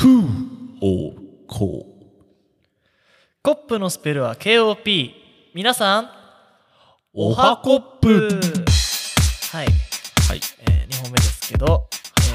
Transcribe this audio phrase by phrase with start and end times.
[0.00, 0.20] 空
[0.80, 1.12] を
[1.48, 2.04] こう。
[3.42, 5.10] コップのスペルは KOP。
[5.54, 6.10] 皆さん、
[7.12, 8.40] おはコップ
[9.50, 10.40] はい、はい。
[10.70, 11.88] え2本目ですけど、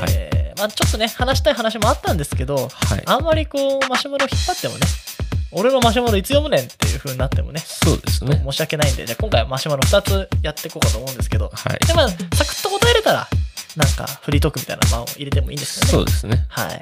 [0.10, 3.04] えーまあ、ちょっとね、話したい話もあったんですけど、はい。
[3.05, 4.82] あんまりこう、マシュマロ引っ張ってもね、
[5.54, 8.41] 俺のマシュマロいつ読むねんっていう風になってもね、そうですね。
[8.43, 11.88] 申し訳ないんで、じゃあ今回はマシュマロ2つやっていこうかと思うんですけど、はい。
[11.88, 13.30] で、まあ、サクッと答えれたら、
[13.75, 15.91] なんかフリートークみたいな間を入れてもいいんですよね。
[15.91, 16.45] そうですね。
[16.49, 16.79] はい。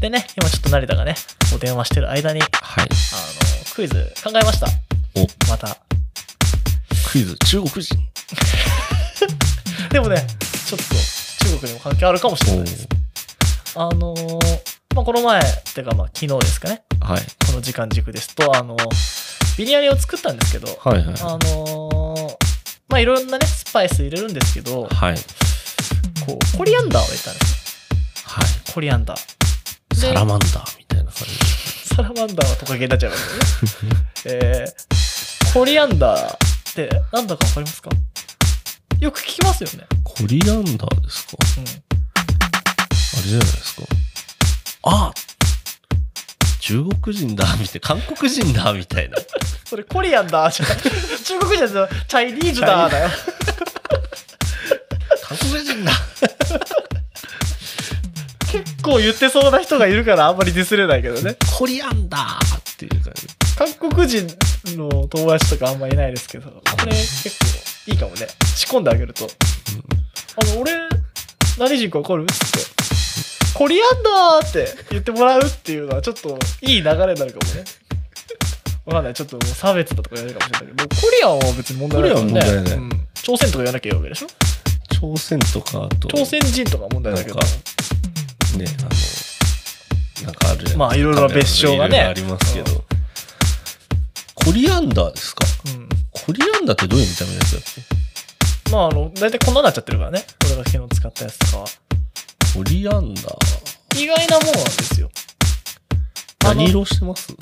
[0.00, 1.14] でね、今ちょっと成田がね、
[1.54, 2.84] お電話してる間に、あはい。
[2.84, 2.90] の、
[3.74, 4.66] クイズ考えました。
[5.14, 5.76] お、また。
[7.10, 7.98] クイズ、中国人。
[9.90, 10.26] でもね、
[10.66, 12.88] ちょっと中国にも関係あるかもしれないです。
[13.74, 14.60] あのー
[14.94, 15.40] まあ、この前、
[15.74, 17.22] てかまあ昨日ですかね、はい。
[17.46, 18.76] この時間軸ですと、あの
[19.58, 21.14] ビリヤニを作ったんですけど、はいはい。
[21.20, 22.36] あのー
[22.88, 25.14] まあいろんなね、スパイス入れるんですけど、はい。
[26.26, 27.88] こう、コリアンダーを入れたんです
[28.24, 28.44] はい。
[28.44, 28.48] よ。
[28.74, 29.18] コリアンダー。
[29.94, 31.34] でサラマンダーみたいな感じ。
[31.94, 33.96] サラマンダーはトカゲになっちゃいますよね。
[34.24, 36.38] えー、コリアンダーっ
[36.74, 37.90] てなんだかわかりますか？
[38.98, 39.86] よく聞きますよね。
[40.04, 41.36] コリアンダーですか？
[41.58, 41.64] うん。
[41.64, 41.68] あ
[43.16, 43.82] れじゃないですか。
[44.84, 45.12] あ
[46.60, 49.18] 中国人だみたいな、韓国人だみたいな。
[49.66, 50.66] それコリアンダーじゃ。
[51.24, 53.10] 中国人のチャイニーズダーだよ。
[55.36, 55.92] 韓国人だ
[58.52, 61.36] 結構言ってそうな人がいるからあんまりディスれないけどね。
[61.58, 63.26] コリアンダーっていう感じ。
[63.56, 64.26] 韓国人
[64.76, 68.26] の友達とかあんまいないですけど、これ結構いいかもね。
[68.54, 69.26] 仕込んであげると。
[70.36, 70.72] あの、俺、
[71.58, 72.24] 何人かわかる？
[72.24, 72.32] って。
[73.54, 77.32] コリアンダーって言ってもらうっていうのはちょっといい流れになるかもね。
[78.84, 79.14] わかんない。
[79.14, 82.16] ちょっともう差別だとか言われるかもしれないけど、コリアンは別に問題ないね。
[82.20, 84.26] 問題ないうん朝鮮とか言わなきゃいいわけでしょ？
[85.02, 87.48] 朝鮮とかあと、朝鮮人とか問題だけどなん。
[87.48, 87.54] か
[88.56, 88.82] ね、あ
[90.22, 92.84] の、なんかあるじゃないまあいろいろな別称がねありますけど。
[94.34, 95.44] コリアンダーですか？
[95.66, 95.88] うん。
[96.12, 97.62] コリアンダーってどういう見た目のやつだっ
[98.64, 98.70] け？
[98.70, 100.24] まああの、大体こんなになっちゃってるからね。
[100.46, 101.66] 俺が昨日使ったやつとかは。
[102.54, 104.00] コリアンダー。
[104.00, 105.10] 意外なもんなんですよ。
[106.44, 107.34] 何色してます？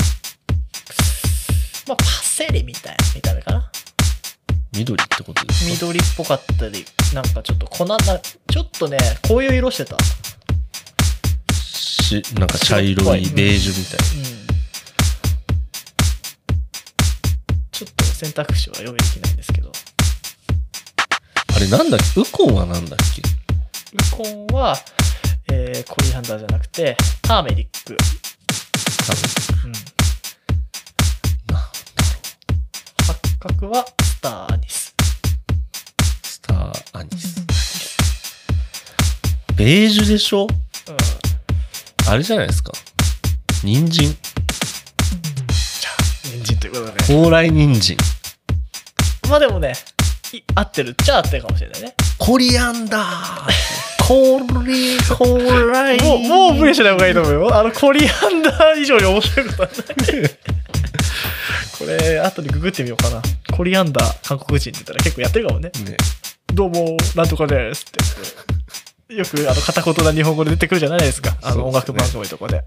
[1.86, 3.69] まあ、パセリみたいな見た目かな。
[4.72, 5.70] 緑ってことですか？
[5.70, 9.96] 緑っぽかったり、なんかちょっと粉な、ちょっとね、こういう色してた。
[11.52, 14.28] し、なんか茶色いベージュみたいな。
[14.30, 14.40] うん。
[17.72, 19.72] ちょっと選択肢は用意できないんですけど。
[21.54, 22.20] あれなんだっけ？
[22.20, 23.22] ウコンはなんだっけ？
[23.22, 24.76] ウコンは、
[25.50, 27.96] えー、コリアンダーじゃなくて、ターメリック。
[29.06, 29.20] 多分。
[29.64, 29.72] うん。
[31.52, 31.58] な
[33.04, 33.84] 八角は
[34.20, 34.94] スターアニス。
[36.24, 37.40] スターアニス。
[39.56, 40.42] ベージュでしょ？
[40.42, 42.10] うん。
[42.12, 42.70] あれじゃないですか。
[43.64, 44.10] 人参。
[44.10, 46.02] じゃあ、
[46.36, 46.96] 人参ということでね。
[47.24, 47.96] 高麗人参。
[49.30, 49.72] まあでもね、
[50.34, 51.94] い合ってるっちゃ合ってるかもしれないね。
[52.18, 53.50] コリアンダー
[54.06, 55.24] コリ、コ
[55.72, 56.00] ライ。
[56.02, 57.58] もう、もう無理しない方がいいと思うよ。
[57.58, 59.76] あの、コリアンダー以上に面白いことはない。
[61.80, 63.22] これ、後でググってみようかな。
[63.60, 65.70] コリアンダー、韓国人って言ったら結構やってるかもね。
[65.84, 65.94] ね。
[66.46, 69.14] どうも、なんとかですって。
[69.14, 71.36] よく、あの、片言な日本語で出てくるじゃないですか。
[71.42, 72.56] あの、音楽番組とかで。
[72.56, 72.66] はい。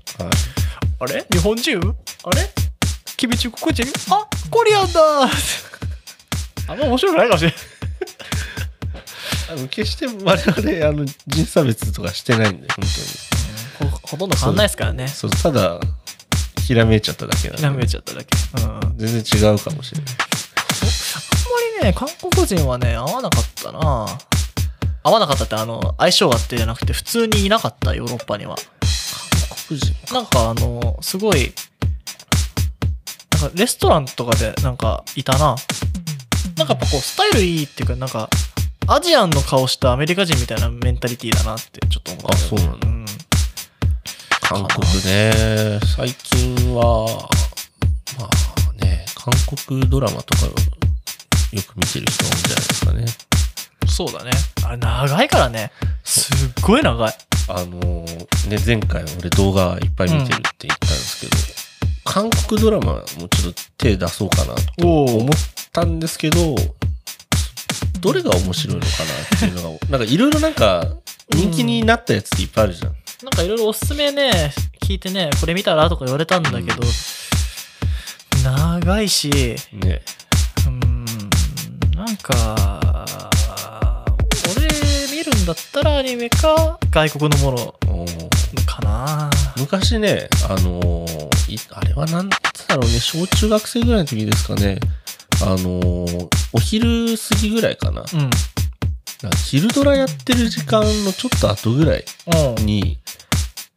[1.00, 1.26] あれ？
[1.32, 1.80] 日本人？
[1.80, 2.48] あれ？
[3.18, 7.58] 君中国人あ、コリアンダーあんま面白くないかもしれない。
[9.50, 12.86] あの決して我々、あの、人差別とかしてないんで、本
[13.80, 13.92] 当に。
[13.92, 15.08] ほほとんど変わんないですからね。
[15.08, 15.80] そう、ただ、
[16.68, 17.64] ひらめいちゃっただけなんで。
[17.64, 18.38] なめちゃっただけ。
[18.62, 18.98] うん。
[19.00, 20.16] 全然違うかもしれない。
[21.84, 24.08] りね、韓国人はね、合わなかったな
[25.04, 28.56] 合わなかったって、あの、相性があってじゃなくて、普通にいなかった、ヨーロッパには。
[28.56, 31.54] 韓国人なんか、あの、すごい、
[33.32, 35.56] なんか、レストランとかで、なんか、いたな。
[36.58, 38.30] なんかやっぱこう、スタイルいいっていうか、なんか、
[38.88, 42.34] アジアンの顔したアメリカ人みたいなメンタリティだなってちょっと思った。
[42.34, 43.06] あそうなんだん。
[44.42, 47.30] 韓国ね、最近は、
[48.20, 48.30] ま
[48.70, 49.34] あね、韓
[49.68, 50.48] 国ドラマとか
[51.54, 53.06] よく見てる人多いんじゃないですかね。
[53.88, 54.32] そうだね。
[54.66, 55.72] あれ、長いからね。
[56.04, 57.14] すっごい長い。
[57.48, 61.34] あのーね、前回俺動画いっぱい見てるって言ったんですけど、
[62.06, 65.30] 韓国ドラマもちょっと手出そうかなと思っ
[65.72, 66.56] たんですけど、
[68.00, 70.86] どれが面白いのかなっていうのが、 なんかいろいろなんか
[71.34, 72.96] 人気になったやつっていっぱいあるじゃん。
[73.24, 76.84] なんかいろいろおすすめね、聞いてね、これ見たらとか言われたんだけど、
[78.44, 80.02] 長いし、ね。
[82.06, 83.00] なんか、
[84.58, 84.68] 俺
[85.10, 88.06] 見るんだったらアニメか外国のもの
[88.66, 89.30] かな。
[89.58, 94.82] 昔昔ね、あのーいあれはなんつだろうね、小中学生ぐらいの時ですかね、
[95.44, 98.04] あのーお昼過ぎぐらいかな。
[98.14, 98.20] うん。
[98.20, 102.04] なんか昼ドラやってる時間のちょっと後ぐらい
[102.58, 102.66] うん。
[102.66, 102.98] に、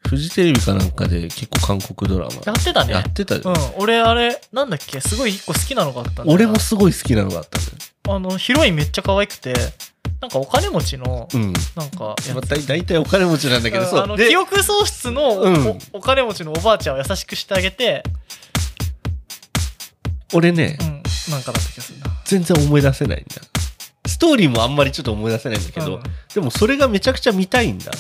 [0.09, 2.93] フジテレビかなんかで結構韓国ドラマやってたね。
[2.93, 3.43] やってたうん。
[3.77, 7.77] 俺、あれ、なんだっけ、すごい一個好きなのがあったんだ俺もすごい好きなのがあったんだよ。
[8.09, 9.55] あの、ヒロインめっちゃ可愛くて、
[10.21, 11.53] なんかお金持ちの、うん。
[11.75, 12.15] なんか
[12.49, 14.01] 大大体お金持ちなんだけど、そう。
[14.01, 18.03] あので記憶喪失のお,、うんお金持ちのおばあちゃんを優しくしてあげて、
[20.33, 22.07] 俺ねう、ん、なんかだった気がするな。
[22.25, 23.43] 全然思い出せないんだ。
[24.07, 26.03] ストーリーもあんまりちょっと思い出せないんだけど、うん
[26.35, 27.91] でもそれがめちゃくちゃ見たいんだ。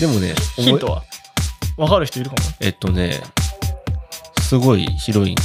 [0.00, 1.02] でもね、ヒントは？
[1.76, 2.42] わかる人いるかも。
[2.60, 3.20] えっとね、
[4.40, 5.42] すごいヒロインが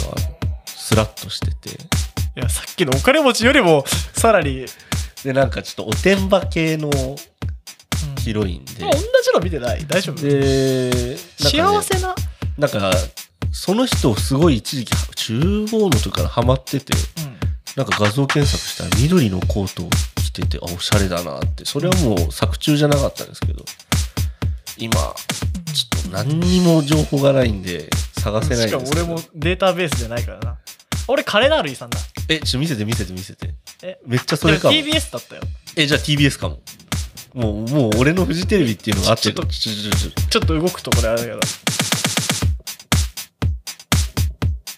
[0.66, 1.78] スラッとしてて、
[2.36, 4.66] いや、さっきのお金持ちよりも、さらに、
[5.24, 6.94] で、なんかちょっとおてんば系のうん。
[8.24, 9.00] ヒロインで、同じ
[9.34, 9.86] の見てない？
[9.86, 10.22] 大丈夫？
[10.24, 12.16] で、幸せな、
[12.58, 12.92] なんか、
[13.52, 17.38] その人すごい一時期、中央の時からハマってて、うん。
[17.76, 21.66] なんか画像検索したら緑のコートを着てて、あ、おしゃれだなって。
[21.66, 23.64] それはもう作中じゃなかったんですけど、
[24.78, 25.06] 今、ちょ
[26.00, 27.90] っと何にも情報がないんで
[28.20, 29.02] 探せないんですけど。
[29.02, 30.58] しかも俺もデータベースじゃないからな。
[31.08, 32.00] 俺、金のあるイさんだ。
[32.30, 33.54] え、ちょ、見せて見せて見せて。
[33.82, 34.74] え、めっちゃそれかも。
[34.74, 35.42] でも TBS だったよ。
[35.76, 36.60] え、じゃあ TBS かも。
[37.34, 41.40] もう、もう俺のフジテレビっていうのがあって、ちょっとちょちょちょちょっと動くとこれあれだけど。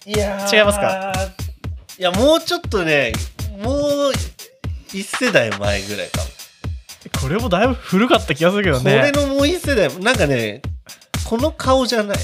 [0.07, 1.13] いや違いますか
[1.97, 3.11] いや、もうちょっとね、
[3.63, 4.11] もう
[4.93, 6.25] 一世代前ぐらいかも。
[7.21, 8.95] これもだいぶ古かった気がするけどこね。
[8.97, 10.61] れのもう一世代、なんかね、
[11.25, 12.17] この顔じゃない。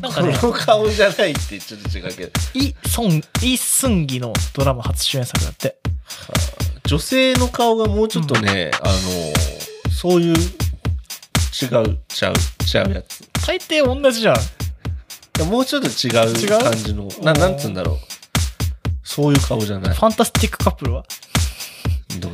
[0.00, 2.32] なんかねこの顔じゃないってちょっと違うけど。
[2.54, 5.76] イ・ソン、イ・スンギのドラマ初主演作だって。
[6.84, 8.94] 女性の顔がもうちょっとね、あの、
[9.90, 12.34] そういう、違う、ちゃう、
[12.64, 13.22] ちゃうやつ。
[13.22, 14.36] い大抵同じじゃん。
[15.38, 17.96] やもうちょっと違う感じの、ななんつうんだろう。
[19.02, 19.94] そういう顔じゃない。
[19.94, 21.04] ファンタスティックカップルは？
[22.20, 22.32] どう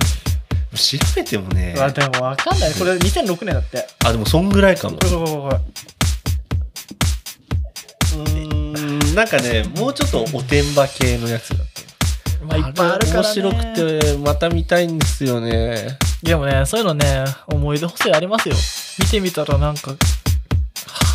[0.74, 2.74] 調べてもね、あ、でもわかんない。
[2.74, 3.86] これ2006年だって。
[4.04, 4.98] あ、でもそんぐらいかも。
[8.18, 11.80] うーん、なんかね、もうちょっとおてんば系のやつだった。
[11.82, 12.46] れ。
[12.46, 13.42] まあ、いっぱいあるから、ね。
[13.42, 13.74] 面白く。
[14.00, 15.98] て、また見たいんですよね。
[16.22, 18.54] でもね、そういうのね、思い出補正ありますよ。
[18.98, 19.96] 見てみたらなんか、は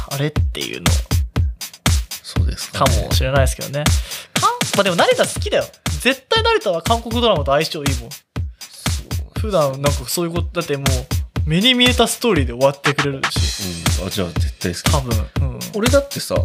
[0.10, 0.92] ああれっていうの
[2.24, 3.84] そうですかねもしれないですけどね。
[4.78, 5.66] まあでも成田好きだよ。
[6.02, 8.10] 絶対成田は韓国ドラマと相性いいもん。
[9.40, 10.88] 普段なんかそういうこと、だってもう、
[11.50, 14.00] 目に見えたストーリーで終わってくれるし。
[14.02, 14.92] うん、あじゃあ絶対好き。
[14.92, 15.28] 多分。
[15.42, 15.60] うん。
[15.76, 16.36] 俺だってさ、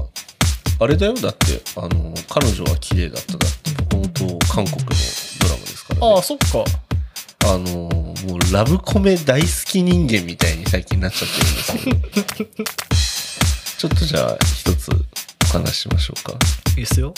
[0.82, 4.84] あれだよ、だって、あの、彼女は綺麗だっただって、もともと韓国の
[5.40, 6.14] ドラマですからね。
[6.14, 6.64] ああ、そっか。
[7.44, 12.64] あの、もうラブコメ大好き人間みたいに最近なっちゃってるんですけど。
[13.78, 16.38] ちょっとじゃあ、一つお話ししましょうか。
[16.76, 17.14] いいっすよ。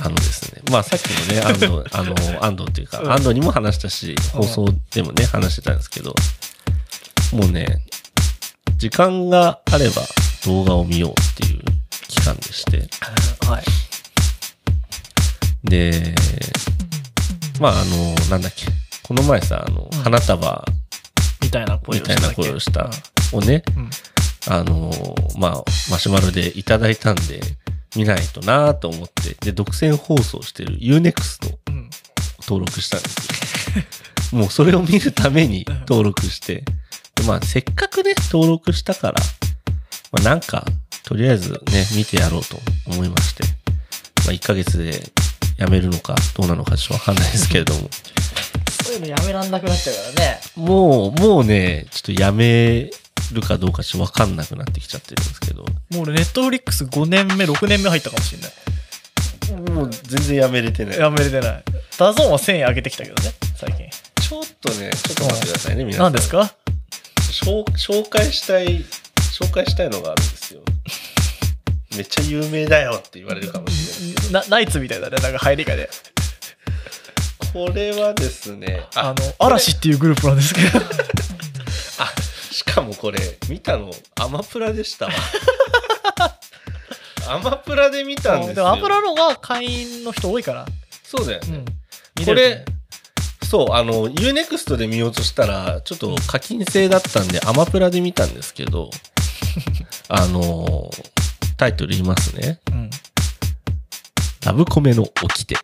[0.00, 6.14] あのですね、まあさっきもね、安藤、 あの、安藤っていうか、うん安藤にも話したし、放送でもね、話してたんですけど、
[7.32, 7.84] もうね、
[8.76, 10.02] 時間があれば
[10.44, 11.62] 動画を見ようっていう
[12.08, 12.88] 期間でして、
[13.46, 13.64] はい。
[15.64, 16.14] で、
[17.60, 18.66] まああの、なんだっけ、
[19.02, 19.98] この前さ、あの、うん。
[20.02, 20.64] 花束。
[21.40, 22.90] みたいな声みたいな声をした
[23.32, 23.38] うん。
[23.38, 23.90] をね、うん。
[24.48, 24.90] あの、
[25.38, 27.40] まあ、マシュマロでいただいたんで、
[27.96, 31.90] 見ないとなと思って、で、独占放送してる Unext をうん。
[32.42, 33.78] 登録したんです
[34.32, 34.38] よ。
[34.38, 36.64] もうそれを見るために登録して、
[37.14, 39.22] でまあせっかくね、登録したから、
[40.12, 40.64] まあなんか、
[41.04, 43.44] とりあえずね、見てやろうと思いまして、
[44.24, 45.00] まあ1ヶ月で
[45.58, 47.88] やめるのかどうなのかちょっとわかんないですけれども、
[48.84, 50.40] そういうのやめらんなくなっちゃうからね。
[50.56, 52.90] もう、もうね、ちょっとやめ
[53.32, 58.52] るかどうかちょっとわかんなくなってきちゃってるんですけど、もう俺ネットフリックス5年目、6年目入ったかもしれない。
[59.70, 60.98] もう全然やめれてない。
[60.98, 61.64] やめれてない。
[61.98, 63.88] ダゾーンは1000円上げてきたけどね、最近。
[64.22, 66.04] ちょっとね、ちょっと待ってくださいね、皆さん。
[66.04, 66.54] 何ですか？
[67.16, 68.84] 紹紹介したい
[69.38, 70.62] 紹介したいのがあるんですよ
[71.94, 75.88] めっちゃ有名だよって言われるかもしれないですけどなナイツみたいだね、なんか入りがで。
[77.52, 80.78] これはですねあの、嵐っていうグループなんですけど。
[81.98, 82.12] あ
[82.52, 83.18] しかもこれ
[83.48, 83.90] 見たの
[84.20, 85.12] アマプラでしたわ
[87.28, 90.66] アマプラで見たんですよでもアプラのが会員の人多いから。
[91.02, 91.64] そうだよね、
[92.18, 92.24] うん。
[92.24, 92.64] これ
[93.48, 98.90] そうあの UNEXT で見ようとしたらちょっと課金制だったんでアマプラで見たんですけど
[100.08, 100.90] あの
[101.56, 102.90] タイトル言いますねうん。
[104.44, 105.56] ラブコメの掟。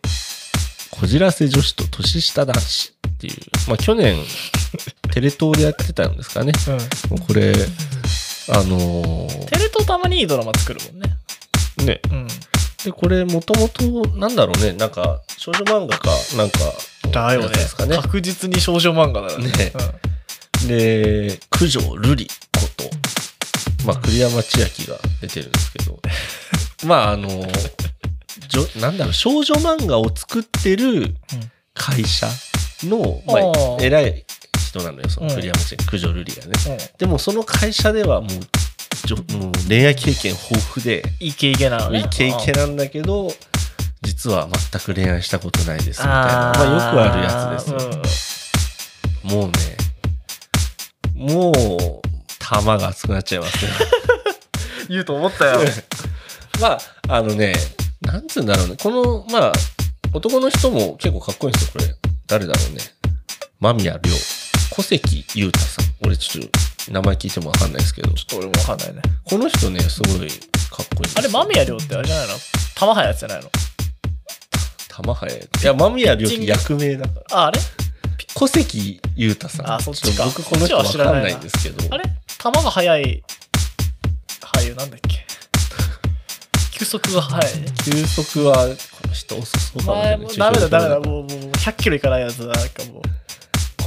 [0.91, 3.35] こじらせ女子と年下男子っていう。
[3.67, 4.17] まあ去年、
[5.11, 6.51] テレ東でやってたんですかね。
[6.67, 7.17] うん。
[7.17, 7.53] もうこれ、
[8.49, 11.17] ああのテレ東たまにいいドラマ作るもんね。
[11.77, 12.01] ーね。
[12.11, 12.27] うん。
[12.83, 16.59] で、これもともと、なんだろうね、なんか、少女漫画か、なんか、
[17.11, 17.97] だよねですかね。
[17.97, 19.49] 確実に少女漫画だよね。
[19.49, 20.15] ねうん
[20.67, 22.89] で、九条瑠璃こと、
[23.85, 25.99] まあ、栗山千明が出てるんですけど、
[26.85, 27.29] まあ、あの、
[28.47, 31.15] じょなんだろう、少女漫画を作ってる
[31.73, 32.27] 会社
[32.83, 33.33] の、ま
[33.79, 34.25] あ偉い
[34.59, 35.35] 人なのよ、そのうん。
[35.35, 36.51] 栗山千明、九条瑠璃がね。
[36.69, 36.97] うん。
[36.97, 38.29] でも、その会社ではもう、
[39.05, 41.99] じょもう恋愛経験豊富で、イケイケなのね。
[41.99, 43.31] イケイケなんだけど、
[44.01, 49.39] 実は全く恋愛したことないですみたいな、まあ、よくあるやつですよ。
[49.39, 49.53] もうね、
[51.15, 52.04] もう、
[52.49, 53.71] 玉が熱くなっちゃいますね。
[54.81, 55.59] う ん言うと思ったよ。
[56.61, 56.79] まあ、
[57.15, 57.53] あのね、
[58.01, 58.75] なんつうんだろうね。
[58.81, 59.53] この、まあ、
[60.13, 61.95] 男の人も結構かっこいいんですよ、これ。
[62.27, 62.81] 誰だろうね。
[63.59, 63.99] 間宮亮。
[64.69, 65.85] 小関裕太さん。
[66.05, 68.11] 俺ちょっと、名前聞いてもわかんないですけど。
[68.13, 69.01] ちょっと俺もわかんないね。
[69.23, 72.33] この人ね、すごいかっこいいあれ、間宮亮ってあれじゃないの？
[72.75, 73.49] 玉早やつじゃないの？
[74.89, 75.37] 玉早い。
[75.37, 77.37] いや、間宮亮って役名だから。
[77.37, 77.59] あ、あれ？
[78.33, 79.71] 小関裕太さん。
[79.73, 81.93] あそっちかょと僕この人わかんないんですけど。
[81.93, 82.03] あれ
[82.45, 83.23] 玉が速い
[84.39, 85.25] 俳優なんだっけ？
[86.77, 87.67] 球速が速いね。
[87.83, 90.95] 球速は、この人遅そうかもしれない前もダメだダメだ。
[90.99, 92.53] 中もう、もう100キロいかないやつだ。
[92.53, 93.01] なんかもう。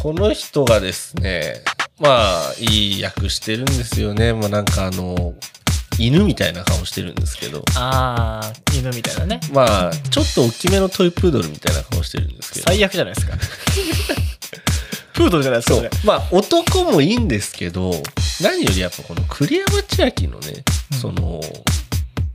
[0.03, 1.63] この人がですね、
[2.01, 4.33] まあ、いい役してるんですよね。
[4.33, 5.35] まあなんかあの、
[5.97, 7.63] 犬みたいな顔してるんですけど。
[7.77, 9.39] あー、犬みたいなね。
[9.53, 12.67] まあ、ちょっと大きめのトイプードルみたいな顔してるんですけど。
[12.67, 13.37] 最悪じゃないですか。
[15.19, 15.89] プードルじゃないですか。
[16.05, 17.91] まあ、男もいいんですけど、
[18.41, 21.41] 何よりやっぱこの栗山千明のね、うんその、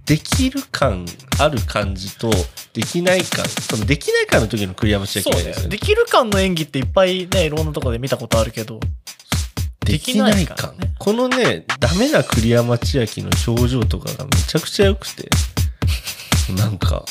[0.05, 1.05] できる感
[1.39, 2.29] ある感じと、
[2.73, 5.63] できない感、そのできない感の時の栗山千明ですよ。
[5.63, 5.77] ねで。
[5.77, 8.81] きる感の演技っていっぱいね、いろんなとこで見たことあるけど。
[9.85, 10.93] できない感ね。
[10.99, 15.29] このね、ダメな栗山千明の表情とかがめちゃくちゃ良くて、
[16.57, 17.05] なんか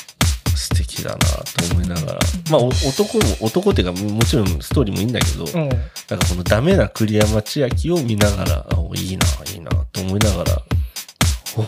[0.56, 2.18] 素敵だなと思いながら。
[2.50, 5.68] まあお男も、男っていうかもちろんストーリーもいいんだけど、うん。
[5.68, 5.78] なん
[6.18, 10.62] かこのダメな栗山千明を見ながら、いいな、いいなと思いながら、
[11.56, 11.66] お、お、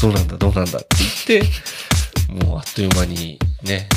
[0.00, 0.88] どうなんだ、どうなんだって
[1.28, 3.88] 言って、もうあっという間にね、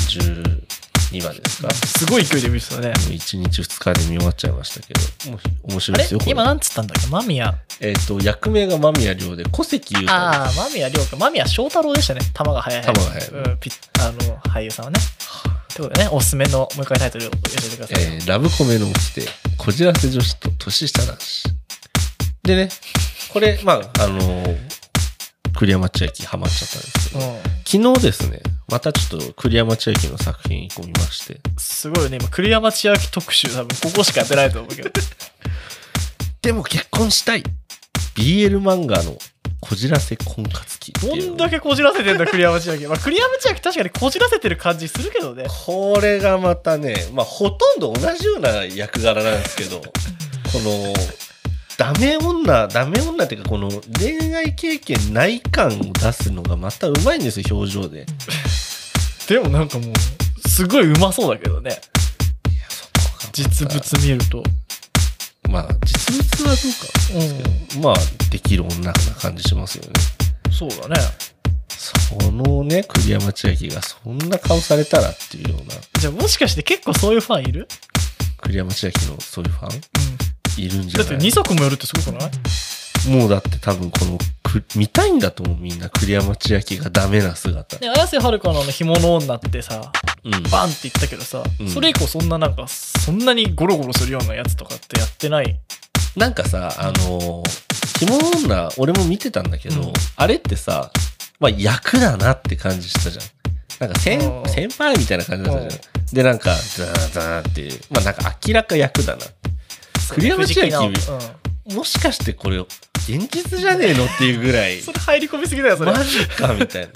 [1.12, 1.70] 12話ですか？
[1.74, 2.88] すごい勢いで見てたね。
[2.88, 7.08] もう1日2日で見終わっちゃいましたけど、もう面白いですよ、今なんつったんだっけ？
[7.08, 7.54] 間宮。
[7.80, 11.16] えっ、と、役名が間宮亮で、小関裕太ああ、間宮亮か。
[11.16, 12.20] 間宮祥太郎でしたね。
[12.22, 12.82] 球が速い。
[12.82, 15.00] 球が速いうん、ピッあの、俳優さんはね。
[15.74, 18.02] ということでね、おすすめの、もう一回タイトルを教えてください。
[18.02, 21.42] えーラブコメの掟、こじらせ女子と年下男子。
[22.44, 22.68] でね、
[23.32, 24.58] これ、まあ、あのー
[25.56, 27.94] 栗山千明ハマっちゃったんですけど、うん。
[27.94, 32.18] 昨日ですね、またちょっと栗山千明の作品一個見まして、すごいよね。
[32.20, 34.90] 今、栗山千明特集、多分ここしかやってないと思うけど。
[36.42, 37.42] でも結婚したい
[38.14, 39.18] !BL 漫画の
[39.60, 41.16] こじらせ婚活記ってど。
[41.16, 42.88] んだけこじらせてんだ、栗山千明。
[42.88, 45.46] まあ、栗山千明確かにこじらせてる感じするけどね。
[45.66, 49.86] これがまたね、まあ、ほとんど同じような役柄なんですけど、こ
[50.60, 50.94] の、
[51.78, 58.06] ダメ女、ダメ女っていうか、この恋愛経験ない感を出すのがまたうまいんですよ、表情で。
[59.28, 61.78] でもなんかもう、すごいうまそうだけどね。
[63.32, 64.42] 実物見ると。
[65.50, 67.96] まあ、実物はどうかなんですけど、まあ、
[68.30, 69.90] できる女な感じしますよね。
[70.50, 71.00] そうだね。
[71.68, 77.68] そのね、栗山千明がそんな顔されたらっていうような、じゃあもしかして結構そういうファンいる？
[78.42, 79.74] 栗山千明のそういうファン？
[79.74, 79.82] うん。
[80.56, 82.30] いるんじだってゃない2足もやるってすごくない？
[83.08, 85.88] もうだって多分このく、見たいんだと思う、みんな。
[85.90, 87.78] 栗山千明がダメな姿。
[87.78, 89.92] ね、綾瀬はるかのあの干物女ってさ、
[90.24, 90.42] うん。
[90.50, 95.60] バンって言ったけどさ、うんそれ以降そんななんか、そんなにゴロゴロするようなやつとかってやってない？
[96.16, 100.90] なんかさ、あのー、着物女、俺も見てたんだけど、うんあれってさ、
[101.38, 103.24] まあ役だなって感じしたじゃん。
[103.78, 106.14] なんか先うん先輩みたいな感じだったじゃん。
[106.14, 109.22] で、なんか、ザーザーってまあなんか明らか役だな。
[110.14, 111.76] 栗山千明うん。
[111.76, 114.80] もしかしてこれ、現実じゃねえのっていうぐらい。
[114.82, 115.92] それ入り込みすぎだよ、それ。
[115.92, 116.88] マジかみたい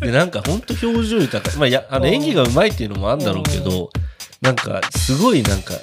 [0.00, 0.06] な。
[0.06, 1.56] で、なんか本当表情豊か。
[1.58, 3.90] まあ、や、あのうん演技がうまいっていうのもあるんだろうけど、
[4.40, 5.74] なんかすごいなんか、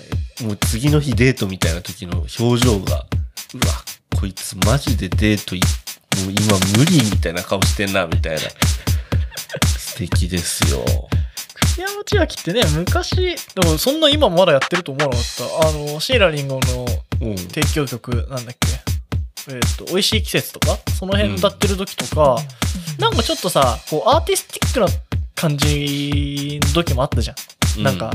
[0.41, 3.05] もう次の日デートみたいな時の表情が、
[3.53, 3.83] うわ、
[4.15, 8.41] こいつマジでデートい、もう今無理みたいな顔してんな、みたいな。
[9.67, 10.83] 素敵ですよ。
[11.77, 15.67] 山千明ってね、昔、でもそんな今まだやってると思わなかった。
[15.69, 16.85] あの、シーラリンゴの。
[17.19, 19.53] 提供曲、なんだっけ。
[19.53, 22.37] えっ、と、美味しい季節とか、その辺歌ってる時とか、
[22.99, 24.87] なんかちょっとさ、こう、アーティスティックな
[25.35, 27.33] 感じの時もあったじゃ
[27.79, 27.83] ん。
[27.83, 28.11] なんか、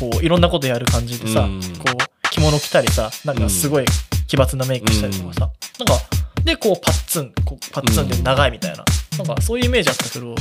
[0.00, 3.84] こう、いろんなことやる感じでさ、うんこう、着物着たりさ、なんかすごい
[4.26, 6.04] 奇抜なメイクしたりとかさ、なんか、
[6.44, 8.84] でこうパッツンこうパッツンで長いみたいな、
[9.18, 10.34] なんかそういうイメージあったけど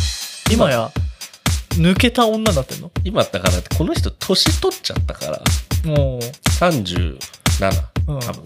[0.52, 0.92] 今や
[1.78, 2.92] 抜けた女になってんの？
[3.04, 5.42] 今だからこの人年取っちゃったから。
[5.86, 6.20] もう。
[6.60, 7.20] 37
[8.08, 8.20] うん。
[8.20, 8.44] 多分、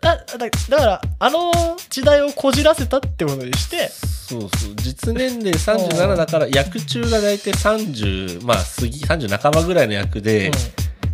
[0.00, 1.52] だだだからあの
[1.88, 3.88] 時代をこじらせたってことにして。
[3.88, 4.74] そうそう。
[4.76, 10.50] 実年齢37だから役中が大体30まあ過ぎ30半ばぐらいの役で、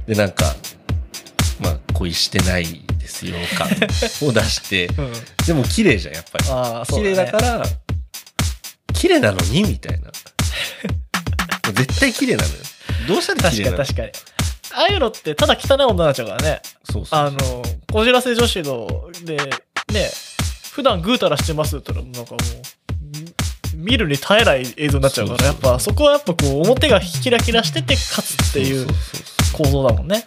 [0.07, 0.55] でなんか
[1.63, 2.65] まあ恋してない
[2.99, 3.69] ですよ感
[4.29, 4.87] を出して。
[4.99, 5.05] うん。
[5.07, 5.13] うん
[5.47, 6.45] でも綺麗じゃんやっぱり。
[6.51, 7.63] ああそう綺だ、ね、麗だから
[8.93, 10.11] 綺麗なのにみたいな
[11.73, 12.57] 絶対綺麗なのよ。
[13.09, 13.77] どうしたら綺麗なの？
[13.79, 14.31] 確かに確かに。
[14.73, 16.63] ああいうのってただ汚い女になっちゃうからね。
[16.85, 17.39] そうそうあの
[17.93, 19.37] こじらせ女子ので
[19.93, 20.11] ね
[20.73, 28.87] 普段ぐうたらしてますって言ったらなんかもうみ見るに耐えない映像になっちゃうからやっぱそこはやっぱこう表がキラキラしてて勝つっていう
[29.53, 30.25] 構造だもんね。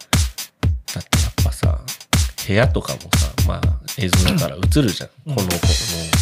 [0.94, 1.78] だってやっぱさ
[2.46, 3.60] 部屋とかもさまあ
[3.96, 5.34] 映像だから映るじゃん、うん。
[5.36, 5.58] この子の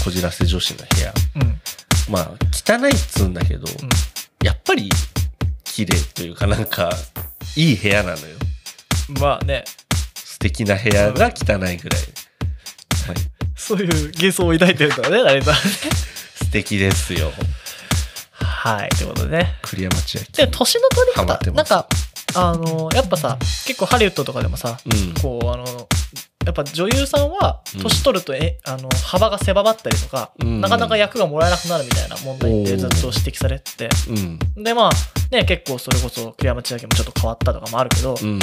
[0.05, 1.13] こじらせ女子の部屋。
[1.37, 1.61] うん。
[2.09, 3.67] まあ汚いっつうんだけど、
[4.43, 4.91] やっぱり
[5.65, 6.91] 綺麗というかなんか
[7.57, 8.37] いい部屋なのよ。
[9.11, 9.65] うんまあね。
[10.15, 11.79] 素敵な部屋が汚いぐらい、はい、
[13.55, 17.31] そういう幻想を抱いてるからね成田素敵ですよ。
[18.41, 19.55] はいということでね。
[19.63, 21.87] 栗山千で明年の取り方なんか
[22.35, 25.15] あのやっぱさ結構ハリウッドとかでもさうん。
[25.23, 25.65] こうあの
[26.45, 27.83] やっぱ女優さんはうん。
[27.83, 30.61] 年取るとえ、あの幅が狭まったりとか、うん。
[30.61, 33.89] なかなか役がもらえなくなるみたいな問題ってずっと指摘されてて。
[34.09, 34.39] うん。
[34.63, 34.91] でまあ
[35.31, 38.29] ね結構それこそ栗山千明もちょっと変わったとかもあるけど、うん。
[38.29, 38.41] あの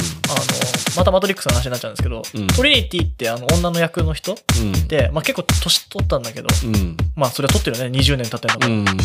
[0.96, 2.46] またマトリックスの話になっちゃうんですけど、うん。
[2.48, 4.88] トリニティってあの女の役の人うん。
[4.88, 6.96] で、まあ、結構年取ったんだけど、うん。
[7.16, 7.98] まあそれは取ってるよね。
[7.98, 8.92] 20年経ってるんだか。
[8.92, 8.96] ら、うん。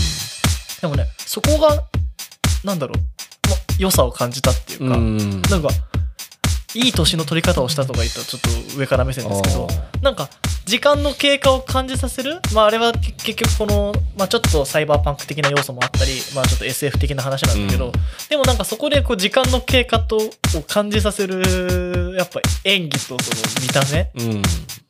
[0.81, 1.83] でもねそこが
[2.63, 5.41] なんだろう、ま良さを感じたっていうか、うん。
[5.43, 5.69] なんか
[6.75, 8.41] いい年の取り方をしたとか言ったらちょっ
[8.73, 10.29] と上から目線ですけどあなんか
[10.65, 12.39] 時間の経過を感じさせる？
[12.53, 17.91] まああれはけ結局この、まあ、ちょっとサイバーパンク的な要素もあったりまあちょっと SF 的な話なんだけど、うん。
[18.29, 20.29] でもなんかそこでこう時間の経過とを
[20.67, 23.19] 感じさせるやっぱ演技とその
[23.61, 24.11] 見た目？
[24.15, 24.41] うん。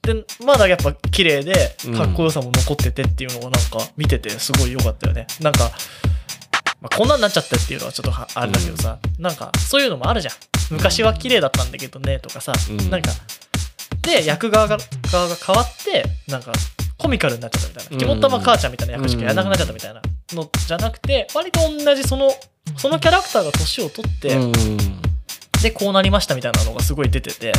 [0.02, 1.96] でまだやっぱ綺麗でうん。
[1.96, 5.28] かっこよさも残っててっていうのがなんか見ててすごい良かったよね。
[5.42, 5.72] なんか、
[6.82, 10.34] まあ、こんなんなっちゃったっていうのはちょっとはあれだけどさ、なんかそういうのもあるじゃん。
[10.72, 12.90] 昔は綺麗だったんだけどねとかさ、うん。
[12.90, 13.12] なんか
[14.02, 14.78] で役側が
[15.12, 16.52] 側が変わってなんか
[16.98, 17.92] コミカルになっちゃったみたいな。
[17.92, 18.00] うん。
[18.00, 20.02] 肝っ玉母ちゃんみたいな役しかやらなくなっちゃったみたいな
[20.34, 22.32] のじゃなくて割と同じその
[22.78, 24.52] そのキャラクターが年を取って、うん。
[25.62, 27.54] でこうなりましたみたいなのがすごい出てて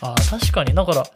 [0.00, 0.74] あー確かに。
[0.74, 1.10] だからこ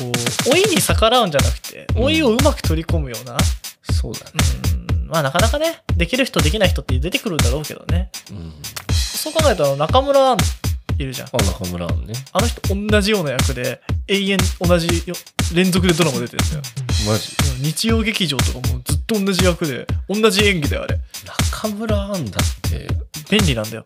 [0.00, 2.02] う老いに逆らうんじゃなくてうん。
[2.02, 3.36] 老いをうまく取り込むような
[3.92, 4.32] そうだね。
[4.74, 8.10] うんまあなかなかねできる人できない人って出てくるんだろうけどね。
[8.30, 8.52] うん
[8.92, 10.38] そう考えたら中村アン
[10.98, 11.28] いるじゃん。
[11.28, 12.14] あ中村アンね。
[12.32, 15.14] あの人同じような役で永遠同じよ
[15.54, 16.62] 連続でドラマ出てるんだよ。
[17.06, 17.36] マジ？
[17.56, 20.98] うん日曜劇場とかもずっと同じ役で同じ演技だよあれ。
[21.52, 22.88] 中村アンだって。
[23.30, 23.84] 便利なんだよ。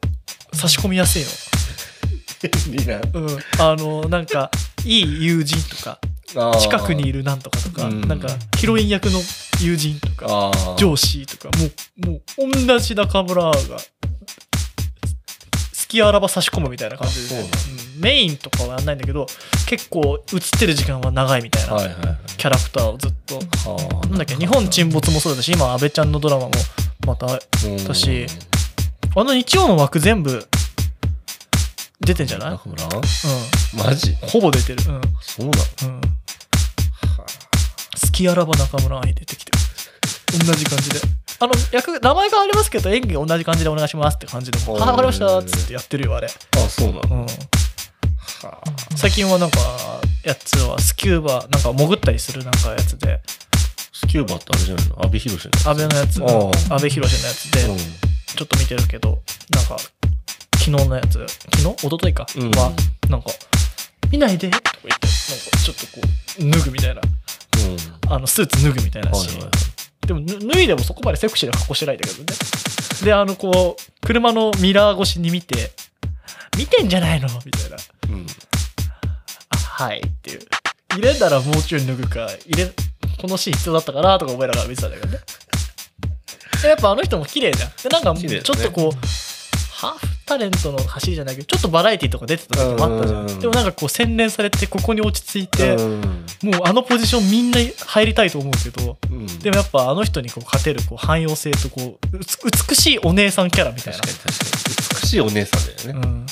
[0.53, 1.25] 差し込みやすい
[2.71, 3.39] 便利なのうん。
[3.59, 4.51] あのなんか
[4.85, 8.01] いい友人とか近くにいるるなんとかとか、うん。
[8.09, 9.21] なんかヒロイン役の
[9.61, 11.67] 友人とか、上司とか、も
[12.07, 13.55] う、もう、同じ中村が、好
[15.89, 17.51] きあらば差し込むみたいな感じで、あそうなん
[18.01, 19.27] メインとかはやんないんだけど、
[19.67, 22.17] 結構映ってる時間は長いみたいなはいはいはい。
[22.37, 26.51] キャラクターをずっと、はあなんだっけ、日本沈没もそうだし、今、安倍ちゃんのドラマも、
[27.07, 27.39] また、うん。
[27.79, 28.27] 私
[29.17, 30.49] あの日曜の枠全部、
[32.01, 32.51] 出てんじゃない？
[32.51, 32.89] 中村う
[33.77, 34.11] マジ？
[34.11, 34.15] ん。
[34.17, 34.83] ほぼ出てる。
[34.89, 35.01] うん。
[35.21, 35.53] そうな
[35.89, 35.95] の？
[35.95, 36.01] うん。
[36.01, 36.09] 好
[38.13, 39.59] きあらば中村愛出てきてる。
[40.47, 41.01] 同じ感じで。
[41.41, 46.27] あの、役、名前がありますけど、演技同じ感じでお願いしますって感じでもう、へーはわかりましたっつってやってるよ、あれ。
[46.29, 46.31] あ
[46.69, 47.01] そうなの？
[47.03, 47.23] うん。
[47.23, 47.29] は
[48.97, 49.59] 最近はなんか、
[50.25, 53.21] やつは、スキューバ、なんか潜ったりするなんかやつで、
[53.93, 55.05] スキューバってあれじゃないの？
[55.05, 55.67] 阿部寛のやつ？
[55.69, 57.77] 安倍のやつ、ああ安倍博のやつで、うん
[58.35, 59.77] ちょっと見てるけど、なんか、
[60.65, 61.63] 昨日のやつ、昨日？
[61.63, 62.73] 一昨日か、うんは、
[63.11, 63.29] なんか、
[64.11, 66.01] 見ないでとか言って、なんかちょっとこ
[66.41, 69.35] う、脱ぐみたいな、うんあの、スーツ脱ぐみたいなシーン。
[69.35, 69.51] はいはい
[70.05, 72.27] でもぬ脱いでもそこまでセクシーな格好してないんだけどね。
[73.03, 75.73] で、あの、こう、車のミラー越しに見て、
[76.59, 77.29] 見てんじゃないの？
[77.43, 77.77] みたいな。
[78.11, 78.27] うん
[79.49, 80.41] あ、はいっていう。
[80.91, 82.71] 入れんならもうちょい脱ぐか、入れ、
[83.19, 85.19] このシーン必要だったかなとか思いながら見てたんだけどね。
[86.61, 87.71] でやっぱあの人も綺麗じゃん。
[87.71, 88.93] で、なんかちょっとこう、
[89.73, 93.41] ハーフタレントの走りじゃないけど、ちょっとバラエティとか出てた時もあったじゃうんん。
[93.41, 96.01] でもなんかこう洗練されて、ここに落ち着いて、うん。
[96.43, 99.27] もうあのポジションみんな入りたいと思うけど、うん。
[99.39, 102.19] でもやっぱあの人にこう勝てるこう汎用性とこう
[102.69, 105.01] 美しいお姉さんキャラみたい確かに確かに。
[105.03, 106.27] 美しいお姉さんだよな、ね。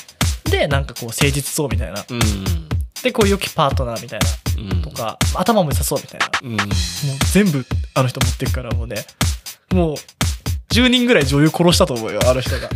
[0.47, 2.05] うん、でなんかこう誠実そうみたいな。
[2.09, 2.21] うん。
[3.03, 4.27] でこう良きパートナーみたいな。
[4.75, 4.83] うん。
[4.83, 6.29] とか、頭も良さそうみたいな。
[6.43, 6.57] うん。
[6.57, 6.67] もう
[7.33, 9.05] 全部あの人持ってくからもうね、
[9.73, 9.97] もう
[10.73, 12.69] 10人ぐらい女優殺したと思うよ、あの人が。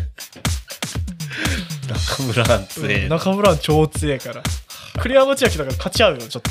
[1.87, 4.42] 中村アンツうん中村は超強いから。
[5.01, 6.51] 栗山千明だから勝ち合うよ、ちょっと。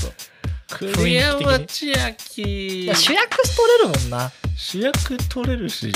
[0.78, 2.94] 栗山千明。
[2.94, 4.32] 主役取れるもんな。
[4.56, 5.92] 主役取れるし、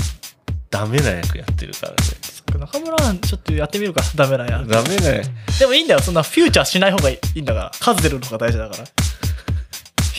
[0.70, 1.98] ダメな役やってるからね。
[2.60, 4.64] 中村はちょっとやってみるか、ダメなや。
[4.64, 5.30] ダメな役。
[5.60, 7.72] でもいいんだよ、そんなフューチャーしない方がいいんだから。
[7.80, 8.84] 数出るのが大事だから。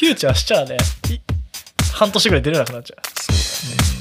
[0.00, 0.76] フューチャーしちゃね、
[1.10, 1.18] い
[1.92, 3.00] 半年ぐらい出れなくなっちゃう。
[3.20, 3.84] そうだね。
[3.84, 3.99] そう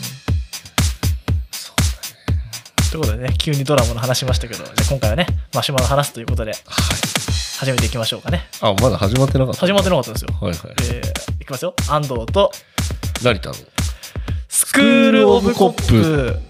[2.91, 6.53] ということでね、急にドラマの話しましたけど、じゃあ今回はね、マシュマロ話すということで。
[7.59, 8.47] 始めていきましょうかね。
[8.61, 9.59] あ、まだ始まってなかった。
[9.59, 10.29] 始まってなかったんですよ。
[10.39, 10.59] はいはい。
[10.83, 11.75] えー、いきますよ。
[11.89, 12.53] 安藤と、
[13.21, 13.55] 成田の。
[14.47, 16.48] スクール・オブ・コップ。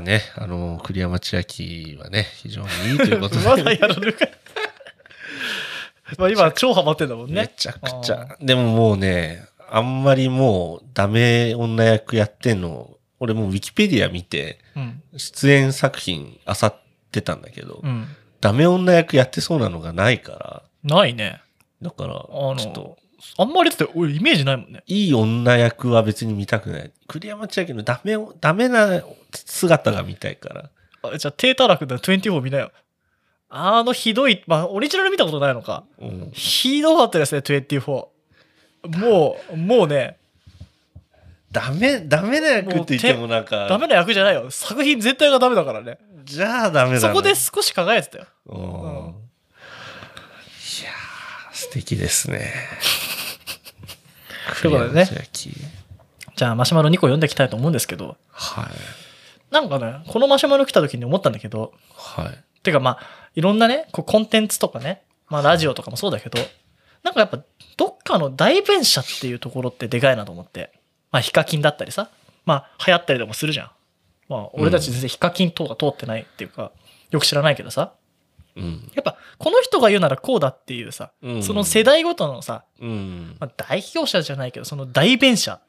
[0.00, 3.44] あね、あの、栗山千明はね、非常にいいということで。
[3.48, 4.28] まだやるのか。
[6.18, 7.34] まあ今超ハマってんだもんね。
[7.42, 8.36] めちゃくちゃ。
[8.40, 15.02] でももうね、あんまりもうダメ女役やってんの、俺もうウィキペディア見て、うん。
[15.16, 16.74] 出演作品漁っ
[17.12, 18.08] てたんだけど、うん。
[18.40, 21.40] ダメ女役やってそうなのがないから、ないね。
[21.82, 22.98] だから、ちょっと、
[23.36, 24.82] あんまりだって俺イメージないもんね。
[24.86, 26.92] いい女役は別に見たくない。
[27.06, 29.02] 栗山千明のダメを、ダメな
[29.32, 30.70] 姿が見たいから。
[31.02, 32.72] あじゃあ、低たらくだ24見なよ。
[33.48, 35.84] あのひどい、まあ、オリジナル見たことないのか。
[36.00, 36.30] うん。
[36.32, 38.06] ひどかったですね、24。
[38.86, 40.18] もう、もうね、
[41.50, 44.50] ダメ、ダメな役って言ってもなんか、ダメな役じゃないよ。
[44.50, 45.98] 作品全体がダメだからね。
[46.24, 47.00] じゃあダメだ、ね。
[47.00, 48.26] そこで少し輝いてたよ。
[48.46, 49.06] うん。
[49.06, 49.14] うん
[50.80, 52.52] いやー、素敵ですね。
[54.60, 55.08] ということでね
[56.36, 58.66] じゃあ、マシュマロ2個読んでいきたいと思うんですけど、はい。
[59.52, 62.44] なんかね、このマシュマロ来た時に思ったんだけど、はい。
[62.62, 62.98] てかまあ、
[63.34, 66.38] いろんなね、こうコンテンツとかね、まあラジオとかもそうだけど、
[67.02, 67.42] なんかやっぱ
[67.76, 70.72] どっかの代弁者っていうところってでかいなと思って。
[71.10, 72.10] まあヒカキンだったりさ、
[72.44, 73.70] まあ流行ったりでもするじゃん。
[74.28, 76.72] まあ俺たち全然ヒカキン等が通ってないっていうか、
[77.10, 77.92] よく知らないけどさ、
[78.60, 78.90] うん。
[78.94, 83.36] やっぱこの人が言うならこうだっていうさ、うんその世代ごとのさ、うん。
[83.40, 85.60] まあ、代表者じゃないけど、その代弁者っ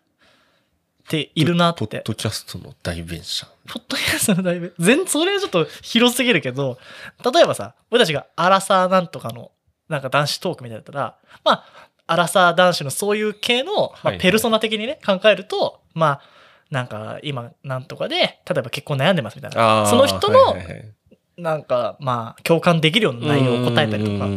[1.08, 1.80] ているなって。
[1.80, 3.48] ポッドキャストの代弁者。
[3.68, 6.78] ポッドキャストの代弁、全、それはちょっと広すぎるけど、
[7.34, 9.52] 例えばさ、俺たちがアラサーなんとかの、
[9.90, 11.66] なんか男子トークみたいだったら、まあ、
[12.08, 16.22] アラサー男子のそういう系の、まあ、はいペルソナ的にね、考えると、まあ、
[16.70, 19.86] なんか今なんとかで、例えば結婚悩んでますみたいな。
[19.88, 20.56] その人の
[21.42, 24.28] なんか、まあ、共感できるような内容を答えたりとか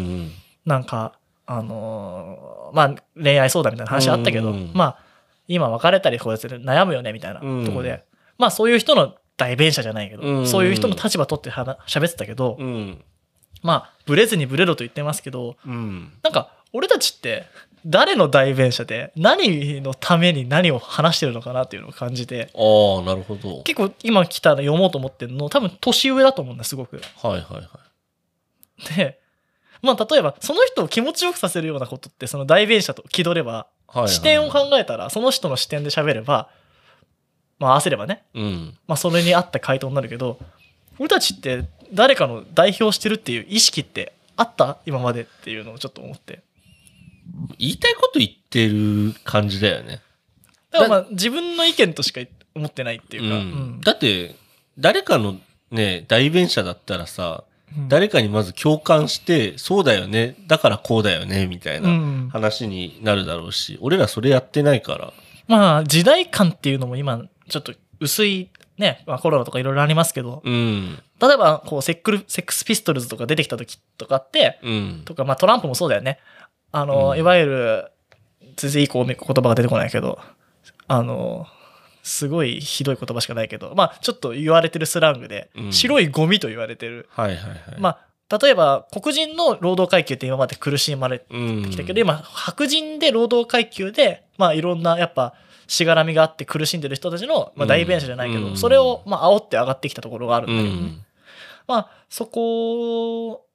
[0.65, 1.13] なんか、
[1.47, 4.99] あのーまあ、恋愛相談みたいな話あったけど、うんまあ、
[5.47, 8.05] 今別れたりこうやって悩むよねみたいなとうんころで、
[8.39, 12.59] まあそういう人の代弁者じゃないけど、うんそういう人の立場取って話喋ってたけど。
[13.63, 16.13] まあ、ブレずにブレろと言ってますけど、うん。
[16.23, 17.47] なんか、俺たちって、
[17.87, 23.63] 誰の代弁者で、何のために何を話してるのかなっていうのを感じて、ああ、なるほど。
[23.63, 27.03] 結構今来たら読もうと思ってるの、多分年上だと思うんだ、すごく。
[27.23, 28.97] はいはいはい。
[28.97, 29.21] で、
[29.83, 33.67] まあ例えば、その人を気持ちよくさせるようなことって、その代弁者と気取れば、
[34.07, 36.49] 視点を考えたら、その人の視点で喋れば、
[37.59, 38.79] まあ合わせればね、うん。
[38.87, 40.39] まあそれに合った回答になるけど、
[40.99, 44.79] 俺たちって誰かの代表してるっていう意識ってあった？
[44.87, 46.43] 今までっていうのをちょっと思って。
[47.59, 50.01] 言いたいこと言ってる感じだよね。
[50.71, 52.21] だからまあ自分の意見としか
[52.55, 53.45] 思ってないっていうか、うんう
[53.77, 54.35] んだって、
[54.79, 55.37] 誰かの
[55.71, 57.55] ね、代弁者だったらさ、うん
[57.89, 65.13] 誰かにまず共感して、そうだよね、だからこうだよね、みたいうなん話になるだろうし、俺らそれやってないから。
[65.49, 70.99] まあ時代感っていうのも今ちょっと薄いね、まあ、コロナとかいろいろありますけど、うん。
[71.21, 75.03] 例えばこうセックルセックスピストルズとか出てきた時とかって、うん。
[75.05, 76.19] とかまあトランプもそうだよね。
[76.75, 77.91] あの、うんいわゆる、
[78.57, 80.19] 全然いい言葉が出てこないけど、
[80.89, 81.47] あの、
[82.03, 87.09] すごいひどい言葉しかないけど、まあちょっと言われてるスラングで、うん白いゴミと言われてる。
[87.11, 87.59] はいはいはい。
[87.79, 91.71] まあ例えば黒人の労働階級って今まで苦しまれてうん。
[91.71, 95.35] きたけど、今白人で労働階級で、まあいろんなやっぱ
[95.69, 101.05] しがらみがあって苦しんでる人たちの、まあ、代弁者じゃないけど、うんそれをまあ煽って上がってきたところがあるんうだけどね、ん。
[101.67, 103.47] まあ、そこ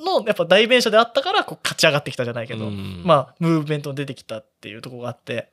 [0.00, 5.50] の、やっぱ代弁者であったから、こう、勝ち上がってきたじゃないけど、うんまあ、ムーブメントに出てきたっていうところがあって、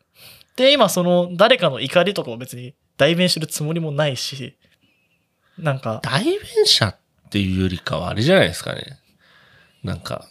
[0.55, 4.55] で、今、その、誰かの怒りとかを別に代弁するつもりもないし、
[5.57, 6.97] なんか、代弁者っ
[7.29, 8.99] ていうよりかはあれじゃないですかね。
[9.83, 10.25] なんか、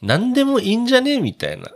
[0.00, 1.72] 何でもいいんじゃねえみたいな。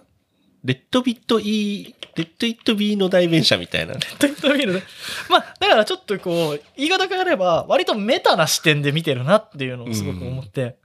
[0.65, 3.95] レッドビット E、レッドイット B の代弁者みたいな。
[3.95, 4.83] と言ってみるね。
[5.29, 10.77] まあ、だからちょっとこう、言い方変えれば、割とメタな視点で見てるなっていうのをすごく思って、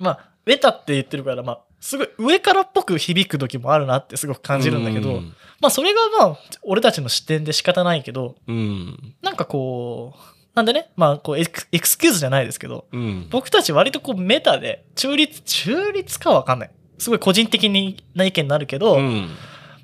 [0.00, 9.14] まあ、メタって言ってるから、まあ、すごい上からっぽく響く時もあるなってすごく感じるんだけど、うんまあ、それがまあ、俺たちの視点で仕方ないけど、うん。
[9.22, 10.18] なんかこう、
[10.54, 13.28] なんでね、まあ、こうエク、エクスキューズじゃないですけど、うん。
[13.30, 16.70] 僕たち割とこうメタで、中立、中立かわかんない。
[16.98, 17.68] すごい個人的
[18.14, 19.28] な意見になるけど、うん。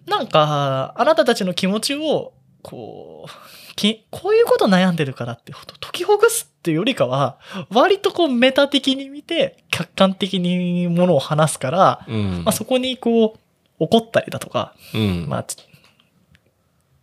[0.06, 7.38] なんか、あなたたちの気持ちを、こう、きこういうこと悩んでるからって、解きほぐすっていうよりかは、
[7.70, 12.42] 割とこうメタ的に見て、客観的にものを話すから、うん。
[12.44, 13.38] まあそこにこう、
[13.78, 15.26] 怒ったりだとか、うん。
[15.28, 15.58] まあ、つ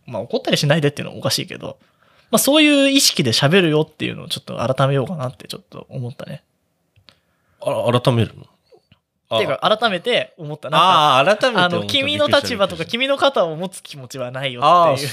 [0.06, 1.78] まあ怒ったりしないでっていうのはおかしいけど、
[2.30, 6.42] まあそういう意識で喋るよっていうのをちょっと改めようかなってちょっと思ったね。
[7.62, 8.42] あら、改めるの？
[8.42, 10.68] っていうか、改めて思った。
[10.68, 15.08] なああ、改めてあの、思った君の立場とか君の肩を持つ気持ちはないよっていう。、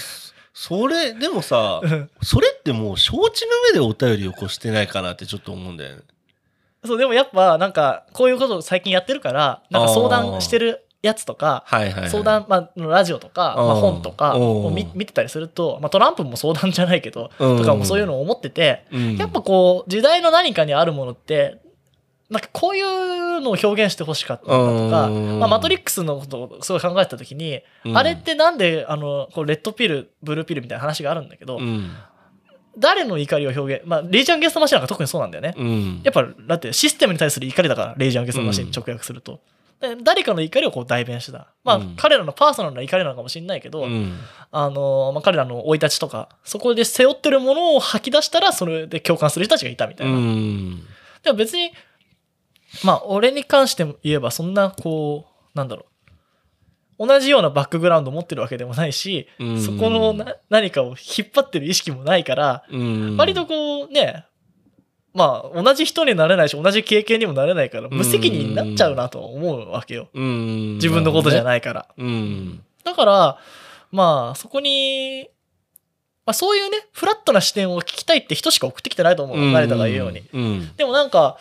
[0.54, 2.10] それ、でもさ、うん。
[2.22, 6.02] それってもう承知の上でお便りをこしてないかなってちょっと思うんだよね。
[6.84, 12.10] そう、でもやっぱ、なんか、こういうことを最近やってるから、なんか相談してるやつとか、はいはい、はい。
[12.10, 14.66] 相談、まあ、ラジオとか、まあ、うん本とかうん。
[14.66, 17.58] を見見てたりすると、まあ、トランプも相談じゃないけど、うん。
[17.58, 21.60] とかもそういうのを思ってて、うん、やっぱこう、時代の何かにあるものって、
[22.32, 24.50] なんかこういうのを表現してほしかったと
[24.90, 31.92] か、うんまあ、マトリックスのことをすごい考えたときに、うんあれってなんで、あの、こうレッドピル、ブルーピルみたいな話があるんだけど、うん。
[32.78, 35.54] 誰の怒りを表現、まあ、レイジャンゲストマシンなんか特にそうなんだよね。
[35.58, 36.02] うん。
[36.04, 39.42] やっぱ、だってシステムに対する怒りだから、レイジャンゲストマシン直訳すると。
[39.82, 41.48] で誰かの怒りをこう代弁してた。
[41.64, 44.14] まあ、うん彼らのパーソナルな怒りなのかもしれないけど、うん。
[44.52, 50.18] あの、まあ、彼らの生い立ちとか、そこで背負ってるものを吐き出したら、それで共感する人たちがいたみたういな。
[50.18, 50.82] ん。
[51.24, 51.72] でも別に、
[52.84, 55.86] まあ、俺に関しても言えば、そんな、こう、なんだろ
[56.98, 57.08] う。
[57.08, 63.18] 同じようなバックグラウンドを持ってるわけでもないし、うんそこのな何かを引っ張ってる意識もないから、うん。
[63.18, 64.26] 割とこうね、
[65.14, 70.10] まあ、同じ人になれないし、同じ経験にもなれないから、無責任になっちゃうなと思うわけよ。
[70.14, 70.76] うん。
[70.76, 71.44] 自分のことじゃい。
[71.44, 71.88] ないから。
[71.98, 72.64] うん。
[72.84, 73.38] だから、
[73.92, 75.28] まあ、そこに、
[76.26, 80.24] まあ、そういうね、フラットな視点を聞きたいって人しか送ってきてないと思うの、成田が言うように。
[80.32, 80.76] うん。
[80.78, 81.38] でもなんか、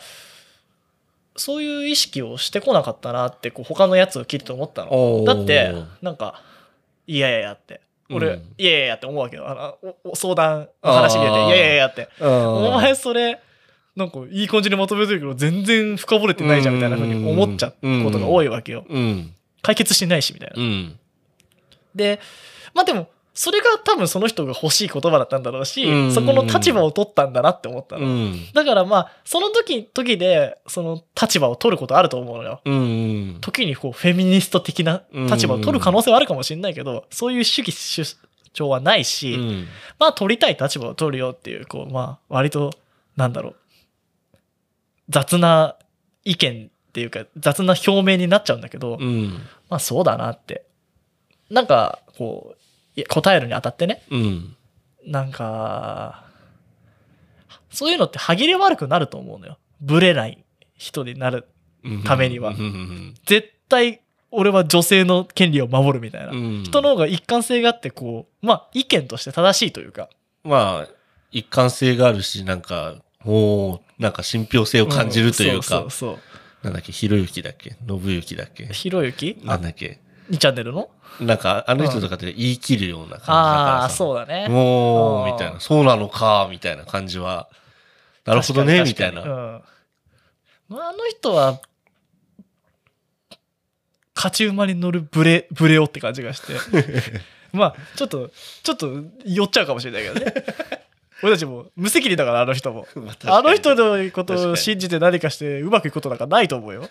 [1.35, 5.23] そういう意識をしてこなかったなって、こう、他のやつを聞いてて思ったの。
[5.25, 6.41] だって、なんか、
[7.07, 7.81] いやいやいやって。
[8.09, 9.47] 俺、うんいやいやいやって思うわけよ。
[9.47, 12.09] あの相談の話入れて、いやいやいやって。
[12.19, 13.39] おお前それ、
[13.95, 18.85] なんかいい感じにまとめてるけど、全然深掘れてないじゃんみたいな風に思っちゃうことが多いわけよ。
[18.89, 19.33] うん。
[19.61, 20.61] 解決してないしみたいな。
[20.61, 20.99] うん。
[21.95, 22.19] で、
[22.73, 28.05] まあでも、それが多分その人が欲しい言葉だったんだろうし、うんそこの立場を取ったんだなって思ったの。
[28.05, 28.45] うん。
[28.53, 32.61] だからまあ、その時、時で、その立場を取ることあると思うのよ。
[32.65, 33.37] うん。
[33.39, 38.17] 時にこう、フェミニスト的な立場を取る可能性はあるかもしれないけど、そういう主義主
[38.51, 39.67] 張はないし、うん。
[39.97, 42.71] まあ、取りたい立場を取るよっていう、こう、まあ、割と、
[43.15, 43.55] なんだろう、
[45.07, 45.77] 雑な
[46.25, 49.39] 意見っていうか、雑な表明になっちゃうんだけど、うん。
[49.69, 50.65] まあ、そうだなって。
[51.49, 52.60] なんか、こう、
[53.07, 54.55] 答えるにあたってね、うん。
[55.05, 56.25] なんか、
[57.69, 59.57] そういうのって歯切れ悪くなると思うのよ。
[59.79, 60.43] ブレない
[60.75, 61.47] 人になる。
[62.05, 62.51] ためには。
[62.51, 63.15] うん。
[63.25, 66.31] 絶対、俺は女性の権利を守るみたいな。
[66.31, 66.63] うん。
[66.63, 70.09] 人の方が一貫性があって、こう、まあ、意見として正しいというか、
[70.43, 70.93] まあ、
[71.31, 76.19] 一貫性があるし、なんか、もう、なんか信憑性を感じるというか、んそうそうそう。
[76.63, 78.65] なんだっけ、ひろゆきだっけ信ゆだっけ。
[78.67, 79.37] ひろゆき？
[79.43, 79.99] なんだっけ
[80.31, 80.89] 2チャンネルの？
[81.19, 83.95] なんか、あの人とかって言い切るような感じだからああ、さ。
[83.97, 84.47] そうだね。
[84.47, 85.59] もう、うんみたいな。
[85.59, 87.49] そうなのか、みたいな感じは。
[88.25, 89.21] なるほどね、確みたいな。
[89.21, 89.61] うん
[90.69, 91.59] まあ、あの人は、
[94.15, 96.53] 勝ち馬に乗るブレ、ブレオって感じがして。
[97.51, 98.31] まあ、ちょっと、
[98.63, 98.89] ちょっと
[99.25, 100.33] 寄っちゃうかもしれないけどね。
[101.23, 102.87] 俺たちも無責任だから、あの人も。
[102.95, 106.89] まあの人のことを信じて何かしてうまくいくことなんかないと思うよ。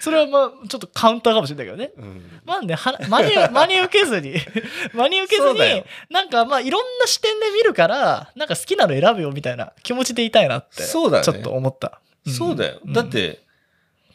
[0.00, 1.92] それはまあ、ちょっとカウンターかもしれないけどね。
[1.96, 4.34] うんまあね、は真に、真に 受けずに、
[4.94, 12.00] 真に受けずに、なんかまあいろんな視点で見るから、なんか好きなの選ぶよみたいな気持ちでいたいなって、そうだねちょっと思った。
[12.26, 12.80] んそうだよ。
[12.86, 13.40] んだって、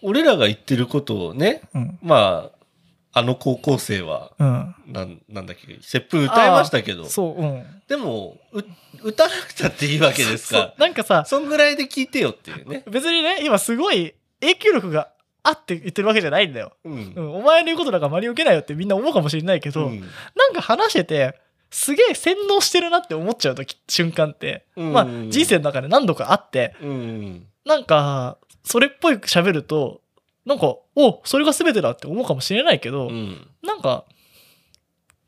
[0.02, 4.76] 俺らが言ってることをね、うんまあ、あの高校生は、うん。
[4.88, 7.66] なん、なんだっけ、接吻歌いましたけど、そう、うん。
[7.88, 8.64] でも、う、
[9.04, 12.84] 歌わなくたっていいわけですか なんかさら、、そんぐらいで聞いてよっていうね。
[12.90, 15.13] 別にね、今すごい影響力が
[15.44, 16.74] あって言ってるわけじゃないんだよ。
[16.86, 17.22] うんう。
[17.22, 20.06] ん、お前の言うことなんか真に受けないよってみんな思うかもしれないけど、うんな
[20.50, 27.48] んか話してて、すげえ洗脳してるなって思っちゃう時瞬間って、うんまあ人生の中で何度かあって、うん。
[27.66, 30.02] なんか、それっぽい喋ると、
[30.46, 33.48] なんか、おそれが全てだって思うかもしれないけど、うん。
[33.64, 34.06] なんか、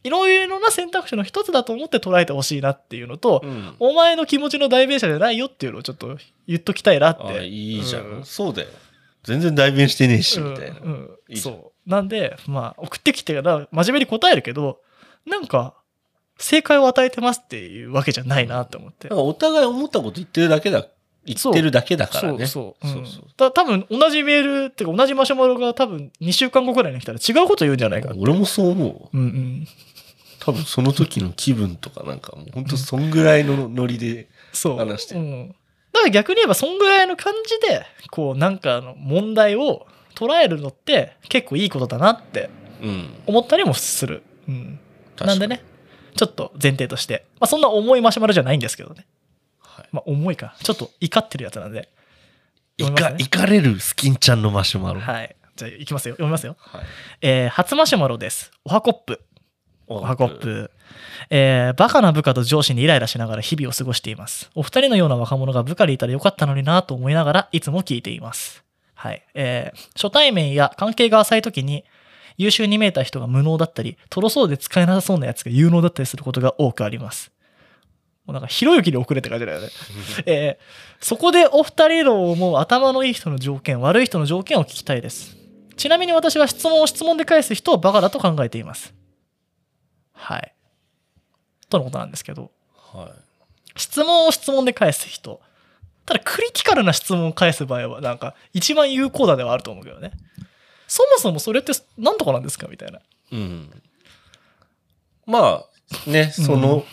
[0.04, 3.76] いろいろな選択肢の一つだと思って捉えてほしいなっていうのと、うん。
[3.80, 7.24] お前の気持ちの代弁者じゃないよっていうのをちょっと言っときたいなって。
[7.24, 8.04] あ、いいじゃん。
[8.04, 8.68] うんそうだよ。
[9.26, 10.80] 全然代弁してねえし、うんみたいな。
[10.80, 11.90] うんそう。
[11.90, 14.80] なんで、まあ、送ってきてから真面目に答えるけど、
[15.26, 15.76] なんか、
[16.38, 19.08] 正解を与えてますっていうわけじゃないなって思って。
[19.12, 20.88] お互い思ったこと言ってるだけだ、
[21.26, 22.46] 言ってるだけだからね。
[22.46, 22.92] そうそう。
[22.92, 28.14] そううんそうた多分同じメールっていうか同じマシュマロが多分2週間後くらいに来たら違うこと言うんじゃないか。
[28.18, 29.10] 俺もそう思うわ。
[29.14, 29.68] うんうん。
[30.40, 34.28] 多分その時の気分とかなんかもう本当そんぐらいのノリで。
[34.54, 35.56] 話してるうん。
[35.96, 42.50] だから逆に言えばそんぐらいの感じで、こうなんかあの問題を捉えるのって結構いいことだなって
[42.82, 43.14] うん。
[43.26, 44.24] 思ったりもする。
[44.48, 44.80] うん。
[45.20, 45.64] なんでね、
[46.16, 49.06] ちょっと前提として、まあそんな重いマシュマロじゃないんですけどね。
[49.60, 49.88] はい。
[49.94, 50.56] まあ重いか。
[50.62, 51.90] ちょっと怒ってるやつなんで。
[52.78, 55.00] いか、ねいかれるスキンちゃんのマシュマロ。
[55.00, 55.36] はい。
[55.56, 56.16] じゃあいきますよ。
[56.16, 56.58] 読みますよ。
[56.60, 56.82] はい。
[57.22, 58.52] えー、初マシュマロです。
[58.66, 59.22] おはコップ。
[59.88, 60.40] おおはコッ。
[60.40, 60.72] プ。
[61.30, 64.50] えー、バカな部下と上司にイライラしながら日々を過ごしています。
[64.56, 68.64] お二人のような若者が部下でいたらよかったのになと思いながらいつも聞いています。
[68.94, 69.24] はい。
[69.34, 71.84] えー、初対面や関係が浅い時に
[72.38, 77.32] 優秀に見えた人が無能だったり、とろそうで使えなさそうなやつが有能だったりすることが多くあります。
[78.26, 79.70] もうなんか、ひろゆきに遅れって感じだよね。
[80.26, 85.38] えー、そこでお二人の思う頭のいい人の条件、悪い人の条件を聞きたいです。
[85.78, 88.94] ちなみに私は質問を質問で返す人をバカだと考えています。
[90.16, 90.54] はい。
[91.70, 92.52] とのことなんですけど、
[92.94, 93.80] はい。
[93.80, 95.42] 質問を質問で返す人。
[96.06, 100.12] ただ、クリティカルな質問を返す場合は、なんか、一番有効打ではあると思うけどね。
[100.88, 103.00] そもそもそれって何とかなんですかみたいな。
[103.32, 103.84] うん。
[105.26, 105.66] ま
[106.08, 106.86] あ、ね、その、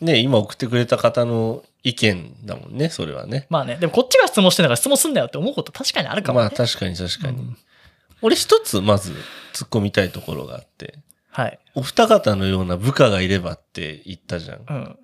[0.00, 3.46] ね、今送ってくれた方の意見だもんね、それはね。
[3.50, 6.46] まあね、でもこっちが質問してんだから質問すんなよって思うこと確かにあるかもね。
[6.46, 7.38] まあ確かに確かに。
[7.38, 7.56] うん
[8.24, 9.12] 俺一つまず
[9.52, 10.98] 突っ込みたいところがあって、
[11.34, 11.58] はい。
[11.74, 14.64] お二方のような部下がいればって言ったじゃん。
[14.68, 14.98] うん。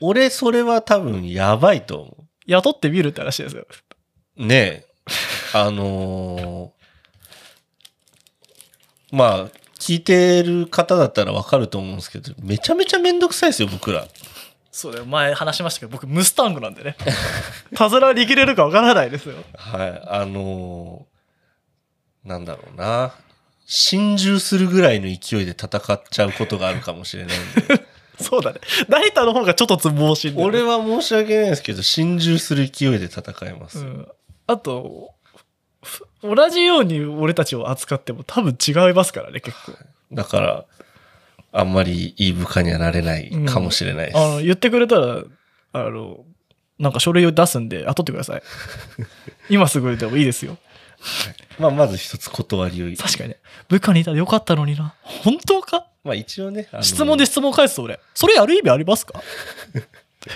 [0.00, 3.66] 俺それは多分やばいと思雇ってみるって話ですよ。
[4.36, 4.46] う。
[4.46, 4.86] ねえ。
[5.52, 9.48] あのーまあ、
[9.80, 14.06] 聞いてる方だったらわかると思うんですけど、めちゃめちゃめんどくさいですよ、僕ら。
[14.70, 15.06] そうだよ。
[15.06, 16.96] 前話しましたけど、僕、ムスタングなんでね。
[17.76, 19.34] 手綱握れるかわからないですよ。
[19.56, 20.02] はい。
[20.06, 23.12] あのーなんだろうな。
[23.74, 27.86] 心中するぐらいの勢いで戦っちゃうことがあるかもしれないんで。
[28.22, 28.60] そうだね。
[28.86, 33.78] 成田の方がちょっとつ盲信だよね俺は申し訳ないですけど、心中する勢いで戦います。
[33.78, 34.08] うん。
[34.46, 35.14] あと、
[35.82, 39.72] ふ同じように俺たちを扱っても多分違いますからね、結構。
[40.12, 40.64] だから、
[41.52, 44.18] あんまりいい部下にはなれないかもしれないです。
[44.18, 45.22] あの、言ってくれたら、
[45.72, 46.26] あの、
[46.78, 48.42] なんか書類を出すんで、後ってください。
[49.48, 50.58] 今すぐでもいいですよ。
[51.58, 53.36] まあ、まず一つ断りを言い確かにね。
[53.68, 54.94] 部下にいたらよかったのにな。
[55.02, 55.86] 本当か？
[56.04, 56.68] まあ一応ね。
[56.72, 57.98] あの質問で質問返すと俺。
[58.14, 59.20] それやる意味ありますか？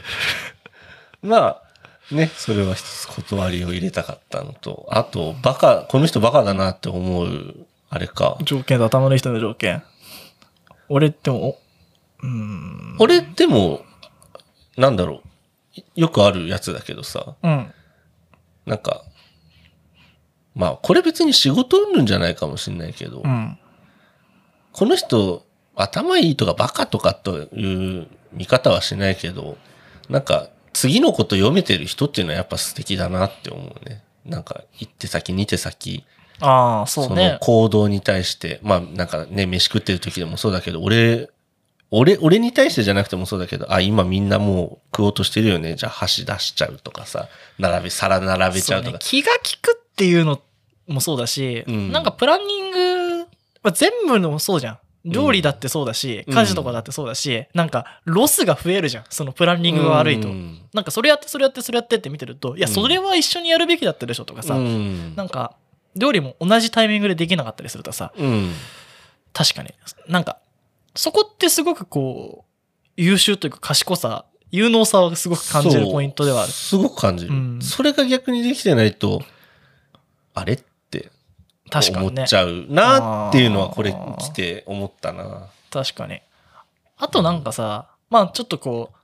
[1.22, 8.38] まあ、ね、それは一つ断りを入れたかったのと、あと、バカ、この人バカだなって思う、あれか。
[8.44, 9.82] 条件と頭のいい人の条件。
[10.88, 11.58] 俺っても、お
[12.22, 12.96] うーん。
[13.00, 13.84] 俺でも、
[14.76, 15.22] なんだろ
[15.76, 15.80] う。
[15.94, 17.72] よくあるやつだけどさ、うん。
[18.66, 19.02] なんか、
[20.56, 23.58] まあ、これ別に仕事うんるんじゃないかもしれないけど、うん。
[24.72, 25.44] この人、
[25.76, 29.58] 頭いいとかバカとかという見方はしないけど、
[30.08, 34.02] なんか、次のこと読めてる人っていうのはやっぱ素敵だなって思うね。
[34.24, 36.04] なんか、一手先、二手先、
[36.40, 37.38] ああ、そうそねの。
[37.38, 41.28] 行動に対して、まあなんかね、飯食ってる時でもそうだけど、俺、
[41.90, 45.76] 俺、俺に対してじゃなくてもそうだけど、あ、今みんなもう食おうとしてるよね。
[45.76, 47.28] じゃあ箸出しちゃうとかさ、
[47.58, 48.92] 並べ、皿並べちゃうとか。
[48.94, 50.40] ね気が利くっていうの
[50.86, 53.18] もそうだし、うんなんかプランニング、
[53.62, 54.78] まあ、全部のもそうじゃん。
[55.06, 59.04] 料理だってそうだし、うん家事とかだってそうだし、なんかロスが増えるじゃん。
[59.08, 60.28] そのプランニングが悪いと。
[60.28, 65.56] うんなんかそれやってそれやってそれやってって見てると、いや、うんそれは一緒にやるべきだったでしょとかさ、うんなんか
[65.96, 68.52] 料理も同じタイミングでできなかったりするとさ、うん。
[69.32, 69.70] 確かに。
[70.08, 70.38] なんか、
[70.94, 76.52] そこってすごくこう、優秀というか賢さ、有能さをすごく感じるポイントではある。
[76.52, 77.32] すごく感じる。
[77.32, 79.22] うんそれが逆にできてないと、
[80.36, 80.56] あれっ
[80.90, 81.10] て
[81.70, 85.48] 確かにね思っちゃうなっていうのはこれ来て思ったな。
[85.70, 86.20] 確かに。
[86.98, 88.96] あとなんかさ、まあちょっとこう、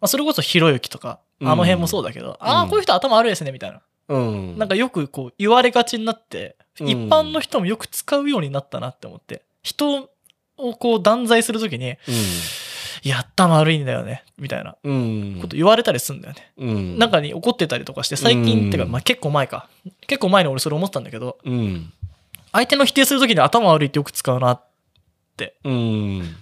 [0.00, 3.80] まあ、それこそひろゆきとか、あの辺もそうだけど、ああ、こういう人頭悪いですね、みたいな。
[4.08, 4.58] うん。
[4.58, 10.10] なんかよくこう言われがちになって、うん一般の人もよく使うようになったなって思って、人
[10.56, 11.96] をこう断罪するときに、い
[13.08, 15.38] や、頭悪いんだよね、みたいなうん。
[15.40, 16.52] こと言われたりするんだよね。
[16.56, 16.98] うん。
[16.98, 19.68] なんかに怒ってたりとかして、最近、うんってか、まあ結構前か。
[20.06, 21.92] 結構前に俺それ思ってたんだけど、うん。
[22.52, 24.60] 相手の否定するときに頭悪いってよく使うな。
[25.64, 26.36] うん。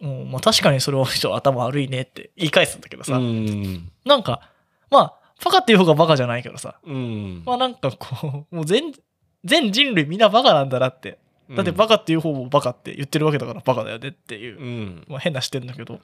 [0.00, 3.90] うん、まあ確かにそれを人頭悪いねって言い返すんだけどさ、うん。
[4.04, 4.50] なんか、
[4.90, 7.42] まあ、バカっていう方がバカじゃないけどさ、うん。
[7.44, 8.92] まあなんかこう、もう全、
[9.44, 11.18] 全人類みんなバカなんだなって。
[11.56, 15.04] だってバカっていう方もバカって言ってるわけだからバカだよねっていう、うん。
[15.08, 16.00] まあ変な視点だけど。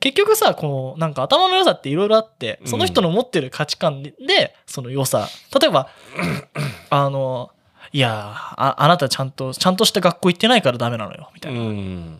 [0.00, 4.12] 結局さ、こう、なんか頭の良さっていろいろあって、その人の持ってる価値観で、
[4.66, 5.28] その良さ。
[5.60, 5.88] 例えば、
[6.90, 7.50] あの、
[7.92, 11.60] いやあ、あなたちゃんと、ちゃんとした学校行ってないからダメなのよ、みたいな。
[11.60, 12.18] うん。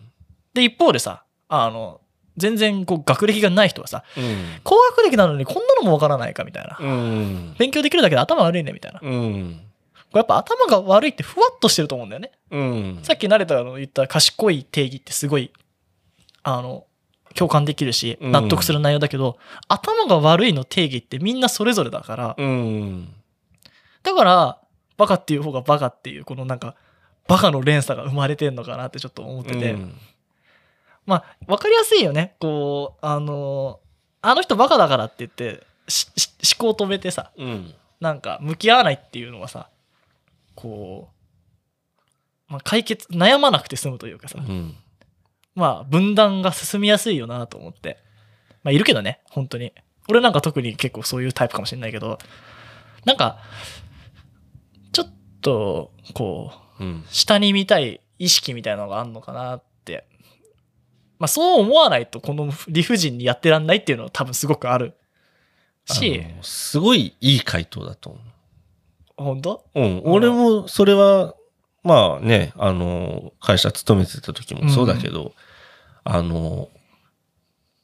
[0.53, 1.99] で、一方でさ、あの、
[2.37, 4.23] 全然こう学歴がない人はさ、うん。
[4.63, 6.77] 高学歴なのにこんなのもわからないかみたいな。
[6.79, 7.55] うん。
[7.59, 8.99] 勉強できるだけで頭悪いねみたいな。
[10.13, 10.19] こうん。
[10.19, 12.31] れやっぱ頭が悪いってふわっとしてると思うんだよね。
[12.51, 12.99] うん。
[13.03, 15.51] さっき慣れたの言った賢い定義ってすごい、
[16.43, 16.85] あの、
[17.35, 19.37] 共感できるし、うん納得する内容だけど、
[19.67, 23.09] 頭が悪いの定義ってみんなそれぞれだから、うん。
[24.03, 24.59] だから、
[24.97, 26.75] バカっていう方がバカっていう、このなんか、
[27.27, 29.75] バカの連鎖が生まれてんのかなってちょっと思ってて、
[31.05, 32.35] まあ、わかりやすいよね。
[32.39, 33.79] こう、あの、
[34.21, 35.65] あの人バカだからって言って、
[36.59, 37.73] 思考止めてさ、うん。
[37.99, 39.69] なんか向き合わないっていうのはさ、
[40.55, 41.09] こ
[42.49, 44.75] う、まあ、解決、悩まなくて済むというかさ、うん。
[45.55, 47.97] まあ分断が進みやすいよなと思って。
[48.63, 49.73] まあいるけどね、本当に。
[50.09, 52.17] 俺なんか特に結構そういうタイプかもしれないけど、
[53.05, 53.39] なんか、
[54.91, 57.05] ちょっと、こう、うん。
[57.09, 60.05] 下に見たい意識みたいなのがあるのかなって。
[61.19, 64.93] まあそう思わないとこの理不尽にやってらんないっていうのは多分すごくある
[65.85, 68.19] し、すごいいい回答だと思
[69.17, 69.65] 本当？
[69.75, 69.81] う。
[69.81, 70.01] うん。
[70.05, 71.35] 俺もそれは、
[71.83, 75.33] まあね、あの、会社勤めてた時もそうだけど、
[76.03, 76.69] あの、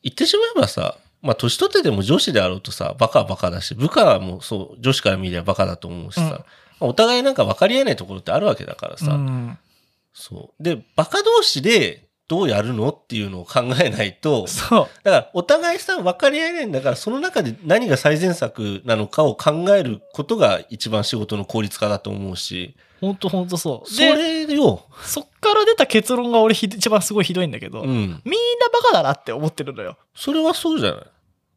[0.03, 6.45] 言ってしまえばさ、まあ年取ってでも女子であろうとさ、バカはバカだし、部下もそう、女子から見ればバカだと思うしさ、うんまあ
[6.81, 9.57] お互いなんか分かり合えないところってあるわけだからさ、うん
[10.13, 10.63] そう。
[10.63, 14.87] で、バカ同士でどうやるのっていうのを考えないと、そう。
[15.03, 23.89] だからお互いさ分かり合えないんだから、その中で何が最善策なのかを考えることが一番仕事の効率化だと思うし、本当本当そう。
[23.89, 27.87] そで、れよ、そっから出た結論が俺ひ一番すごいひどいんだけど、うん。
[27.87, 28.21] みんな
[28.71, 29.97] バカだなって思ってるのよ。
[30.13, 31.03] それはそうじゃない。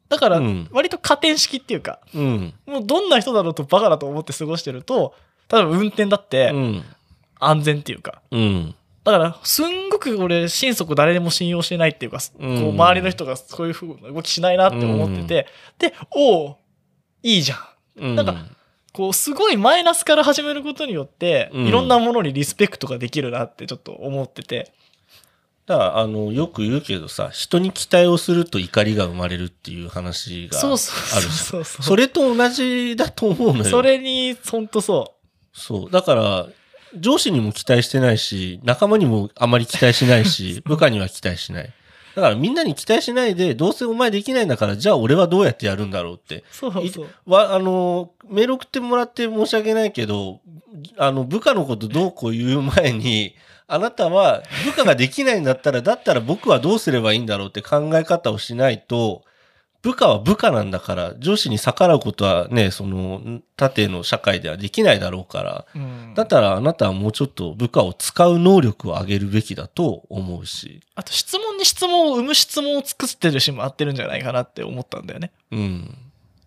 [0.09, 2.53] だからうん、割と加点式っていうか、うん。
[2.65, 5.13] もうどんな人だろうとバカだと思って過ごしてると、
[5.51, 6.83] 例えば運転だってうん。
[7.39, 8.75] 安全っていうか、うん。
[9.03, 15.47] だから、すんごく俺、心底誰でも信用してないっていうか、こう周りの人がそういう風な動きしないなって思ってて、
[15.77, 16.57] で、おお
[17.21, 17.59] いいじゃん。
[17.97, 18.15] うん。
[18.15, 18.35] なんか
[18.93, 24.71] こう、すごいマイナスから始めることによって、うんいろんなものにリスペクトができるなってちょっと思ってて、
[25.65, 31.33] だから、あの、よく言うけどさ、人に期待をすると怒りが生まれるっていう話があるそうそうじゃん。
[31.33, 31.83] そうそう。
[31.83, 33.65] それと同じだと思うのよ。
[33.65, 35.15] それに、ほんとそ
[35.53, 35.91] そう。
[35.91, 36.47] だから、
[36.97, 41.73] 上司にも期待してないし、仲間にもあまり期待しないし、 部下には期待しない。
[42.15, 46.37] だからみんなに期待しないで、どうせお前できないんだから、じゃあ俺はどうやってやるんだろうって。
[46.37, 46.43] う。
[46.51, 47.07] そうそう。
[47.25, 50.39] わ、あの、メール送ってもらって申し訳ないけど、
[50.97, 53.35] あの、部下のことどうこう言う前に、
[53.67, 59.23] あなたは部下ができないんだったら、だったら僕はどうすればいいんだろうって考え方をしないと、
[59.83, 70.81] 部下は部下なんだから、上司に逆らうことはね、その、縦の社会ではできないだろうから、うんだったらあなたはもうちょっと部下を使う能力を上げるべきだと思うし。
[70.95, 75.31] あと質問に質問を生む質問を作ってるしも合ってるんじゃないかなって思ったんだよね。
[75.51, 75.97] うん。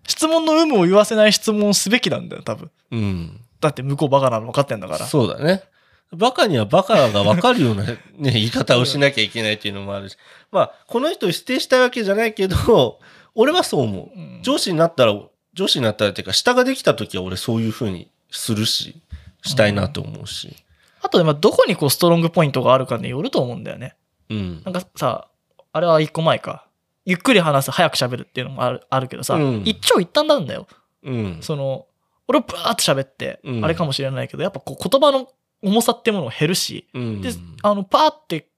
[0.08, 2.70] 質問の有無を言わせない質問をすべきなんだよ、多分。
[2.90, 3.40] うん。
[3.60, 5.04] だって向こうバカなの分かってんだから。
[5.04, 5.62] そうだね。
[6.12, 10.16] バカにはバカが分かるような、ね、言い方をしなきゃいけないっていうのもあるし。
[10.52, 13.00] まあ、この人を否定したいわけじゃないけど、
[13.36, 14.18] 俺はそう思う。
[14.18, 15.14] うん上司になったら、
[15.54, 19.00] 上司になったらっていうか、下ができた時は俺そういう風にするし、
[19.42, 20.56] したいなと思うし。
[21.02, 23.94] あとで、まあ、どこにこうストロングポイントがあるかによると思うんだよね。
[24.30, 24.70] うんな。
[24.70, 25.28] んかさ、
[25.72, 26.66] あれは一個前か。
[27.04, 30.66] ゆっくり話す、早く喋るっていうのもあるあるけどさ、うん一長一短なんだよ。
[31.04, 31.38] うん。
[31.40, 31.86] その、
[32.28, 35.28] 俺ブワーって喋って、うんあれかもしれないけど、やっぱこう言葉の
[35.62, 37.20] 重さってものが減るし、うん。
[37.22, 37.30] で、
[37.62, 38.48] あの、パーって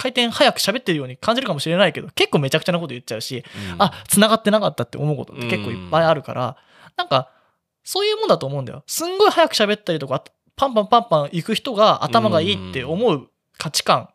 [0.00, 3.44] 回転早く喋ってるように感じるかもしれないけど、結構めちゃくちゃなこと言っちゃうし、
[3.74, 6.56] うん、あ、繋がってなかったって思うことって結構いっぱいあるから、
[6.96, 7.30] なんか、
[7.84, 8.82] そういうもんだと思うんだよ。
[8.86, 10.24] すんごい早く喋ったりとか、
[10.56, 13.28] パンパンパンパン行く人が頭がいいって思う
[13.58, 14.08] 価値観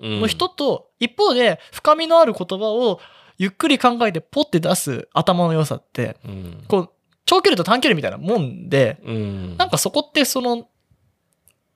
[0.00, 3.00] うんの人と、一方で深みのある言葉を
[3.38, 6.64] ゆっくり考えてポッて出す頭の良さって、うん。
[6.68, 6.90] こう、
[7.26, 9.56] 長距離と短距離みたいなもんで、うん。
[9.56, 10.68] なんかそこってその、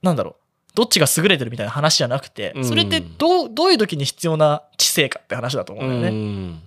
[0.02, 0.39] なんだろう、
[0.74, 6.08] どっちが優れてるみたいな話じゃなくてう、んそれってどう、どういう時に必要な知性かって話だと思うんだよね。
[6.08, 6.62] うん。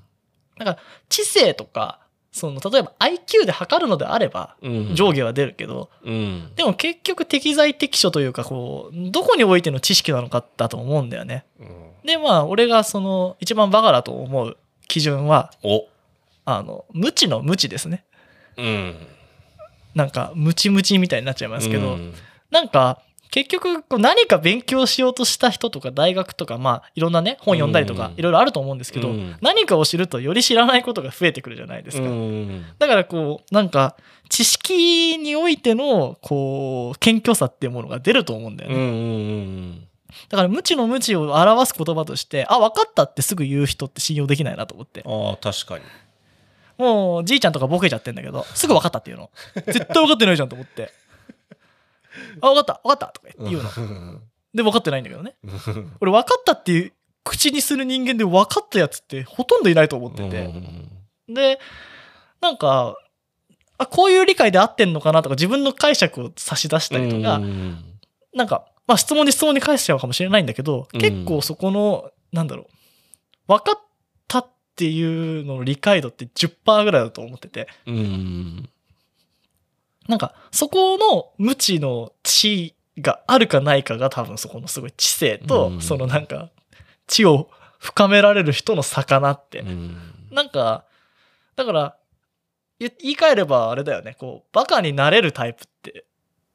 [1.10, 1.99] 知性とか、
[2.32, 4.95] その、例えば IQ で測るのであれば、うん。
[4.95, 6.51] 上下は出るけど、うん。
[6.56, 11.45] でも結局適材適所というか、こう、どこにおいての知識なのかだと思うんだよね。
[11.60, 15.88] うんで、まあ、俺がその、一番バカだと思う基準は、お。
[16.45, 18.04] あの、無知の無知ですね。
[18.58, 18.95] うん。
[19.95, 22.14] なんか、ムチムチみたいになっちゃいますけど、うん
[22.51, 23.01] なんか、
[23.34, 32.03] 結局、こう何か勉強しようとした人とか、大学とか、まあ、いろんなね、本読んだりとかう、んいろいろあると思うんですけど、うん何かを知ると、より知らないことが増えてくるじゃないですか。
[32.03, 32.63] うん。
[32.77, 33.95] だから、こう、なんか、
[34.29, 39.79] 知識においての、こう、謙虚さっていうものが出ると思うんだよね。
[40.29, 45.01] だから、無知の無知を表す言葉として、あ、分かったってすぐ言う人って信用できないなと思って。
[45.07, 45.84] ああ、確かに。
[46.77, 49.31] もう、じいちゃんとかボケちゃってんだけど、すぐ分かったっていうの。
[49.55, 50.91] 絶対分かってないじゃんと思って。
[52.41, 54.14] あ、分かった、分かったとか言うの。
[54.14, 54.20] の。
[54.53, 55.36] で、分かってないんだけどね。
[55.99, 56.93] 俺、分かったっていう
[57.24, 60.53] 口にする人間で分かったやつってほとんどいないと思ってて。
[61.28, 61.59] で、
[62.41, 62.97] なんか、
[63.78, 67.41] あ、こういう理解で合ってんのかなとか、自分の解釈を差し出したりとか、
[68.36, 72.68] なんか、まあ質問に質問に返しちゃうかもしれないんだけど、うん結構そこの、なんだろう、
[73.47, 73.82] 分かっ
[74.28, 78.70] たっていうのの理解度って10%ぐらいだと思ってて、うん。
[80.08, 86.49] なんか、そこの無知の知があるかないかが多分そこのすごい知性と、うんそのなんか、
[87.08, 87.49] 知を
[87.80, 89.60] 深められる人の差かなって。
[89.60, 89.97] うん。
[90.32, 90.86] なんか、
[91.56, 91.95] だから、
[92.80, 96.06] 言言い換えればあれだよね、こう、バカになれるタイプって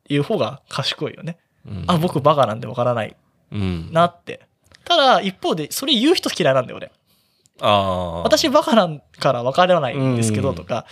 [0.09, 1.39] いう方が賢いよね。
[1.87, 3.17] あ、僕バカなんでわからない
[3.53, 3.93] うん。
[3.93, 4.47] なって。
[4.85, 6.91] ただ、一方で、それ言う人嫌いなんだよ、俺。
[7.61, 8.23] ああ。
[8.23, 10.87] 私バカなんから分からないんですけどうんとか、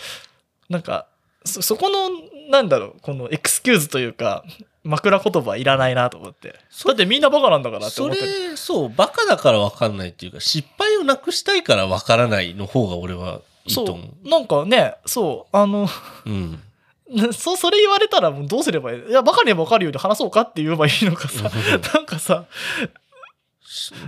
[0.69, 1.07] なんか、
[1.45, 2.09] そ、そこの、
[2.49, 4.43] なんだろう、このエクスキューズというか、
[4.83, 6.55] 枕言葉いらないなと思って。
[6.69, 8.49] そだってみんなバカなんだからってそ思ってる。
[8.51, 14.07] れ、そう、バカだから分かんないっていうか、失敗をなくしたいから分からないの方が俺はいいとそ思う。
[14.25, 14.29] う。
[14.29, 15.87] なんかね、そう、あの、
[16.25, 16.61] うん。
[17.33, 19.09] そ、それ言われたらもうどうすればいい？
[19.09, 21.49] いや、バカに分かるように話そうかって言えばいいのかさ、
[21.93, 22.45] なんかさ、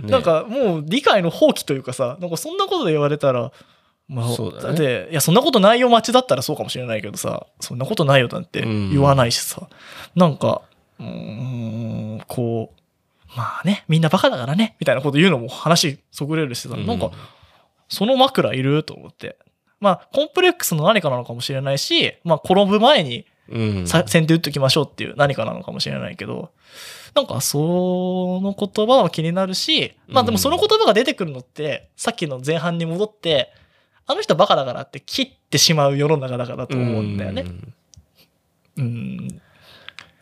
[0.02, 3.52] ねなん、かもう理解の放棄というかさ、なんかそんなことで言われたら、
[4.10, 4.74] まあ、そうだね。
[4.74, 9.68] って、いや、そんなことないよ待ちだったらそうかもしれないけどさ、そんなことないよなんて言わないしさ、
[10.16, 10.62] なんか、
[10.98, 17.12] うーん、こう、まあね、みんなバカだからね、みたいなこと言うのも話そぐれるしさ、なんか、
[17.88, 19.38] その枕いると思って。
[19.78, 26.50] まあ、コンプレックスの何かなのかもしれないし、まあ、転ぶ前にうん、さ先手打っときましょうっていう何かなのかもしれないけど、
[27.14, 27.58] なんかそ
[28.40, 33.52] の言葉は気になるし、まあでもその言葉が出てくるのって、さっきの前半に戻って、
[34.10, 37.42] あの人バカだからって切ってしまう世の中だからと思うんだよね。
[37.42, 37.74] ん
[38.76, 39.40] うん。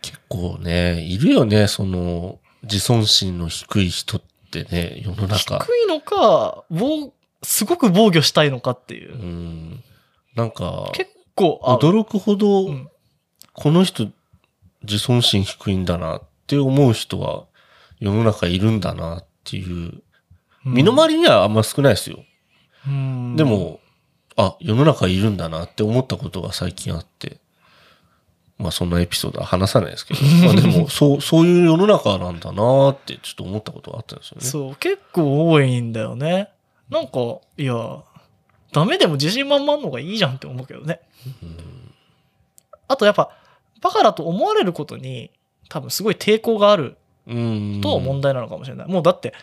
[0.03, 5.59] 結構ね、いるよね、その、自尊心の低い人ってね、世の中。
[5.61, 7.13] 低いのか、防
[7.43, 9.17] すごく防御したいのかっていうう。
[9.17, 9.85] ん。
[10.35, 12.89] なんか、結構、あ驚くほど、うん
[13.55, 14.07] この人、
[14.85, 17.47] 自尊心低いんだなって思う人は、
[17.99, 20.01] 世の中いるんだなっていう。
[20.65, 22.19] 身の回りにはあんま少ないですよ。
[22.89, 23.81] うんで、も、
[24.37, 27.39] あ、世の中いるんだなって思ったことが最近あって。
[28.59, 30.21] まあそんなエピソードは話さないですけど。
[30.45, 34.47] まあでも、そう、そういう世の中なんだなってちょっと思ったことがあったんですよね。
[34.47, 36.49] そう、結構多いんだよね。
[36.91, 37.75] なんか、いや、
[38.73, 41.01] ダメでも自信満々の方がいいじゃんって思うけどね。
[42.89, 43.31] あとやっぱ、
[43.81, 45.31] バカだと思われることに、
[45.69, 46.97] 多分すごい抵抗がある
[47.29, 47.81] うん。
[47.83, 48.89] と問題なのかもしれない。
[48.89, 49.35] もうだって、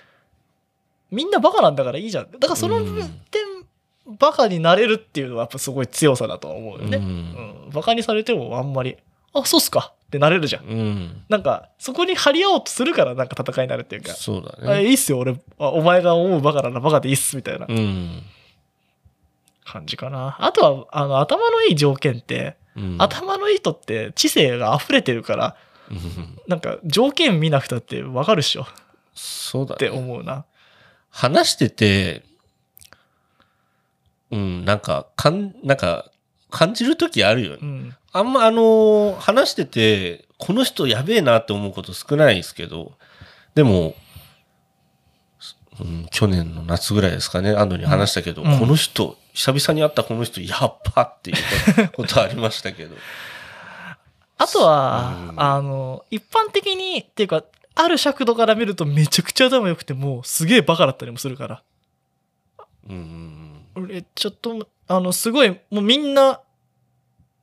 [1.12, 2.32] みんなバカなんだからいいじゃん。
[2.32, 3.42] だからそのうん点、
[4.20, 6.98] バカになれるっていうのはやっぱすごい強さだと思うよね。
[6.98, 7.08] ううん
[7.68, 7.70] ん。
[7.74, 8.98] バカにされてもあんまり、
[9.34, 10.66] あ、そうっすかってなれるじゃん。
[10.66, 11.24] うん。
[11.30, 14.14] なんか、そこに張り合おうとするからなんか戦いになるっていうか。
[14.14, 14.92] そうだあいね。
[14.92, 15.34] いっすよ、俺。
[15.60, 18.22] あお前が思うバカならバカでいいっす、みたいなうん。
[19.66, 20.38] 感じかな。
[20.40, 22.96] あとは、あの、頭のいい条件って、うん。
[23.00, 25.56] 頭のいい人って知性が溢れてるから、
[25.90, 28.66] うんなんか条件見なくたってわかるっしょ
[29.14, 29.96] そうだってね。
[29.98, 30.46] 思うな。
[31.16, 32.24] 話してて、
[34.32, 36.12] うん、なんか、かん、なんか、
[36.52, 37.66] 感じるときあるよねう。
[37.66, 37.96] ん。
[38.12, 42.92] あんまあのー話してて、この人やべえなって思うこと少ないですけど、
[43.56, 43.96] でも、
[45.80, 52.94] うん、去年の夏ぐらいですかね、アンドに話したけど、うんこの人、久々に会ったこの人、やっばっていうことありましたけど。
[54.38, 57.42] あとは、うんあの、一般的に、っていうか、
[57.76, 61.64] ある尺度から見るとめちゃくちゃ頭良くてもうすげえバカだったりもするから。
[62.90, 66.40] うんうん俺、ちょっと、あの、すごい、もうみんな、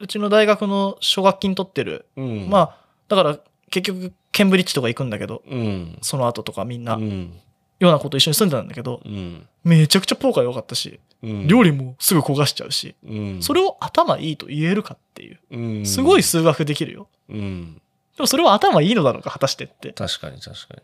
[0.00, 2.06] うちの大学の奨学金取ってる。
[2.16, 2.24] うん。
[2.24, 2.50] うん。
[2.50, 2.76] まあ、
[3.08, 3.38] だから
[3.70, 5.98] 結局、ケンブリッジとか行くんだけど、うん。
[6.00, 7.38] その後とかみんな、ようん。
[7.80, 9.46] うなこと一緒に住んでたんだけど、うん。
[9.62, 11.46] めちゃくちゃポーカー良かったし、うん。
[11.46, 13.42] 料理もすぐ焦がしちゃうし、うん。
[13.42, 15.38] それを頭いいと言えるかっていう。
[15.50, 17.08] うん、すごい数学できるよ。
[17.28, 17.80] うん。
[18.22, 19.92] でもそれは頭いいのだろうか、果たしてって。
[19.92, 20.82] 確かに確かに。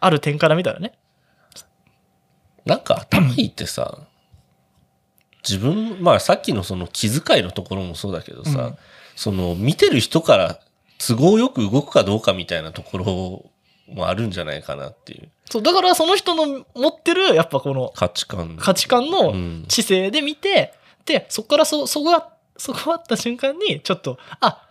[0.00, 0.92] ある点から見たらね。
[2.66, 4.00] なんか頭いいってさ、
[5.42, 8.76] 自分、まあさっきのその気遣いのところもそうだけどさ、うん
[9.14, 10.58] その見てる人から
[10.98, 18.56] 都合よく動くかどうかみたいなところもあるんじゃないかなっていうそう、だからその人の持ってる、やっぱこの価値観。
[18.58, 19.64] 価値観うのん。
[19.68, 20.72] 知性で見て、
[21.06, 24.66] で、そこからそ、そこが、そこあった瞬間に、ちょっと、あ、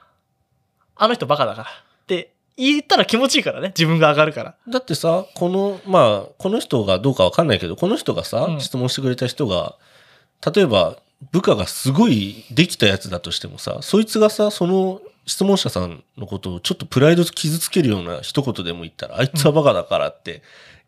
[1.01, 1.67] あの人バカだから。
[1.67, 3.69] って言ったら気持ちいいからね。
[3.69, 4.55] 自分が上がるから。
[4.69, 9.77] だってさ、この、まあ、この人がどうかわかんないけど、この人がさ、うん質問してくれた人が、
[10.53, 10.97] 例えば、
[11.31, 20.43] 部下がすごいできたやつだとしてもさ、そいつがさ、その質問者さんのことをちょっとプライド傷つけるような一言でも言ったら、あいつはバカだからって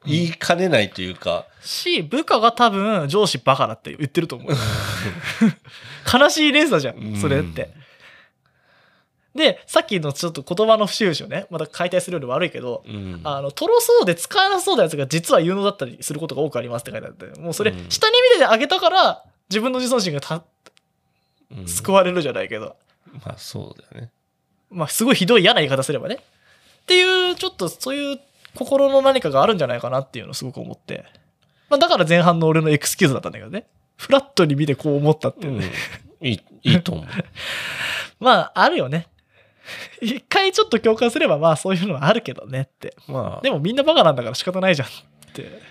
[0.05, 4.51] 言いかねないというか、し、部下が多分上司バカだって言ってると思う。
[6.14, 7.82] 悲しい連鎖じゃん、それって。
[9.36, 13.21] で、さっきのちょっと言葉の不習詞をね、また解体するより悪いけど、うん。
[13.23, 20.43] あの、とろそうで使えなそうなやつが実は有能だったりすることが多くありますって書いてあって、もうそれ、うん下に見ててあげたから、自分の自尊心がた
[21.55, 22.75] うん救われるじゃないけど、
[23.25, 24.11] まあそうだよね。
[24.73, 26.15] まあ、すごいひどい嫌な言い方すればね。
[26.15, 28.19] っていう、ちょっとそういう
[28.55, 31.05] 心の何かがあるんじゃないかなっていうのをすごく思って。
[31.69, 33.67] まあ、だから前半の俺のエクスキューズだったんだけどね。
[33.97, 35.67] フラットに見てこう思ったっていううね。
[36.21, 36.27] ん。
[36.27, 37.05] いい、いいと思う。
[38.19, 39.07] まあ、あるよね。
[40.01, 42.95] 一回ちょっと共感すれば、まあそういうのはあるけどねって。
[43.07, 44.91] まあ、でもみんなバカなんだから仕方ないじゃんっ
[45.34, 45.61] て。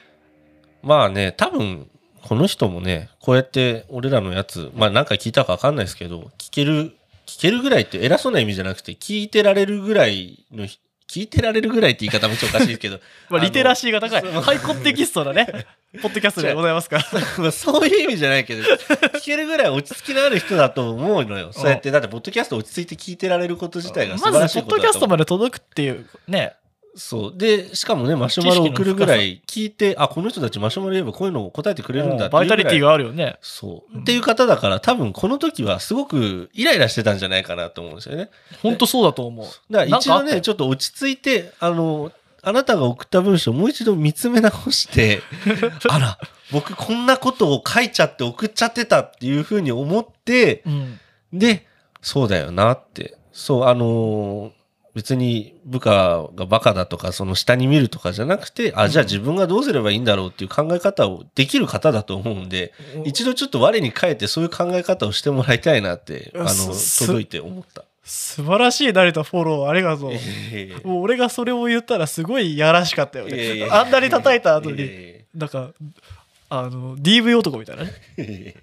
[0.82, 1.88] まあね、多分、
[2.22, 10.78] この人もね、こうやって俺らのやつ、まあ何回聞いたかわかんないですけど、聞ける、聞けるぐらいって偉そうな意味じゃなくて、聞いてられるぐらいのひ、
[11.12, 12.98] 聞いてられるぐらいって言い方もちょっとおかしいですけど、
[13.28, 14.22] まあ、リテラシーが高い。
[14.22, 15.46] ハイコンテキストなね、
[16.00, 17.04] ポッドキャストでございますから。
[17.36, 21.52] まあそういう意味じゃないけど、聞けるぐらい落ち着きのある人だと思うのよ。
[21.52, 25.06] そうやって、だって、ポッドキャスト落ち着いて聞いてられること自体が素晴らしまず、ポッドキャスト。
[25.06, 26.54] まで届くっていうね、
[26.94, 27.34] そう。
[27.36, 33.38] で、しかもね、マシュマロ送るぐらい聞いて、あ、この人たちマシュマロ言えばこういうのを答えてくれるんだってバイタリティがあるよね。
[33.40, 33.96] そう。
[33.96, 38.30] うんっていう方だから、多分この時はすごくイライラしてたんじゃないかなと思うんですよね。
[38.62, 39.46] 本当そうだと思う。
[39.72, 42.12] だから一度ね、ちょっと落ち着いて、あの、
[42.42, 45.22] あなたが送った文章をもう一度見つめ直して、
[45.88, 46.18] あら、
[46.50, 51.00] 僕こんなことを書いちゃって送っちゃってたっていうふうに思って、うん。
[51.32, 51.66] で、
[52.02, 53.16] そうだよなって。
[53.32, 54.61] そう、あのー
[54.94, 62.72] 別に部下がバカだとか、その下に見るとかじゃなくて、あ、じゃあ自分がどうすればいいんだろうっていう考え方をできる方だと思うんで、
[63.04, 67.84] 一度ちょっと我に返ってそういう考え方をしてもらいたいなって、あの、届いて思った。
[68.04, 70.12] 素晴らしい成田フォローありがとう。
[70.12, 73.66] ええもう俺がそれを言ったらすごいやらしかったよいやいやいね。
[73.66, 75.70] やあんなに叩いた後に、えなんか、
[76.50, 77.92] あの、DV 男みたいなね。
[78.18, 78.54] え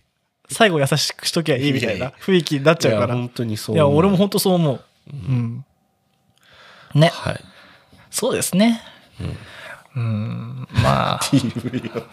[0.52, 3.14] 最後優しくしときゃいいみたいな雰囲気になっちゃうから。
[3.16, 4.00] いいや本当にそうや、思う。
[4.00, 4.82] 俺も本当そう思う。
[5.12, 5.66] うん。
[6.94, 7.10] ね。
[7.14, 7.44] はい。
[8.12, 8.82] そうですね。
[9.96, 10.68] うん。
[10.72, 12.04] まあ、DV を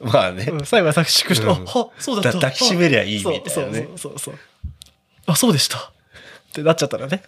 [0.00, 0.44] まあね。
[0.50, 2.38] うん最後優しくして、うんあ、は、そうだった。
[2.38, 4.38] だ抱きしめりゃいいみたいなねそうそうそうそう。
[5.26, 5.78] あ、そうでした。
[5.78, 5.82] っ
[6.52, 7.22] てなっちゃったらね。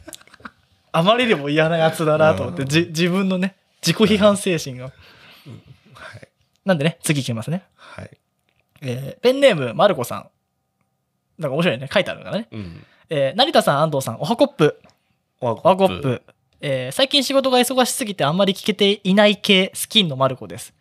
[0.92, 4.86] あまりにも嫌なやつだなと思って、うんじ自分のね、自己批判精神が。
[4.86, 6.28] はい。
[6.64, 7.62] なんでね、次いきますね。
[7.76, 8.10] はい。
[8.82, 10.28] えーペンネーム、まるこさん。
[11.38, 11.88] なんか面白いね。
[11.92, 12.48] 書いてあるからね。
[12.50, 12.86] うん。
[13.10, 14.80] えー成田さん、安藤さん、おはコップ。
[15.40, 16.02] ワおはコッ。
[16.02, 16.22] プ。
[16.60, 20.72] えー最近仕事が忙しすぎてあんまり聞けていない系、スキンのまるこです。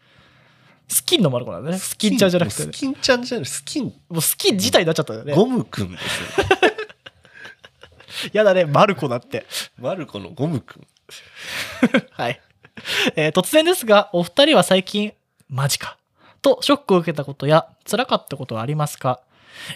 [0.88, 1.78] スキンのまるこなんだね。
[1.78, 5.34] スキンちゃんじゃなくて、スキンちゃんじゃない、スキン、もうスキン自体になっちゃったよね。
[5.36, 6.48] ゴムくんですよ。
[8.34, 9.46] やだね、マルコだって。
[9.78, 10.88] マルコのゴムくん。
[12.12, 12.42] はい。
[13.16, 15.14] えー突然ですが、お二人は最近、
[15.50, 15.98] マジか。
[16.42, 19.20] と、ショックを受けたことや、辛かったことはありますか？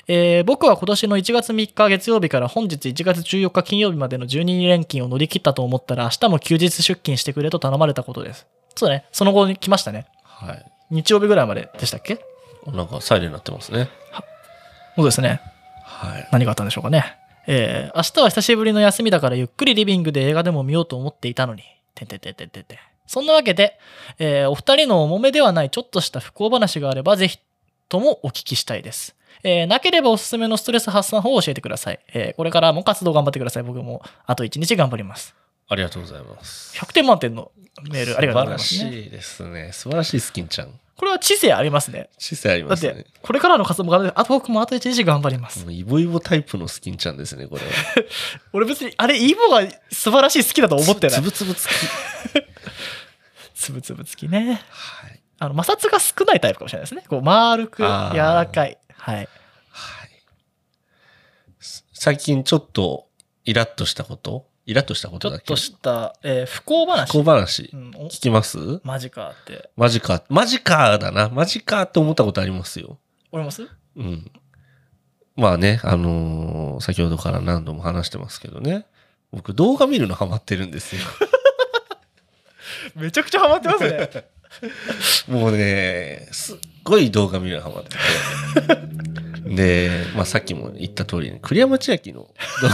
[0.08, 8.48] えー僕は今年の1月3日月曜日から本日1月14日金曜日までの12連勤を乗り切ったと思ったら、明日も休日出勤してくれと頼まれたことです。
[8.76, 9.06] そうだね。
[9.12, 10.06] その後に来ましたね。
[10.24, 10.66] はい。
[10.90, 12.20] 日曜日ぐらいまででしたっけ？
[12.68, 13.90] なんかサイレンになってますね。
[14.96, 15.42] そうですね。
[15.84, 16.28] はい。
[16.32, 17.18] 何があったんでしょうかね。
[17.48, 21.64] えー明日は久しぶりの休みだからゆっくりリビングで映画でも見ようと思っていたのに。
[21.96, 22.78] てんてんてんてんてんてん
[23.08, 23.78] そんなわけで、
[24.20, 27.40] えーお二人の重めではないちょっとした不幸話があればぜひ
[27.90, 29.16] ともお聞きしたいです。
[29.44, 32.00] えーなければおすすめのストレス発散法を教えてください。
[32.14, 33.64] えーこれからも活動頑張ってください。
[33.64, 35.36] 僕もあと1日頑張ります。
[35.68, 36.78] ありがとうございます。
[36.78, 37.52] 100点満点の
[37.90, 38.80] メールありがとうございます、ね。
[38.80, 39.70] 素晴らしいですね。
[39.72, 40.80] 素晴らしいスキンちゃん。
[41.02, 42.10] これは知性ありますね。
[42.20, 45.66] 姿勢ありだっますねて。、これからの活動も頑張って、あと僕もあと1日頑張ります。
[45.72, 47.68] イボイボタイプのスキンちゃんですね、これは。
[48.54, 51.22] 俺別に、あれ、イボが素晴らしい好きだと思ってないつ。
[51.24, 51.72] ぶつぶつき。
[53.56, 54.62] つぶつぶつきね。
[54.70, 55.20] はい。
[55.40, 57.04] あの、摩擦が少ないタイプかもしれないですね。
[57.08, 57.88] こう、丸く、柔
[58.18, 58.78] らかい。
[59.04, 59.16] はい。
[59.16, 59.28] はい。
[61.60, 63.08] す最近ちょっと
[63.46, 64.46] イラッとしたこと？
[64.68, 65.46] イラッとしたことだっけ？
[65.46, 67.08] ちょっとした、えー不幸話？
[67.12, 67.78] 小話う。
[67.78, 68.58] ん、お聞きます？
[68.84, 69.70] マジかって。
[69.76, 70.24] マジか。
[70.30, 71.30] マジかだな。
[71.30, 73.00] マジかって思ったことありますよ。
[73.32, 73.68] 思います？
[73.96, 74.32] うん。
[75.36, 78.86] まあね、あのー先ほどから何度も話してますけどね。
[79.32, 81.02] 僕動画見るのハマってるんですよ。
[82.96, 84.10] めちゃくちゃハマってますね。
[85.28, 87.98] もうね、すっごい動画見るのハマってて。
[89.56, 92.30] で、まあさっきも言った通りに、栗山千明の動
[92.64, 92.70] 画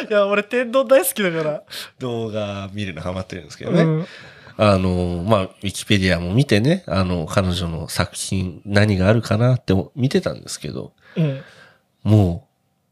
[0.08, 1.62] いや、俺、天丼大好きだから。
[1.98, 3.82] 動画見るのハマってるんですけどね。
[3.82, 4.06] うん
[4.62, 11.40] あの、まあ、ウィキペディアも見てね、あの、彼女の作品何があるかなって見てたんですけど、うん。
[12.02, 12.46] も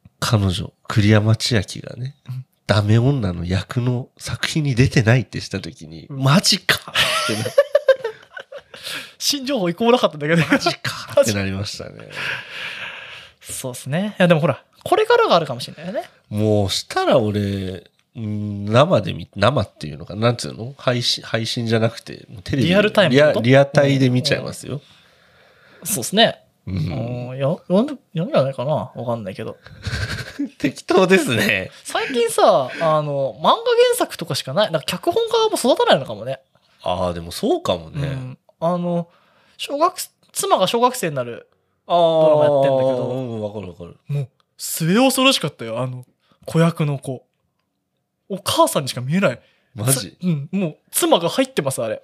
[0.07, 2.17] う、彼女、栗山千明がね、
[2.69, 7.45] ダメ女の役の作品に出てないってした時に、うんマジかってな、
[9.19, 10.47] 新情報一個もなかったんだけど。
[10.47, 12.09] マジかってなりましたね。
[13.41, 14.15] そうですね。
[14.19, 16.09] いや、でもほら、これからがあるかもしれないよね。
[16.29, 20.75] もう、したら俺、うん生で見、生っていうのかな、なんつうの？
[20.77, 24.83] 配信、配信じゃなくて、テレビリアルタイムリアリアタイで見ちゃいますよ。
[25.85, 26.41] そうですね。
[26.69, 29.57] ううんや、読んで、読んでないかなわかんないけど。
[30.59, 31.71] 適当ですね。
[31.85, 33.57] 最近さ、あの、漫画原
[33.97, 34.73] 作とかしかない。
[34.73, 36.41] なんか脚本家も育たないのかもね。
[36.83, 38.09] ああ、でもそうかもね。
[38.09, 38.39] うん。
[38.61, 39.09] あの、
[39.57, 39.95] 小学、
[40.33, 41.49] 妻が小学生になる、
[41.87, 43.97] ああ、ドラマやってんだけどうん、わかるわかる。
[44.09, 45.81] もう、末恐ろしかったよ。
[45.81, 46.05] あの、
[46.45, 47.25] 子役の子。
[48.29, 49.41] お母さんにしか見えない。
[49.75, 50.17] マジ？
[50.21, 50.49] つうん。
[50.53, 52.03] もう、妻が入ってます、あれ。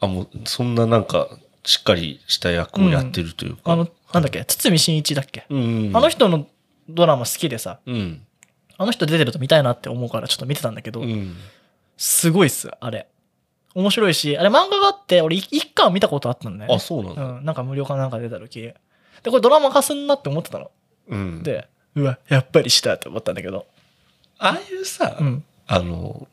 [0.00, 1.28] あ、もう、そんななんか、
[1.64, 3.72] しっかりした役をやってるというか。
[3.72, 5.44] あの、なんだっけ、堤真一だっけ？
[5.48, 5.90] うん。
[5.94, 6.46] あの人の
[6.88, 8.26] ドラマ好きでさ、うん。
[8.78, 11.36] あの人出てると見たいなって思うからちょっと見てたんだけど、うん。
[11.96, 13.08] すごいっす、あれ。
[13.74, 16.74] 面白いし、あれ漫画があって、俺一一巻見たことあったんだよね。
[16.74, 17.24] あ、そうなんだ。
[17.24, 18.60] うん、なんか無料かなんか出た時。
[18.60, 18.74] で、
[19.26, 20.70] これドラマ化すんなって思ってたの。
[21.08, 21.42] うん。
[21.42, 23.66] で、うわ、やっぱりしたって思ったんだけど。
[24.38, 25.44] ああいうさ、うん。
[25.66, 26.26] あの、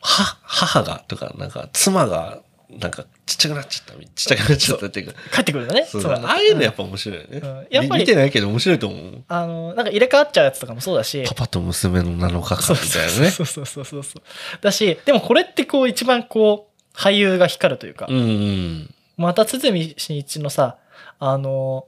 [0.00, 2.40] は、母がとか、なんか、妻が、
[2.70, 5.84] なんか、ちっちゃくなっちゃった、ちっちゃくなっちゃったっていうか、帰ってくるんだね。
[5.84, 7.38] そうそうああいうのやっぱ面白いよね。
[7.38, 9.24] うんやっぱりみ見てないけど面白いと思う。
[9.28, 11.22] あの、なんか入れ替わっちゃうやつとかもそうだし。
[11.26, 13.30] パパと娘の7日間みたいなね。
[13.30, 14.22] そうそうそうそうそう。
[14.60, 18.94] だし、でもこれってこう一番こう、俳優が光るというか、うんうん。
[19.16, 20.78] また堤真一のさ、
[21.18, 21.86] あの、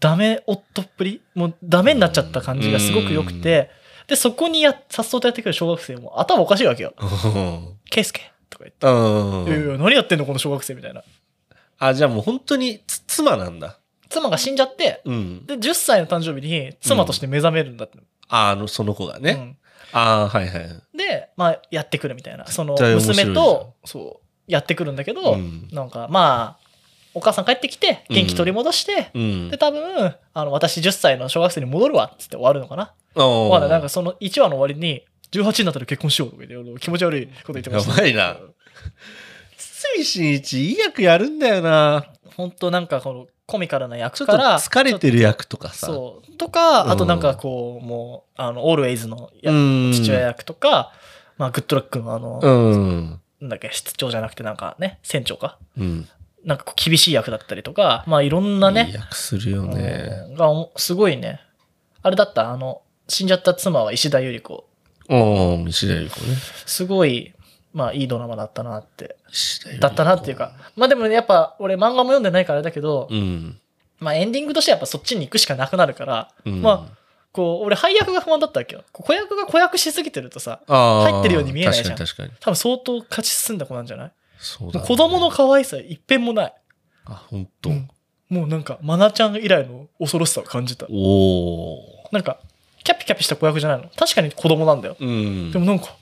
[0.00, 1.22] ダメ夫っぷり？
[1.34, 3.70] もうダメになっちゃった感じがすごく良くて、
[4.06, 6.94] で、そこにや、さっそうとやってくる小学生も頭おかしいわけよ。
[7.90, 8.86] ケイスケとか言って。
[8.86, 11.02] うん何やってんのこの小学生みたいな。
[11.78, 13.78] あ、じゃあもう本当につ妻なんだ。
[14.08, 15.46] 妻が死んじゃって、うん。
[15.46, 17.98] で、10歳の誕生日に妻として目覚めるんだって。
[18.28, 19.32] あ、あの、その子がね。
[19.32, 19.56] うん
[19.92, 20.68] ああ、はいはい。
[20.96, 22.46] で、まあ、やってくるみたいな。
[22.46, 26.68] その、娘と、そう、やってくるんだけど、うんなんか、まあ、
[27.14, 29.56] お母さん帰ってきて、元気取り戻して、うんで、。
[29.56, 32.92] 多分、あの、私10歳の小学生に戻るわ、つって終わるのかな。
[33.14, 37.92] おわかんないなんかその1話の終わりに、18になったら結婚しようとか言って、気持ち悪いこと言ってました。
[37.92, 38.36] やばいな
[39.56, 42.06] 堤真一、いい役やるんだよな。
[42.36, 45.86] 本当なんかこのコミカルな役から、疲れてる役とかさ。
[45.86, 46.36] そう。
[46.36, 49.30] とか、うんあとなんかこう、もう、あの、オールウェイズの。
[49.42, 50.92] 父親役とか、
[51.36, 53.20] まあ、グッドラックのあの、うん。
[53.40, 55.58] なんだっけ、室長じゃなくてなんかね、船長か。
[55.76, 56.08] うん。
[56.44, 60.10] なんかこう厳しい役だったりとか、まあいろんないいね、役するよね。
[60.28, 61.40] うんがおすごいね。
[62.02, 64.67] あれだった、あの、死んじゃった妻は石田ゆり子。
[65.08, 66.36] おー、西田由里子ね。
[66.66, 67.34] すごい、
[67.72, 69.16] まあいいドラマだったなって。
[69.80, 70.52] だったなっていうか。。
[70.76, 73.58] まあでもね、やっぱ俺漫画も読んでないからあれだけど、うん。
[73.98, 76.98] まあエンディングとしてはやっぱそっちに行くしかなくなるから、うんまあ、
[77.32, 78.84] こう、俺配役が不安だったわけよ。
[78.92, 82.30] 子役が子役しすぎてるとさ、入ってるように見えないじゃん確かに確かに。
[82.40, 84.12] 多分相当勝ち進んだ子なんじゃない？
[84.38, 84.86] そうだ、ね。
[84.86, 86.54] 子供の可愛さ一遍もない。
[87.06, 87.70] あ、本当。
[87.70, 87.88] うん
[88.30, 90.84] もうなんか、マナちゃん以来の恐ろしさを感じた。
[90.90, 91.78] おー。
[92.12, 92.40] なんか、
[92.84, 93.88] キャピキャピした子役じゃないの？
[93.96, 94.96] 確かに子供なんだよ。
[94.98, 95.50] うん。
[95.52, 95.94] でもなんか、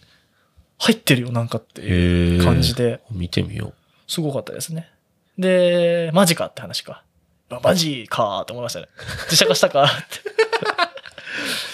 [0.78, 3.72] 入ってるよ、なんかっていう感じで、見てみよ
[4.06, 4.88] すごかったですね。
[5.38, 7.02] で、マジかって話か。
[7.50, 8.88] あマジかーって思いましたね。
[9.24, 9.92] 自社化したかって。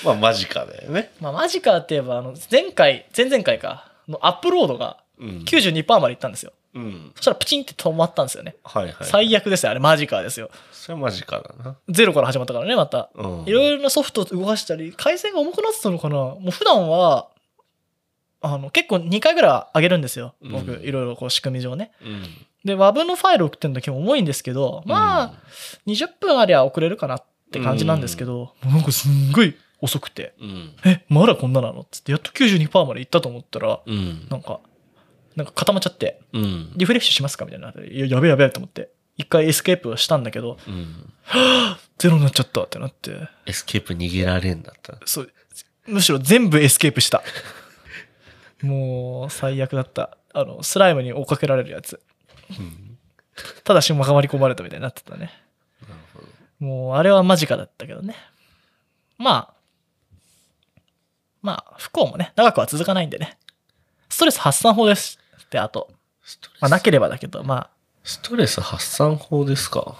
[0.05, 0.07] う。
[0.07, 1.13] まあ、マジかだよね。
[1.21, 5.29] まあ、マジかって言えば、あの、前回、前々回か、のアップロードがうん。
[5.47, 6.53] 92%までいったんですよ。
[6.75, 7.12] うん。
[7.16, 8.57] そしたらプチンって止まったんですよね。
[8.64, 8.95] はいはい。
[9.03, 10.51] 最悪ですよ、あれマジカーですよ。
[10.73, 11.77] それはマジかだな。
[11.89, 13.11] ゼロから始まったからね、また。
[13.14, 13.45] うん。
[13.47, 17.29] いろいろなソフトを動かしたり、回線が重くなってたのかなもう普段は、
[18.41, 20.35] あの、結構2回ぐらい上げるんですよ。
[20.41, 21.93] 僕、うんいろいろこう仕組み上ね。
[22.03, 22.23] うん。
[22.64, 25.33] で、WAV のファイル送ってる時も重いんですけど、まあ、
[25.87, 30.73] 20分ありゃ遅れるかなって感じなんですけど、もうなんかすんごい遅くて、うん。
[30.85, 31.81] え、まだこんななの？
[31.81, 34.27] っつって、やっと92%までいったと思ったら、うん。
[34.31, 34.61] なんか、
[35.37, 36.72] なんか固まっちゃって、うん。
[36.76, 37.70] リフレッシュしますかみたいな。
[37.70, 38.91] いや、やべえやべえと思って。
[39.16, 41.12] 一回エスケープをしたんだけど、うん。
[41.99, 44.99] ゼロになっちゃったってなって、エスケープ逃げられんだった。
[45.05, 45.33] そう、
[45.87, 47.22] むしろ全部エスケープした。
[48.62, 50.16] もう、最悪だった。
[50.33, 52.01] あの、スライムに追っかけられるやつ。
[52.51, 52.99] うん。
[53.64, 55.30] ただしまかまり込まれたみたいになってたね。
[56.59, 58.14] もう、あれは間近だったけどね。
[59.18, 59.55] まあ、
[61.43, 63.37] まあ、不幸もね、長くは続かないんでね。
[64.09, 65.18] ストレス発散法です。
[65.53, 65.91] って、あと。
[66.61, 67.69] まあ、なければだけど、ま
[68.05, 69.97] ストレス発散法ですか？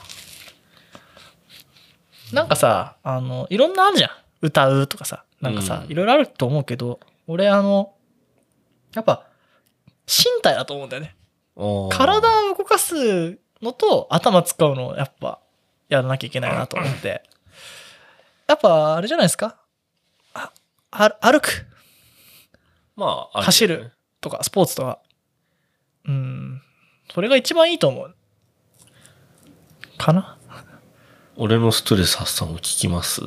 [2.33, 4.11] あ、なんかさ、あの、いろんなあるじゃん。
[4.41, 5.25] 歌うとかさ。
[5.41, 7.93] なんかさ、うんいろいろあると思うけど、俺、あの、
[8.95, 9.27] やっぱ、
[10.07, 11.17] 身体だと思うんだよね。
[11.91, 15.39] 体を動かすのと頭使うのをやっぱ
[15.91, 17.23] やらなきゃいけないなと思って。
[18.49, 19.57] やっぱあれじゃないですか？
[20.35, 20.51] あ、
[20.91, 21.67] あ歩く
[22.97, 23.93] まあ、あねる。
[24.21, 24.99] とかスポーツとか。
[26.07, 26.63] うん。
[27.13, 28.15] それが一番いいと思う。
[29.99, 30.37] かな？
[31.37, 33.23] 俺のストレス発散を聞きます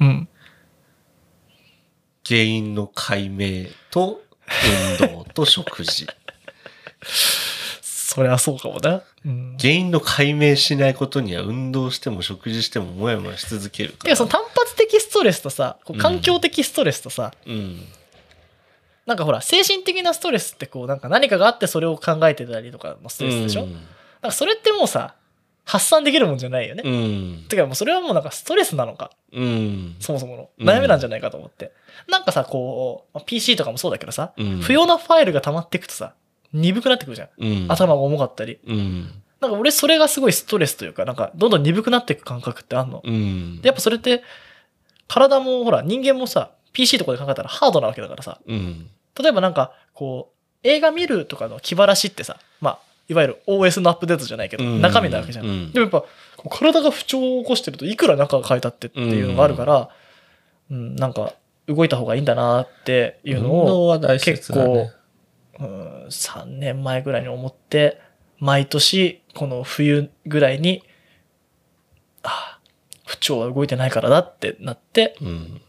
[0.00, 0.28] うん。
[2.26, 4.20] 原因の解明と
[5.00, 6.06] 運動と食事。
[7.82, 9.02] そりゃそうかもね。
[9.24, 9.56] うん。
[9.60, 14.04] 原因の解明しないことには運動しても食事してももやもやし続けるから。
[14.04, 17.86] てかその単発的ストレスとさ、こううん環境的ストレスとさ、うん。
[19.06, 25.14] なんかほら、精神的なストレスってこう、なんか何かがあってそれを考えてたりとかのストレスでしょ、うんなんかそれってもうさ、
[25.64, 26.82] 発散できるもんじゃないよね。
[26.84, 26.90] う
[27.44, 27.48] ん。
[27.48, 29.96] てかもうそれはもうなんかストレスなのか、うん。
[30.00, 30.48] そもそもの。
[30.58, 31.72] うん悩みなんじゃないかと思って。
[32.08, 36.14] なんかさ、こう、まあ PC とかもそうだけどさ、うん不要なファイルが溜まっていくとさ、
[36.52, 37.28] 鈍くなってくるじゃん。
[37.38, 37.66] うん。
[37.68, 38.58] 頭が重かったり。
[38.66, 39.22] うん。
[39.40, 43.02] なんか俺それがすごいストレスというか、なんかどんどん鈍くなっていく感覚ってあんの？
[43.04, 43.60] うん。
[43.60, 44.22] でやっぱそれって、
[45.08, 48.90] 体もほら、人間もさ、PC とかで考えたらハードなわけだからさ、うん。
[49.18, 55.46] 例えばなんか、こう、映画見るとかの気晴らしってさ、まあ、いわゆる OS のアップデートじゃないけど、うん中身なわけじゃん。
[55.46, 56.04] うんでもやっぱ、
[56.50, 59.88] 体が不調を起こしてるといくら中が変えたってっていうのがあるから、
[60.70, 61.32] うん、なんか、
[61.66, 64.92] 動いた方がいいんだなっていうのを、結構だね。、
[65.60, 68.02] うん、3年前ぐらいに思って、
[68.38, 70.82] 毎年、この冬ぐらいに、
[72.22, 72.58] あ
[73.06, 75.62] 不調は動いてないからだってなって、うん。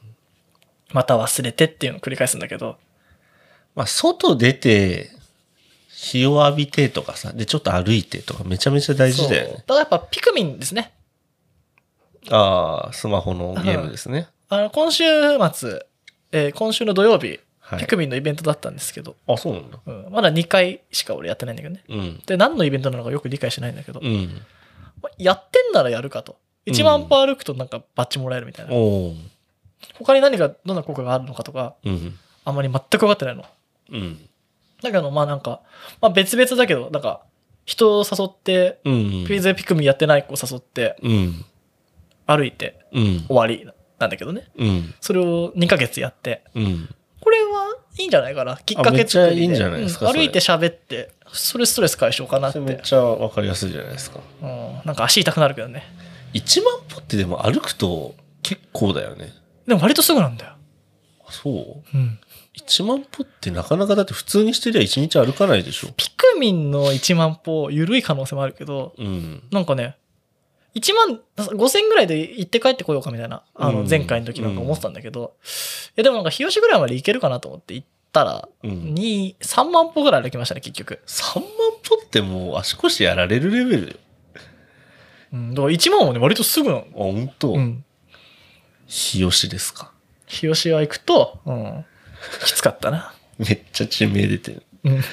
[0.93, 2.77] また忘れてっていうのを繰り返すんだけど、
[3.75, 5.09] まあ、外出て、
[5.89, 9.53] 日を浴びてとかさ、で、ちょっと歩いてとかめちゃめちゃ大事だよね。
[9.53, 10.93] だからやっぱピクミンですね。
[12.29, 14.27] ああ、スマホのゲームですね。
[14.49, 15.03] あの、今週
[15.53, 15.85] 末、
[16.31, 19.79] えー今週の土曜日、はいピクミンのイベントだったんですけど、あ、そうなんだ。
[19.85, 21.83] うんまだ2回しか俺やってないんだけどね。
[21.89, 22.21] うん。
[22.25, 24.41] で、何のイベントなのかよく理解してないんだけど、うん。
[25.01, 26.37] まやってんならやるかと。
[26.65, 28.73] 1万歩歩くとなんかバッジもらえるみたいな。
[28.73, 29.15] おー
[29.99, 32.17] 他に何が、どんな効果があるのかとか、うん。
[32.45, 33.45] あんまり全く分かってないの。
[33.91, 34.29] うん。
[34.81, 35.61] だけど、まあなんか、
[36.01, 37.21] まあ別々だけど、なんか、
[37.65, 39.25] 人を誘って、うん。
[39.27, 41.45] ピゼピクミンやってない子を誘って、うん。
[42.25, 43.25] 歩いてうん。
[43.27, 43.65] 終わり
[43.99, 44.47] なんだけどね。
[44.57, 44.93] うん。
[45.01, 46.89] それを2ヶ月やって、うん。
[47.19, 48.57] これはいいんじゃないかな。
[48.57, 52.59] きっかけ作りでいいんじゃないですか歩いて喋って、それストレス解消かなって。
[52.59, 54.19] めっちゃわかりやすいじゃないですか。
[54.41, 55.83] うん、なんか足痛くなるけどね。
[56.33, 59.33] 1万歩ってでも歩くと結構だよね。
[59.67, 60.53] でも割とすぐなんだよ。
[61.27, 61.53] あそう？
[61.93, 62.19] うん。
[62.55, 65.89] 1万歩ってなかなかだって普通にしてりゃ1日歩かないでしょ。
[65.95, 69.43] ピクミンの1万歩、緩い可能性もあるけど、うん。
[69.51, 69.97] なんかね、
[70.73, 75.47] 1万5000ぐらいで行って帰ってこようかみたいな、あのうん前回の時なんか思ってたんだけど、い
[75.97, 78.71] やでもなんか日吉ぐらいまで行けるかなと思って行ったら、うん。
[78.95, 80.99] 2、3万歩ぐらい歩きましたね、結局。
[81.05, 81.45] 3万
[81.83, 83.93] 歩ってもう足腰やられるレベルよ。
[85.33, 86.81] うん、だから1万はね、割とすぐなの。
[86.81, 87.53] あ、本当。
[87.53, 87.83] うん。
[88.87, 89.91] 日吉ですか？
[90.25, 91.85] 日吉は行くと、うん、
[92.45, 93.13] きつかったな。
[93.37, 94.63] めっちゃ地名出てる。
[94.83, 95.03] うん。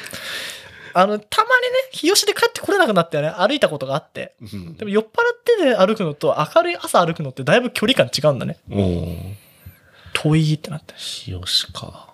[0.96, 4.34] あの、たまにね、日吉で帰ってこれなくなってね、歩いたことがあって。
[4.40, 5.10] うんでも酔っ払っ
[5.44, 8.58] てで歩くのと明るい朝歩くのってだいぶ距離感違うんだね。
[10.12, 10.94] 遠いってなって。
[10.94, 12.08] 日吉か。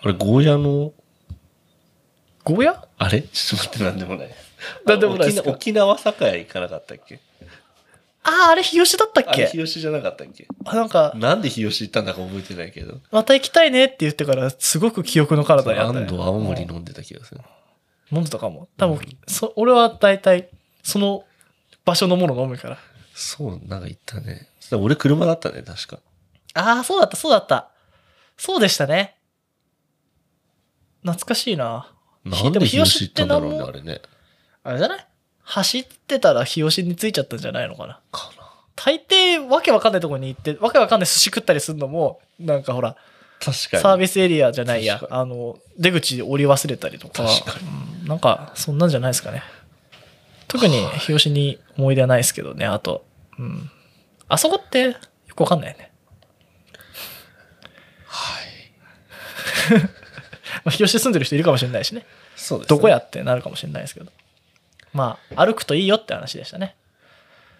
[0.00, 0.92] あれ、ゴーヤの、
[2.44, 2.84] ゴーヤ？
[2.96, 3.20] あれ？
[3.22, 4.34] ちょっと待って、なんでもない。
[4.86, 5.50] なんでもないですか？
[5.50, 7.20] 沖縄沖縄栄行かなかったっけ？
[8.28, 10.46] ああ、あれ日吉だったっあれけ日吉じゃなかったっけ？
[10.64, 13.00] あなんか、なんで日吉行ったんだか覚えてないけど。
[13.10, 16.00] また行きたいねって言ってから、すごく記憶の体にあった、ね。
[16.00, 17.40] 安藤青森飲んでた気がする。
[18.12, 18.68] 飲んでたかも。
[18.76, 20.50] 多分、そ俺は大体、
[20.82, 21.24] その
[21.84, 22.78] 場所のもの飲むから。
[23.14, 24.48] そう、なんか言ったね。
[24.60, 26.00] そしたら俺車だったね、確か。
[26.54, 27.70] ああ、そうだった、そうだった。
[28.36, 29.16] そうでしたね。
[31.02, 31.92] 懐かしいな。
[32.24, 34.02] なんで日吉行ったんだろうね、あれね。
[34.64, 35.06] あれじゃない？
[35.48, 38.00] 走ってたら日吉に着いちゃったんじゃないのかな？
[38.12, 38.44] かな。
[38.76, 42.96] 大抵、わけわかんないところに行って、わけわかんない寿司食ったりするのも、なんかほら、
[43.40, 43.82] 確かに。
[43.82, 47.56] サービスエリアじゃないやあの、出口降り忘れたりとか、確か
[48.02, 49.42] うんなんか、そんなんじゃないですかね。
[50.48, 53.06] 特に日吉に思い出はないですけどね、あと、
[53.38, 53.70] うん。
[54.28, 54.94] あそこって、よ
[55.34, 55.90] くわかんないよね。
[58.06, 59.80] はい。
[59.80, 59.88] ま
[60.66, 62.04] あ、日吉住んでる人いるかもしれないしね。
[62.36, 64.12] そうです、どこやってなるかもしれないですけど。
[64.98, 66.74] まあ、歩くといいよって話でしたね。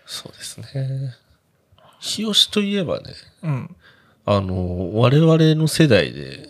[0.07, 1.15] そうですね。
[2.01, 3.77] 日吉といえばね、うん。
[4.27, 6.49] あの、我々の世代で、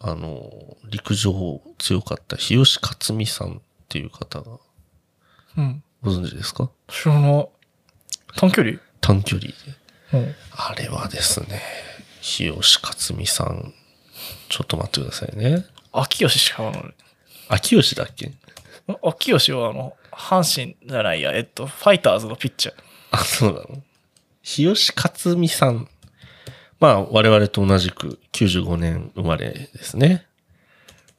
[0.00, 4.58] あの、陸上強かった日吉克美さんっていう方が
[5.56, 5.82] うん。
[6.02, 6.70] ご存知ですか？
[6.88, 7.52] その、
[8.36, 8.78] 短距離？
[9.00, 9.54] 短距離で。
[10.14, 10.34] うん。
[10.52, 11.62] あれはですね、
[12.20, 13.72] 日吉克美さん、
[14.48, 15.64] ちょっと待ってくださいね。
[15.92, 16.94] 秋吉しかない
[17.48, 18.32] 秋吉だっけ？
[19.02, 22.74] 秋吉はあの、阪神じゃないや、えっと、ファイターズのピッチャー。
[23.12, 23.82] あ、そうなの？
[24.42, 25.88] 日吉克美さん。
[26.78, 30.26] まあ、我々と同じく95年生まれですね。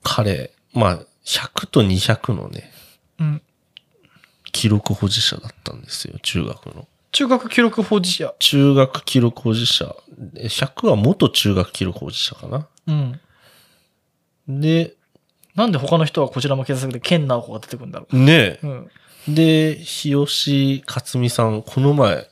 [0.01, 2.71] 彼、まあ、100と200のね、
[3.19, 3.41] うん。
[4.51, 6.87] 記録保持者だったんですよ、中学の。
[7.11, 8.33] 中学記録保持者。
[8.39, 9.95] 中学記録保持者。
[10.17, 12.67] で100は元中学記録保持者かな。
[12.87, 13.19] うん。
[14.61, 14.95] で、
[15.55, 18.67] なんで他の人はこちらも検索で健直子が出てくるんだろねう。
[18.67, 18.89] うん。
[19.27, 19.75] え。
[19.75, 22.27] で、日吉克美さん、この前、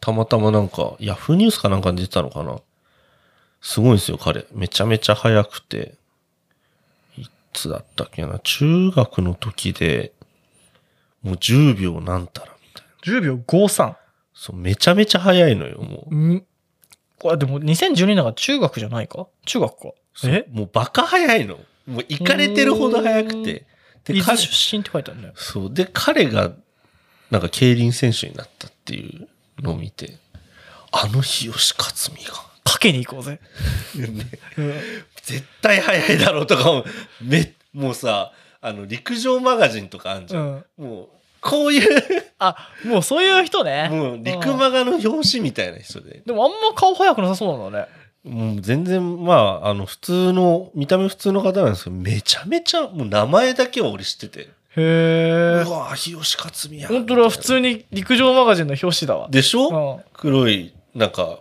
[0.00, 2.60] たまたまなんか、ヤフーニュースかなんかに出てたのかな。
[3.60, 4.46] すごいんですよ、彼。
[4.52, 5.94] めちゃめちゃ速くて。
[7.18, 8.38] いつだったっけな。
[8.38, 10.12] 中学の時で、
[11.22, 13.20] もう10秒なんたらみたいな。
[13.20, 13.94] 10秒53。
[14.32, 16.16] そう、めちゃめちゃ速いのよ、もう。
[16.16, 16.46] うん。
[17.18, 19.26] これでも2012年が中学じゃないか？
[19.44, 19.90] 中学か。
[20.24, 20.46] え？
[20.50, 21.58] もうバカ速いの。
[21.86, 23.66] もう行かれてるほど速くて。
[24.04, 25.32] で、彼、出身って書いてあるね。
[25.34, 25.74] そう。
[25.74, 26.52] で、彼が、
[27.30, 29.26] なんか競輪選手になったってい
[29.58, 30.18] うのを見て、
[30.92, 32.32] あの日吉克美が、
[32.64, 33.40] かけに行こうぜ。
[33.96, 34.18] うん
[35.22, 36.84] 絶対速いだろうとかも、
[37.20, 40.64] め、もうさ、あの、陸上マガジンとかあるじゃん。
[40.78, 40.88] うん。
[40.88, 41.08] もう、
[41.40, 42.02] こういう、
[42.38, 43.88] あ、もうそういう人ね。
[43.90, 46.22] もう、陸うんマガの表紙みたいな人で。
[46.26, 47.86] でもあんま顔早くなさそうなんだね。
[48.24, 54.40] もう全然、まあ、あの、普通の、見た目普通の方なんですけど、めちゃめちゃ、もう名前だけは俺知ってて。
[54.76, 55.70] へえう。
[55.70, 56.88] わ日吉克美や。
[56.88, 59.28] 本当だ、普通に陸上マガジンの表紙だわ。
[59.30, 60.04] でしょ、うん。
[60.12, 61.40] 黒い、なんか、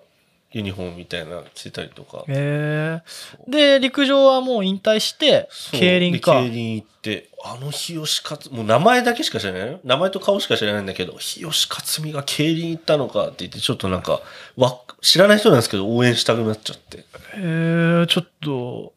[0.52, 2.24] ユニフォームみたいなの着てたりとか。
[2.28, 3.02] へ
[3.47, 3.50] え。
[3.50, 6.41] で、陸上はもう引退して、競輪か。
[6.41, 9.80] で競輪行って、あの日吉克、もう名前だけしか知らないよ。
[9.84, 14.22] 名前と顔しか知らないんだけど、日吉克美が競輪行ったのかって言って、ちょっとなんか、
[14.58, 16.97] わ、知らない人なんですけど、応援したくなっちゃって。
[16.97, 17.04] へ
[17.36, 18.93] え、ちょっと、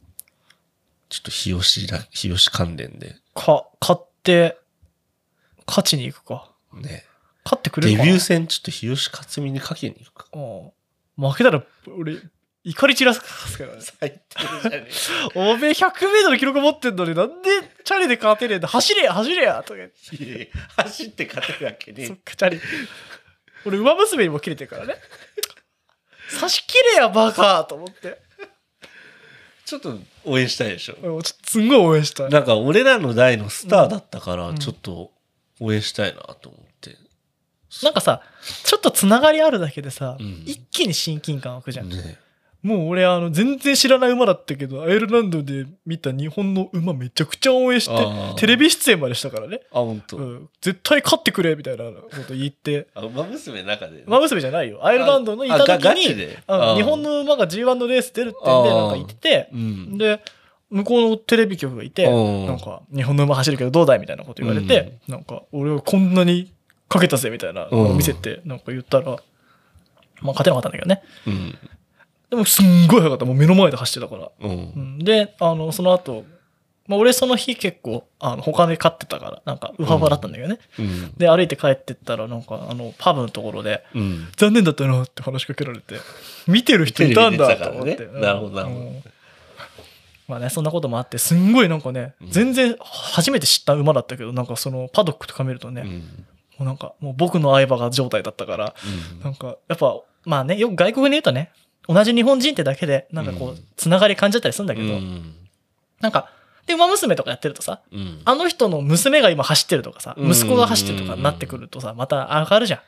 [1.10, 3.16] ちょっと日吉だ、日吉関連で。
[3.34, 4.56] か、買って、
[5.66, 6.50] 勝ちに行くか。
[6.72, 7.04] ね。
[7.44, 8.04] 勝ってくれるかな？
[8.04, 10.38] デビュー戦、ちょっと日吉克美にかけに行くか。
[10.38, 10.72] うん。
[11.16, 11.62] 負けたら、
[11.98, 12.16] 俺、
[12.64, 13.80] 怒り散らすからね。
[13.80, 14.86] 最低じゃね
[15.34, 17.48] おめえ100メートル記録持ってんのになんで
[17.82, 20.50] チャリで勝てねえんだ走れや走れやとか言って。
[20.76, 22.60] 走って勝てるわけねえそっか、チャリ。
[23.66, 24.94] 俺、馬娘にも切れてるからね。
[26.28, 28.18] 差し切れや、バカと思って。
[29.64, 30.96] ちょっと応援したいでしょ。
[31.02, 32.30] うんちょっとすんごい応援したい。
[32.30, 35.10] なんか俺らの代のスターだったから、うんちょっと
[35.60, 36.71] 応援したいなと思って。
[37.82, 38.20] なんかさ、
[38.64, 41.88] ちょっとつながりあるだけでさ、うん一気に親近感湧くじゃん。
[41.88, 42.18] ね
[42.62, 47.94] もう俺、あの、全然知らない馬だったけど、アイルランドで見た日本の馬めちゃくちゃ応援して、
[48.36, 49.62] テレビ出演までしたからね。
[49.72, 50.16] あ、本当。
[50.16, 51.92] うん、絶対勝ってくれみたいなこ
[52.28, 54.04] と言って、 あ、馬娘の中で。
[54.06, 54.86] 馬娘じゃないよ。
[54.86, 59.98] アイルランドのいた時に、日本の馬が G1 のレース出るってんで、なんか言ってて、うん。
[59.98, 60.20] で、
[60.70, 66.52] 向こうのテレビ局がいて、うんなんか、日本の馬走るけどどうだいみたいなこと言われて、なんか、俺はこんなに
[66.92, 69.18] かけたぜみたいなのを見せて、なんか言ったら、まあ
[70.32, 71.02] 勝てなかったんだけどね。
[71.26, 71.58] うん。
[72.30, 73.24] でもすんごい速かった。
[73.24, 74.30] もう目の前で走ってたから。
[74.40, 74.48] う。
[74.48, 76.24] うんん、で、あの、その後、
[76.86, 80.58] まあ俺その日結構、あの、他で勝ってたから、なんか、ウハウハだったんだけどね。
[80.78, 81.12] うん。
[81.16, 84.28] で、歩いて帰ってったら、なんか、あの、パブのところで、うん。
[84.36, 85.96] 残念だったなって話しかけられて、
[86.46, 88.06] 見てる人いたんだと思って。
[88.06, 89.02] ねなるほどなるほどうん
[90.28, 96.26] まあね、そんなこともあって、すんごいなんかね、うん全然初めて知った馬だったけど、なんかそのパドックとか見るとね、もうん。
[96.62, 98.74] うなんか、もう僕の相場が状態だったから、
[99.22, 101.52] なんか、やっぱ、まあね、よく外国に言うとね、
[101.88, 105.34] 同じ日本人ってだけで、なんかこうんう、つながり感じたりするんだけど、うん。
[106.00, 106.30] なんか、
[106.66, 108.22] で、馬娘とかやってるとさ、うん。
[108.24, 112.80] あの人の娘が今走ってるとかさ、うん息子が走ってるとかになってくるとさ、また上がるじゃん。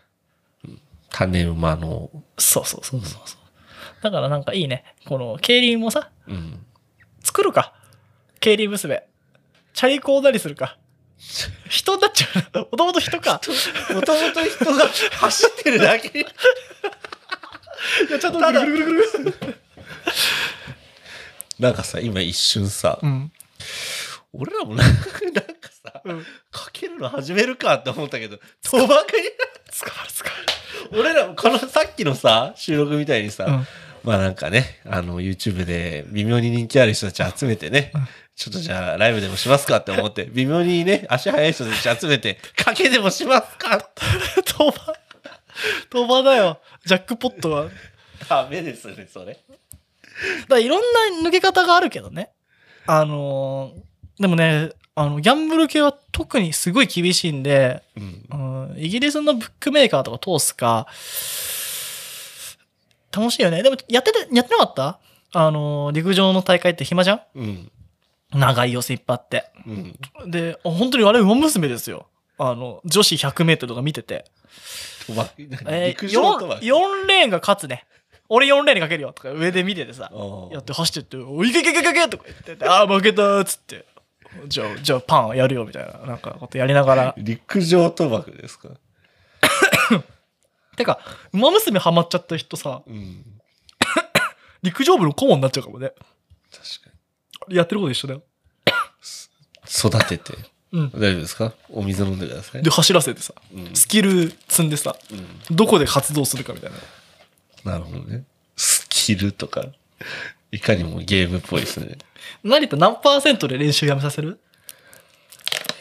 [1.11, 3.39] 種馬の、そうそうそうそうそう。
[4.03, 4.85] だからなんかいいね。
[5.07, 6.65] この競輪もさ、うん。
[7.23, 7.75] 作るか。
[8.41, 9.05] 競輪娘。
[9.73, 10.77] チャリコーダリするか。
[11.75, 12.61] 人になっちゃうな。
[12.61, 13.41] もともと人か。
[13.93, 16.21] もともと人が走ってるだけ。
[16.21, 16.25] い
[18.11, 19.59] や、ちゃんとぐるぐるぐる。
[21.59, 23.33] なんかさ、今一瞬さ、うん。
[24.33, 25.01] 俺らもなんか
[25.83, 26.25] さ、うん。
[26.53, 29.31] かけるの始めるかって思ったけど、賭博に、
[29.81, 30.25] 捕まる捕
[30.95, 33.53] ま俺らもこのさっきのさ、収録みたいにさ、る。
[33.53, 33.67] うん。
[34.05, 43.77] まあなんかね、あの、YouTube で微妙に人気ある人たち集めてね、うんちょっとじゃあライブでもしますかって思って、微妙にね、足速い人たち集めて、賭けでもしますか？
[43.79, 44.03] って。
[44.43, 44.73] 賭場。
[45.89, 46.59] 賭場だよ。
[46.85, 47.69] ジャックポットは。
[48.29, 49.39] ダメですね、それ。
[50.49, 50.81] らいろん
[51.23, 52.31] な抜け方があるけどね。
[52.87, 58.71] あのーでもね、あの、ギャンブル系は特にすごい厳しいんで、うん。
[58.73, 60.89] うん、イギリスのブックメーカーとか通すか、
[63.15, 63.63] 楽しいよね。
[63.63, 64.99] でも、やってて、やってなかった？
[65.33, 67.21] あのー、陸上の大会って暇じゃん？
[67.35, 67.71] うん。
[68.33, 69.45] 長い寄せいっぱいあって。
[69.67, 70.31] うん。
[70.31, 72.07] で、あ本当にあれ、馬娘ですよ。
[72.39, 74.25] あの、女子100メートルとか見てて。
[75.07, 76.55] 賭博、えー、陸上賭博。
[76.55, 76.61] 4,
[77.05, 77.85] 4レーンが勝つね。
[78.29, 83.85] 俺4レーンにかけるよとか上で見ててさ、あーやって走ってって、おいけけけけけとか言ってて、ああ、負けたーっつって。
[84.49, 87.15] じゃあ、じゃあパンやるよみたいな、なんかことやりながら。
[87.19, 88.71] 陸上賭博ですか？
[90.77, 90.99] てか、
[91.33, 93.25] 馬娘ハマっちゃった人さ、うん。
[94.63, 95.93] 陸上部の顧問になっちゃうかもね。
[96.51, 96.91] 確か
[97.51, 98.23] やってること一緒だよ。
[98.67, 99.89] に。
[99.91, 100.33] 育てて。
[100.73, 100.91] うん。
[100.91, 101.53] 大丈夫ですか？
[101.71, 102.63] お水飲んでください。
[102.63, 106.71] で、走らせてさ、うんスキル積んでさ、うんどこで活動するかみたい
[107.65, 107.73] な。
[107.73, 108.25] なるほどね。
[108.57, 109.65] スキルとか、
[110.51, 111.99] いかにもゲームっぽいですね。
[112.43, 114.41] 成田何パーセントで練習やめさせる？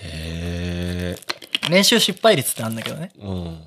[0.04, 1.70] へえ。
[1.70, 3.12] 練習失敗率ってあるんだけどね。
[3.20, 3.62] うん。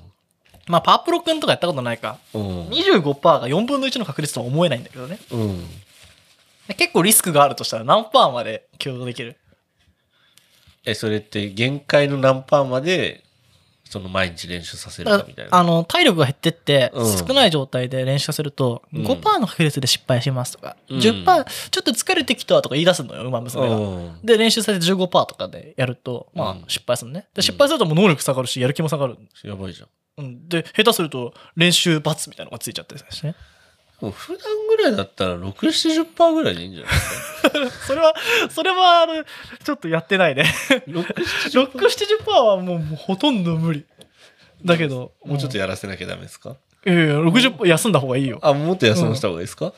[0.67, 2.17] まあ、パープロ君とかやったことないか。
[2.33, 2.67] うん。
[2.69, 5.19] 25%が4分の1の確率とは思えないんだけどね。
[5.31, 5.63] うん。
[6.75, 9.37] 結構リスクがあるとしたら何パーまで許容できる？
[10.85, 13.23] え、それって限界の何パーまで、
[13.85, 15.51] その毎日練習させるだかかみたいな？
[15.51, 23.75] らあの、体力が減ってって、うん少ない状態で練習させると、うん5%の確率で失敗しますとか、うん10%、ちょっと疲れてきたとか言い出すのよ、馬娘が。
[23.75, 27.27] うんで、練習させて15%とかでやると、まあうん、失敗するね。
[27.33, 29.17] で、失敗するともう能力下がるし、やる気も下がる。
[29.43, 29.87] やばいじゃん。
[30.17, 30.49] うん。
[30.49, 33.35] で、下手すると、練習罰みたいなのがついちゃったりしてね。
[34.01, 37.71] もう普段ぐらいだったら6、70%ぐらいでいいんじゃないですか？
[37.87, 38.13] それは、
[38.51, 39.23] それは、あの、
[39.63, 40.45] ちょっとやってないね。
[40.87, 41.03] 6、
[41.53, 43.85] 6、70%はもうもうほとんど無理。
[44.65, 46.57] だけど、もうちょっとやらせなきゃダメですか？
[46.85, 48.39] いやいや、60%休んだ方がいいよ。
[48.41, 49.73] あ、もっと休ませた方がいいですか、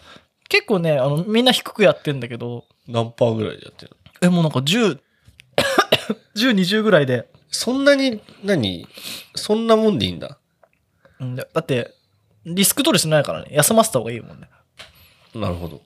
[0.50, 4.28] 結構ね、あの、みんな低くやってんだけど、何パーぐらいでやってるの？
[4.28, 5.00] え、もうなんか10、
[6.36, 8.88] 10、20ぐらいで、そんなに、何？
[9.36, 10.38] そんなもんでいいんだ？
[11.20, 11.93] うんだだって、
[12.45, 14.47] リスク取りしないからね、休ませた方がいいもんね。
[15.36, 15.82] なるほど。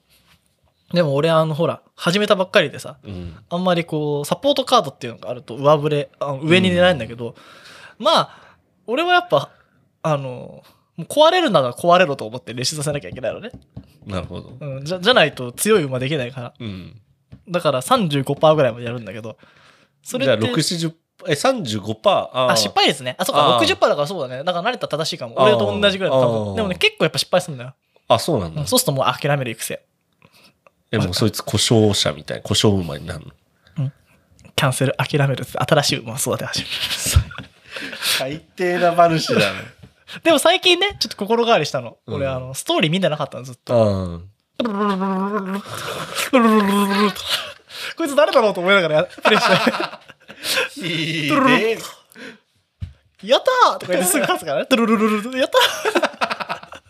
[0.92, 3.36] でも俺、あの、ほら、始めたばっかりでさ、うん。
[3.48, 7.34] あんまりこう、サポートカードっていうのがあると上振れ、あ上に狙えるんだけど、
[7.98, 8.56] まあ、
[8.86, 9.50] 俺はやっぱ、
[10.02, 10.62] あの、
[10.96, 13.50] もう壊れるなら壊れろと思って練習させなきゃいけないのね。
[14.06, 14.56] なるほど。
[14.60, 16.54] うん、じゃじゃないと強い馬できないから。
[16.60, 17.00] うん。
[17.48, 19.36] だから35%ぐらいまでやるんだけど、
[20.02, 20.46] それじゃあって。
[20.46, 20.94] 60、
[21.26, 21.98] え、35%?
[22.04, 23.14] あーあ、失敗ですね。
[23.18, 24.44] あ、そっか、あー60%だからそうだね。
[24.44, 25.34] だから慣れたら正しいかも。
[25.40, 26.56] 俺と同じぐらいだ多あー分。
[26.56, 27.74] でもね、結構やっぱ失敗するんだよ。
[28.08, 28.60] あ、そうなんだ。
[28.60, 29.80] うんそうするともう諦める育成。
[30.92, 33.26] え、もうそいつ故障者みたいな、故障馬になる
[33.78, 33.90] の？
[34.56, 36.72] キャンセル諦めるって新しい馬を育て始める。
[38.18, 39.46] 最低な馬主だね。
[40.22, 41.96] でも最近ね、ちょっと心変わりしたの。
[42.06, 43.74] 俺、うんあの、ストーリー見てなかったの、ずっと。
[43.74, 44.30] うん。
[47.96, 49.62] こいつ誰だろうと思いながらやプレイして。
[50.74, 51.78] ひトゥルルルでえ
[53.26, 54.66] やったーとか言ってすぐ勝つからね。
[54.66, 56.82] トゥルルルルルやった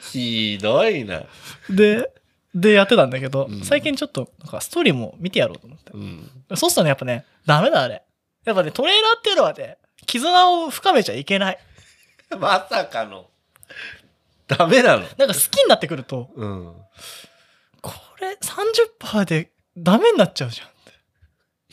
[0.00, 1.22] ひどいな。
[1.68, 2.10] ーで、
[2.54, 5.92] でやってたんだけど、うん最近ちょっと、なんかストーリーも見てやろうと思って。
[5.92, 6.30] うん。
[6.56, 8.02] そうするとね、やっぱね、ダメだ、あれ。
[8.44, 11.58] やっぱね、トレーナーっていうのはね、絆を深めちゃいけない。
[12.38, 13.26] まさかの。
[14.46, 16.74] ダメなのなんか好きになってくると、うん。
[17.80, 20.68] これ30%でダメになっちゃうじゃん。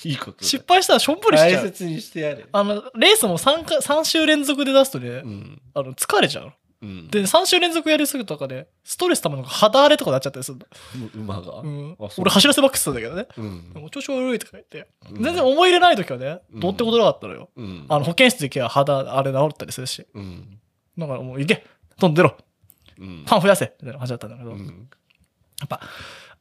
[0.04, 0.48] いいことだ。
[0.48, 1.64] 失敗したらしょんぼりしちゃう。
[1.64, 2.46] 大切にしてやれ。
[2.52, 5.62] あの、レースも 3, か3週連続で出すとね、うん。
[5.74, 6.54] あの、疲れちゃう。
[6.82, 7.08] うん。
[7.10, 10.66] で、3週連続やりすぎとかで、ストレスたまるのが肌荒れとかなっちゃったりするの。
[11.18, 11.60] う馬が？
[11.60, 13.28] うん俺走らせばっかしてたんだけどね。
[13.38, 13.72] うん。
[13.82, 14.88] もう調子悪いとか言って。
[15.10, 17.50] うん全然思い入れない時はね、うんどうってことなかったのよ。
[17.56, 17.86] うん。
[17.88, 20.06] あの、保健室で行けば肌荒れ治ったりするし。
[20.14, 20.60] うん。
[20.98, 21.64] だからもう行け
[22.00, 22.38] どんどん出ろ
[23.00, 23.32] うんフ。
[23.32, 24.88] ァン増やせみたいな感じだったんだけど、やっうん。
[25.70, 25.80] ぱ、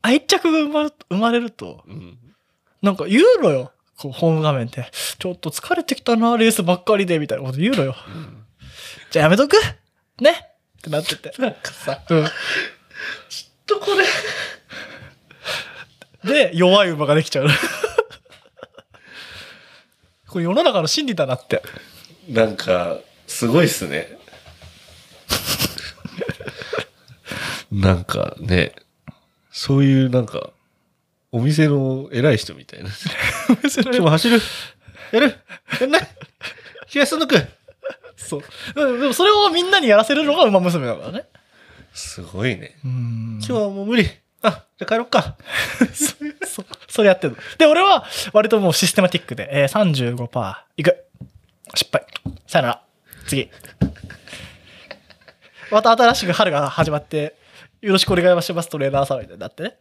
[0.03, 2.19] 愛着が生まれ生まれると、うん。
[2.83, 3.73] なんか言うのよ。
[3.99, 4.91] こう、ホーム画面で。
[5.19, 7.97] ちょっと疲れてきたな、レースばっかりで、みたいなこと言うのよ。
[8.09, 8.37] うん
[9.11, 9.57] じゃあやめとく？
[10.21, 10.31] ね？
[10.79, 11.33] ってなってて。
[11.39, 12.25] なんかさ、うん。
[13.67, 13.87] とこ
[16.25, 16.33] れ。
[16.33, 17.49] で、弱い馬ができちゃう。
[20.29, 21.61] これ世の中の真理だなって。
[22.29, 24.17] なんか、すごいっすね。
[27.73, 28.77] なんかね、
[29.51, 30.51] そういうなんか、
[31.33, 32.91] お店の偉い人みたいな。
[33.83, 34.41] 今日も走る
[35.13, 35.35] やる
[35.81, 36.09] やんない
[36.87, 37.49] 東野くん
[38.17, 38.43] そう。
[38.75, 41.25] でもそれをみんなにやらせるのが馬娘だからね。
[41.93, 42.77] すごいね。
[42.85, 44.09] うん今日はもう無理。
[44.43, 45.37] あ、じゃあ帰ろっか。
[46.47, 47.39] そそれやってるの。
[47.59, 51.05] で、俺は割ともうシステマティックで、えー、35%いく。
[51.75, 52.05] 失敗。
[52.47, 52.83] さよなら。
[53.27, 53.51] 次。
[55.71, 57.37] また新しく春が始まって、
[57.81, 59.77] よろしくお願いしますトレーナーさんみたいになってね。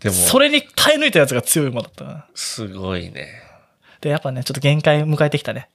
[0.00, 2.26] でも、それに耐え抜いたやつが強い馬だったな。
[2.34, 3.28] すごいね。
[4.00, 5.68] で、やっぱね、ちょっと限界迎えてきたね。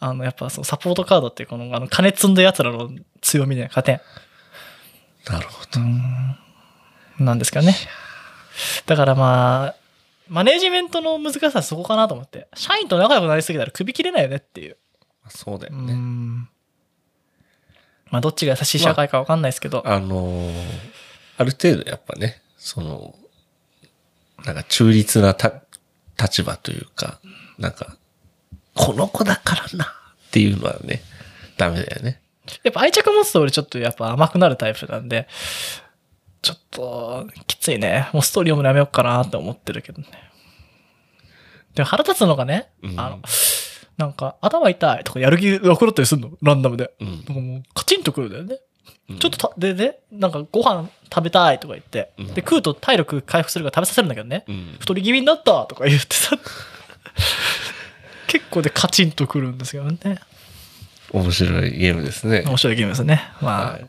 [0.00, 2.90] あの、やっぱそのサポートカードっていうこの、あの、金積んだ奴らの
[3.20, 4.00] 強みで勝てん。
[5.32, 7.24] なるほど。
[7.24, 7.74] なんですかね。
[8.86, 9.76] だからまあ、
[10.28, 12.48] マネージメントの難しさはそこかなと思って。
[12.54, 14.76] 社員と仲良くなりすぎたら首切れないよねっていう。
[15.26, 15.92] うそうだよね。
[15.92, 16.48] ん。
[18.10, 19.82] まあ、どっちが優しい社会かわかんないですけど。
[19.86, 21.00] あのー
[21.40, 23.14] ある程度やっぱね、その、
[24.44, 25.62] なんか中立なた
[26.20, 27.18] 立場というか、
[27.58, 27.96] なんか、
[28.74, 31.02] この子だからなっていうのはね、
[31.56, 32.20] ダメだよね。
[32.62, 35.26] やっぱ愛着持つと俺ちょっとやっぱ甘くなるタイプなんで、
[36.42, 38.10] ちょっと、きついね。
[38.12, 40.08] もうストーリー読むのやめようかなって思ってるけどね。
[41.74, 43.22] でも腹立つのがね、うんあの、
[43.96, 46.32] なんか、頭痛いとかやる気が起こったりするの？
[46.42, 46.92] ランダムで。
[47.00, 48.58] うんなんかもう、カチンとくるんだよね。
[49.10, 54.76] うんちょっとた、でね、なんかご飯食べたいとか言って、うんで、食うと体力回復するから食べさせるんだけどね、うん。
[54.78, 56.38] 太り気味になったとか言ってさ、
[58.28, 59.98] 結構でカチンとくるんですけどね。
[61.12, 62.44] 面白いゲームですね。
[62.46, 63.32] 面白いゲームですね。
[63.40, 63.86] まあ、はい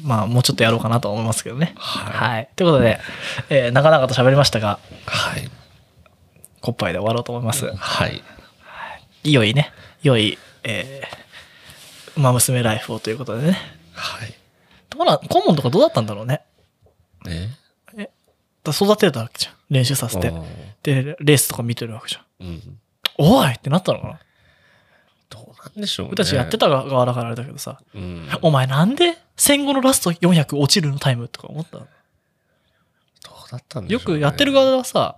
[0.00, 1.74] まあ、もうちょっとやろうかなと思いますけどね。
[1.76, 2.48] はいはい。
[2.56, 3.00] ということで、
[3.50, 5.50] えー長々と喋りましたが、はい。
[6.60, 7.70] コッパイで終わろうと思います。
[7.74, 8.22] はい。
[9.24, 9.72] 良いね、
[10.02, 13.58] 良い、えー、馬娘ライフをということでね。
[13.92, 14.34] はい。
[15.04, 16.42] どうな、顧問とかどうだったんだろうね。
[17.24, 17.58] ね。
[18.64, 19.54] だ育てたわけじゃん。
[19.70, 20.38] 練習させてう。
[20.38, 20.44] ん
[20.82, 22.46] で、レースとか見てるわけじゃん。
[22.46, 22.78] うん。
[23.18, 24.20] おいってなったのかな？
[25.28, 26.10] どうなんでしょうね。
[26.12, 28.28] 俺たちやってた側だからあれだけどさ、うん。
[28.42, 29.18] お前なんで？
[29.36, 31.86] 戦後のラスト400落ちるのタイムとか思ったの？
[33.24, 35.16] どうだったんでしょようねくやってる側はさ、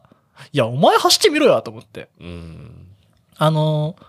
[0.53, 2.09] いや、お前走ってみろよと思って。
[2.21, 2.89] うん。
[3.37, 4.05] あのー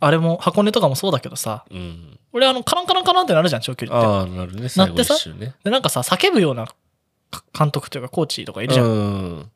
[0.00, 2.18] あれも、箱根とかもそうだけどさ、うん。
[2.34, 4.06] 俺あの、カランカランカランってなるじゃん、長距離って。
[4.06, 4.68] ああ、なるね。
[4.68, 5.54] 最後一周ね。
[5.62, 8.86] で、なんかさ、叫ぶようなか監督というかコーチとかいるじゃん。
[8.86, 9.50] うん。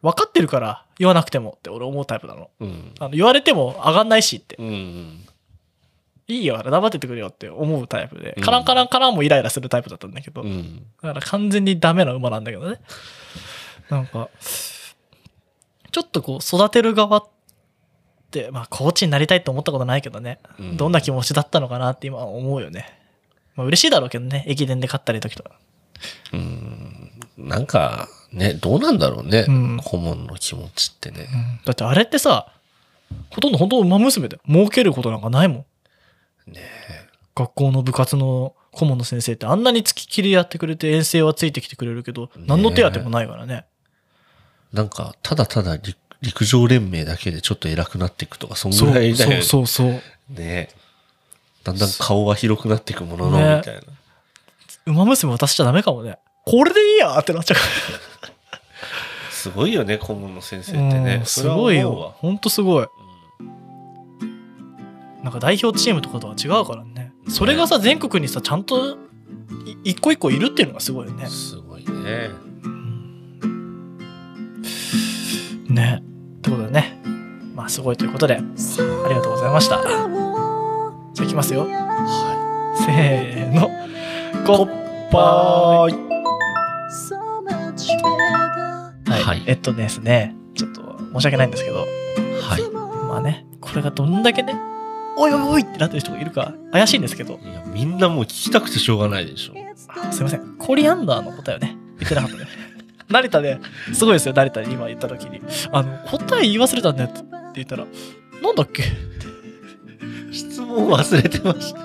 [0.00, 2.50] 分かってるから言わなくてもって俺思うタイプなの。
[2.60, 2.94] うん。
[2.98, 4.56] あの言われても上がんないしって。
[4.58, 5.26] うん。
[6.28, 8.40] いいよ、黙っててくれよって思うタイプでう。
[8.40, 10.42] んカランカランカランもイライラするタイプだったんだけど。
[10.42, 10.86] うん。
[11.02, 12.80] だから完全にダメな馬なんだけどね。
[13.90, 14.28] なんか、
[15.90, 17.37] ちょっとこう育てる側って、
[18.52, 20.38] まあコーチになりたいと思ったことないけどね。
[20.58, 22.98] うんどんな気持ちだったのかなって今は思うよね。
[23.54, 24.44] まあ嬉しいだろうけどね。
[24.46, 25.52] 駅伝で勝ったり時とか。
[26.32, 27.10] うん。
[27.38, 29.46] なんか、ね、どうなんだろうね。
[29.48, 31.28] うん顧問の気持ちってね。
[31.64, 32.52] だってあれってさ、
[33.30, 35.64] ほとんど本当馬娘で儲けることなんかないも
[36.46, 36.52] ん。
[36.52, 36.62] ね
[37.34, 43.64] 学校の部活の顧問の先生ってあんなに付きっきりやってくれて遠征はついてきてくれるけど、何の手当てもないからね。
[44.72, 49.42] なんか、ただただ陸陸上連盟だけでちょっと偉くなっていくとか、そんぐらいだよね。
[49.42, 50.02] そうそうそう。
[50.34, 50.70] ね
[51.64, 53.82] だんだん顔は広くなっていくものの、ねみたいな。
[54.86, 56.18] 馬娘渡しちゃダメかもね。
[56.44, 57.62] これでいいやってなっちゃうか
[59.30, 60.88] すごいよね、顧問の先生ら。
[60.88, 61.22] ってねう。
[61.22, 62.14] んすごいよ。
[62.16, 62.86] ほんとすごい。
[65.22, 67.12] なんか代表チームとかとは違うからね。
[67.28, 68.96] それがさ、全国にさ、ちゃんとい
[69.84, 71.26] 一個一個いるっていうのがすごいよね。
[71.26, 72.30] すごいね。
[75.68, 76.02] ね。
[76.38, 76.98] ってことでね。
[77.54, 78.38] まあすごいということで、あ
[79.08, 79.82] りがとうございました。
[79.82, 81.66] じゃあいきますよ。
[81.68, 83.68] はせーの。
[84.46, 85.90] コッパー
[89.18, 91.80] い、はいえっとですね、ちょっと申し訳ないんですけど、い。
[92.40, 92.70] はい。
[93.08, 94.54] まあね、これがどんだけね、
[95.16, 99.54] おいおいおいってなってる人がいるか怪しいんですけど、いや、みんなもう聞きたくてしょうがないでしょ。
[99.88, 102.46] あすいません、コリアンダーの答えをね、言ってなかったね。
[103.10, 103.58] 成田で、
[103.92, 105.40] すごいですよ、成田に今言った時に。
[105.72, 107.22] あの、答え言い忘れたんだよって
[107.54, 107.86] 言ったら、
[108.42, 108.82] なんだっけ？
[110.32, 111.80] 質問忘れてました。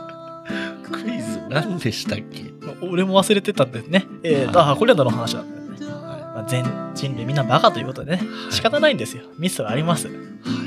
[0.91, 2.53] クイズ何でしたっけ？
[2.81, 4.05] 俺も忘れてたんだよね。
[4.23, 5.85] えーと、あ、コリアンダーの話なんだよね。
[5.85, 9.23] はまあ、全人類みんなバカということでね、仕方ないんですよ。
[9.37, 10.07] ミスはあります。
[10.07, 10.13] は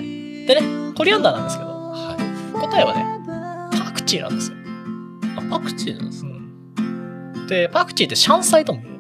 [0.00, 0.46] い。
[0.46, 2.60] でね、コリアンダーなんですけど、はい。
[2.60, 3.04] 答えはね、
[3.84, 4.56] パクチーなんですよ。
[5.36, 6.28] あ、パクチーなんですか？
[6.28, 8.96] うん、で、パクチーってシャンサイとも言う。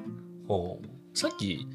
[0.46, 0.85] ほう
[1.16, 1.66] さっき、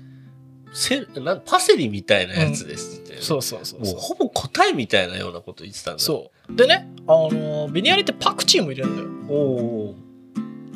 [0.72, 3.94] セなんパセリみたいなやつですって、そうそうそうそう。
[3.94, 6.00] もうほぼ答えみたいなようなこと言ってたんだ。
[6.00, 6.56] そう。
[6.56, 9.36] でね、あの、ビニヤリってパクチーも入れるんだよ。
[9.36, 9.96] お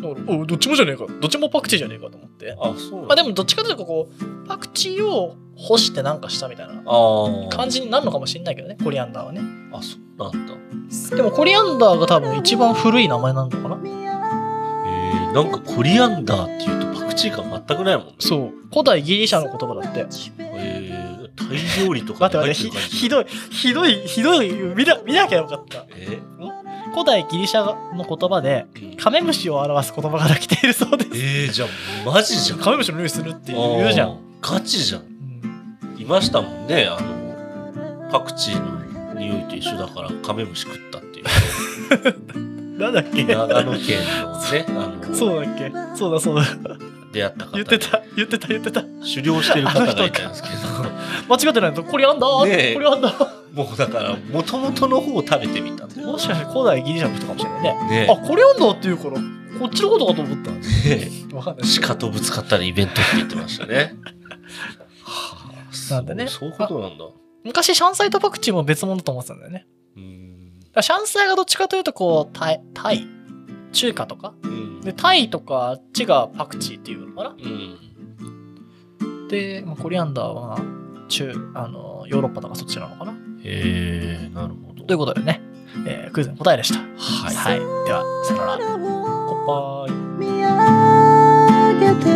[0.03, 1.05] おおどっちもじゃねえか。
[1.21, 2.57] どっちもパクチーじゃねえかと思って。
[2.59, 9.41] あ、そうまあでもどっちかというとこう、パクチーを干してなんかしたみたいなあ感じになるのかもしれないけどね、コリアンダーはね。
[9.71, 9.77] あ。
[9.77, 10.55] あ、そうなんだ。
[11.15, 13.77] でもコリアンダーが多分一番古い名前なんだかな。
[13.85, 18.13] えー、なんかコリアンダーっていうとパクチー感全くないもんね。
[18.19, 18.51] そう。
[18.69, 19.99] 古代ギリシャの言葉だって。
[20.01, 25.85] えー、タイ料理とか待って待って、ひどい、ひどい、ひどい、見な見なきゃよかった。
[25.95, 26.19] え？
[26.93, 27.65] 古代ギリシャ
[27.95, 31.09] の言葉で、ー、カメムシを表す言葉から来ているそうです。
[31.13, 31.69] えー、じゃあ
[32.09, 32.59] マジじゃん。
[32.59, 34.19] カメムシの匂いするって言うじゃん。
[34.41, 35.01] ガチじゃん。
[35.01, 35.15] うん
[35.97, 38.59] いましたもんね、あの、パクチー
[39.13, 41.25] の匂いと一緒だからカメムシ食ったっていう。
[42.79, 43.23] なんだっけ？
[43.23, 45.71] 長野県のね、あの、そうだっけ？
[45.95, 46.45] そうだそうだ。
[47.15, 48.81] 出会った方言ってた、言ってた、言ってた。
[48.81, 53.19] 狩猟してる方がいたんですけ間違ってないと、コリアンダー、ねえコリアンダー。
[53.55, 57.89] ど、もうだから、もともとの方を食べてみたもしかして古代ギリシャの人かもしれないね。
[57.89, 59.11] ねあ、コリアンダーっていうから、
[59.59, 60.51] こっちのことかと思った。
[60.51, 61.69] ねわかんない。
[61.81, 63.95] 鹿とぶつかったらイベントって言ってましたね。
[65.03, 65.49] は
[65.89, 67.05] あなんでねそういうことなんだ。
[67.45, 69.65] 昔、シャンサイとパクチーも別物だと思ってたんだよね。
[69.95, 70.81] うーん。
[70.81, 73.07] シャンサイがどっちかというと、こう、タイ、タイ、
[73.71, 74.33] 中華とか。
[74.43, 74.74] うん。
[74.85, 80.59] でタイとかあっちがパクチーっていうのかな、うん、で、まあ、コリアンダーは
[81.09, 83.11] 中あのヨーロッパとかそっちなのかな？
[83.43, 84.83] へえなるほど。
[84.83, 85.41] ということでね、
[85.87, 86.79] えー、クイズの答えでした。
[86.79, 86.85] は
[87.31, 88.57] い、はい、ではさよなら。
[88.57, 89.91] コッパー
[92.11, 92.14] イ